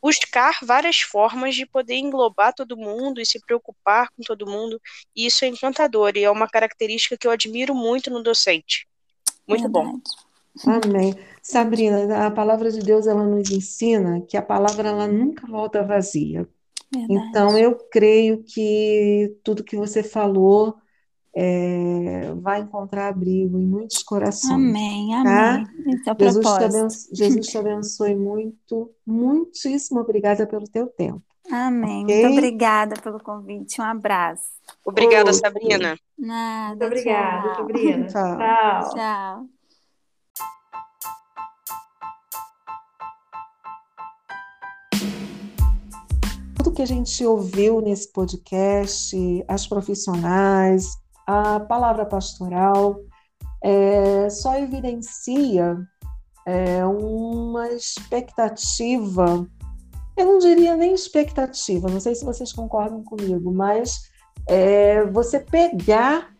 buscar 0.00 0.58
várias 0.62 1.00
formas 1.00 1.54
de 1.54 1.66
poder 1.66 1.96
englobar 1.96 2.54
todo 2.54 2.76
mundo 2.76 3.20
e 3.20 3.26
se 3.26 3.40
preocupar 3.44 4.08
com 4.10 4.22
todo 4.22 4.46
mundo. 4.46 4.80
E 5.16 5.26
isso 5.26 5.44
é 5.44 5.48
encantador 5.48 6.12
e 6.16 6.24
é 6.24 6.30
uma 6.30 6.48
característica 6.48 7.16
que 7.16 7.26
eu 7.26 7.30
admiro 7.30 7.74
muito 7.74 8.10
no 8.10 8.22
docente. 8.22 8.86
Muito 9.46 9.62
Verdade. 9.62 9.86
bom. 9.86 10.00
Amém. 10.66 11.14
Sabrina, 11.42 12.26
a 12.26 12.30
palavra 12.30 12.70
de 12.70 12.80
Deus 12.80 13.06
ela 13.06 13.24
nos 13.24 13.50
ensina 13.50 14.20
que 14.22 14.36
a 14.36 14.42
palavra 14.42 14.88
ela 14.88 15.06
nunca 15.06 15.46
volta 15.46 15.82
vazia. 15.82 16.48
Verdade. 16.92 17.28
Então 17.28 17.58
eu 17.58 17.76
creio 17.90 18.44
que 18.44 19.36
tudo 19.42 19.64
que 19.64 19.76
você 19.76 20.02
falou 20.02 20.76
é, 21.36 22.32
vai 22.40 22.60
encontrar 22.60 23.08
abrigo 23.08 23.58
em 23.58 23.66
muitos 23.66 24.02
corações. 24.02 24.52
Amém, 24.52 25.10
tá? 25.10 25.54
amém. 25.54 25.66
Esse 25.94 26.08
é 26.08 26.12
o 26.12 26.16
Jesus, 26.18 26.46
te 26.46 26.64
abençoe, 26.64 27.16
Jesus 27.16 27.46
te 27.46 27.58
abençoe 27.58 28.14
muito, 28.14 28.90
muitíssimo 29.04 30.00
obrigada 30.00 30.46
pelo 30.46 30.64
teu 30.68 30.86
tempo. 30.86 31.22
Amém. 31.50 32.04
Okay? 32.04 32.22
Muito 32.22 32.38
obrigada 32.38 32.94
pelo 33.02 33.20
convite. 33.20 33.80
Um 33.80 33.84
abraço. 33.84 34.54
Obrigada, 34.84 35.30
Outro. 35.30 35.34
Sabrina. 35.34 35.98
Nada. 36.18 36.68
Muito 36.70 36.84
obrigada, 36.86 37.48
tchau. 37.48 37.56
Sabrina. 37.56 38.06
Tchau. 38.06 38.38
Tchau. 38.38 38.94
tchau. 38.94 39.46
Tudo 46.56 46.72
que 46.72 46.82
a 46.82 46.86
gente 46.86 47.24
ouviu 47.26 47.80
nesse 47.82 48.10
podcast, 48.10 49.44
as 49.46 49.66
profissionais, 49.66 50.96
a 51.26 51.60
palavra 51.60 52.04
pastoral 52.04 53.00
é, 53.62 54.28
só 54.28 54.58
evidencia 54.58 55.76
é, 56.46 56.84
uma 56.84 57.68
expectativa, 57.70 59.46
eu 60.16 60.26
não 60.26 60.38
diria 60.38 60.76
nem 60.76 60.94
expectativa, 60.94 61.88
não 61.88 62.00
sei 62.00 62.14
se 62.14 62.24
vocês 62.24 62.52
concordam 62.52 63.02
comigo, 63.02 63.52
mas 63.52 64.10
é, 64.46 65.04
você 65.06 65.40
pegar 65.40 66.34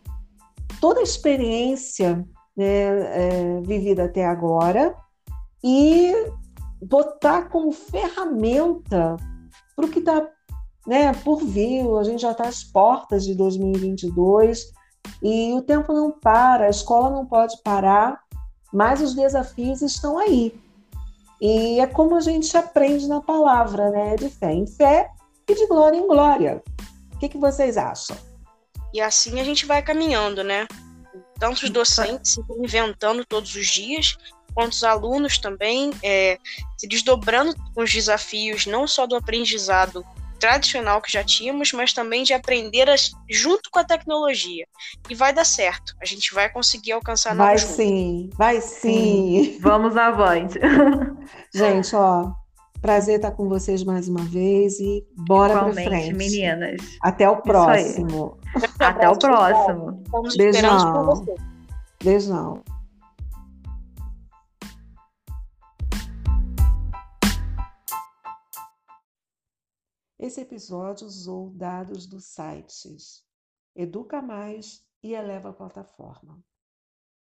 toda 0.81 1.01
a 1.01 1.05
experiência 1.05 2.25
né, 2.57 2.67
é, 2.67 3.61
vivida 3.63 4.05
até 4.05 4.27
agora 4.27 4.95
e 5.63 6.13
botar 6.83 7.49
como 7.49 7.73
ferramenta 7.73 9.17
para 9.75 9.87
o 9.87 9.89
que 9.89 10.01
está 10.01 10.29
né, 10.87 11.13
por 11.13 11.45
vir. 11.45 11.87
A 11.99 12.05
gente 12.05 12.21
já 12.21 12.33
está 12.33 12.45
às 12.45 12.63
portas 12.63 13.25
de 13.25 13.35
2022 13.35 14.73
e 15.23 15.53
o 15.53 15.63
tempo 15.63 15.93
não 15.93 16.11
para, 16.11 16.67
a 16.67 16.71
escola 16.71 17.11
não 17.11 17.27
pode 17.27 17.61
parar, 17.63 18.21
mas 18.73 19.01
os 19.01 19.15
desafios 19.15 19.83
estão 19.83 20.19
aí. 20.19 20.55
E 21.41 21.81
é 21.81 21.87
como 21.87 22.17
a 22.17 22.21
gente 22.21 22.57
aprende 22.57 23.07
na 23.07 23.21
palavra, 23.21 23.91
né? 23.91 24.17
De 24.17 24.29
fé 24.31 24.53
em 24.53 24.67
fé 24.67 25.11
e 25.49 25.55
de 25.55 25.67
glória 25.67 25.97
em 25.97 26.07
glória. 26.07 26.63
O 27.13 27.19
que, 27.19 27.29
que 27.29 27.39
vocês 27.39 27.77
acham? 27.77 28.17
E 28.93 29.01
assim 29.01 29.41
a 29.41 29.45
gente 29.45 29.67
vai 29.67 29.83
caminhando, 29.83 30.43
né? 30.43 30.67
Tanto 31.39 31.65
os 31.65 31.71
docentes 31.71 32.33
se 32.33 32.41
inventando 32.59 33.25
todos 33.25 33.55
os 33.55 33.67
dias, 33.67 34.17
quanto 34.55 34.73
os 34.73 34.85
alunos 34.85 35.37
também 35.39 35.91
é, 36.03 36.39
se 36.79 36.87
desdobrando 36.87 37.55
com 37.75 37.83
os 37.83 37.93
desafios, 37.93 38.67
não 38.67 38.87
só 38.87 39.07
do 39.07 39.17
aprendizado 39.17 40.05
tradicional 40.45 41.01
que 41.01 41.11
já 41.11 41.25
tínhamos, 41.25 41.73
mas 41.73 41.95
também 41.95 42.23
de 42.23 42.35
aprender 42.35 42.91
as, 42.91 43.13
junto 43.31 43.71
com 43.71 43.79
a 43.79 43.85
tecnologia. 43.85 44.67
E 45.09 45.15
vai 45.15 45.33
dar 45.33 45.47
certo. 45.47 45.95
A 46.03 46.05
gente 46.05 46.35
vai 46.35 46.51
conseguir 46.51 46.93
alcançar 46.93 47.35
Vai 47.35 47.57
sim, 47.57 48.29
vai 48.35 48.61
sim. 48.61 49.55
sim. 49.55 49.59
Vamos 49.61 49.97
avante. 49.97 50.61
gente, 51.51 51.97
ó, 51.97 52.31
prazer 52.83 53.17
estar 53.17 53.31
com 53.31 53.49
vocês 53.49 53.83
mais 53.85 54.07
uma 54.07 54.23
vez 54.25 54.79
e 54.81 55.03
bora 55.17 55.55
para 55.55 55.73
frente. 55.73 56.13
meninas. 56.13 56.77
Até 57.01 57.27
o 57.27 57.39
próximo. 57.39 58.37
Até 58.79 59.09
o 59.09 59.17
próximo. 59.19 60.05
Beijão. 60.37 61.25
Beijão. 62.03 62.63
Esse 70.19 70.41
episódio 70.41 71.07
usou 71.07 71.51
dados 71.51 72.07
dos 72.07 72.27
sites 72.27 73.25
Educa 73.75 74.23
Mais 74.23 74.87
e 75.03 75.13
Eleva 75.13 75.53
Plataforma. 75.53 76.41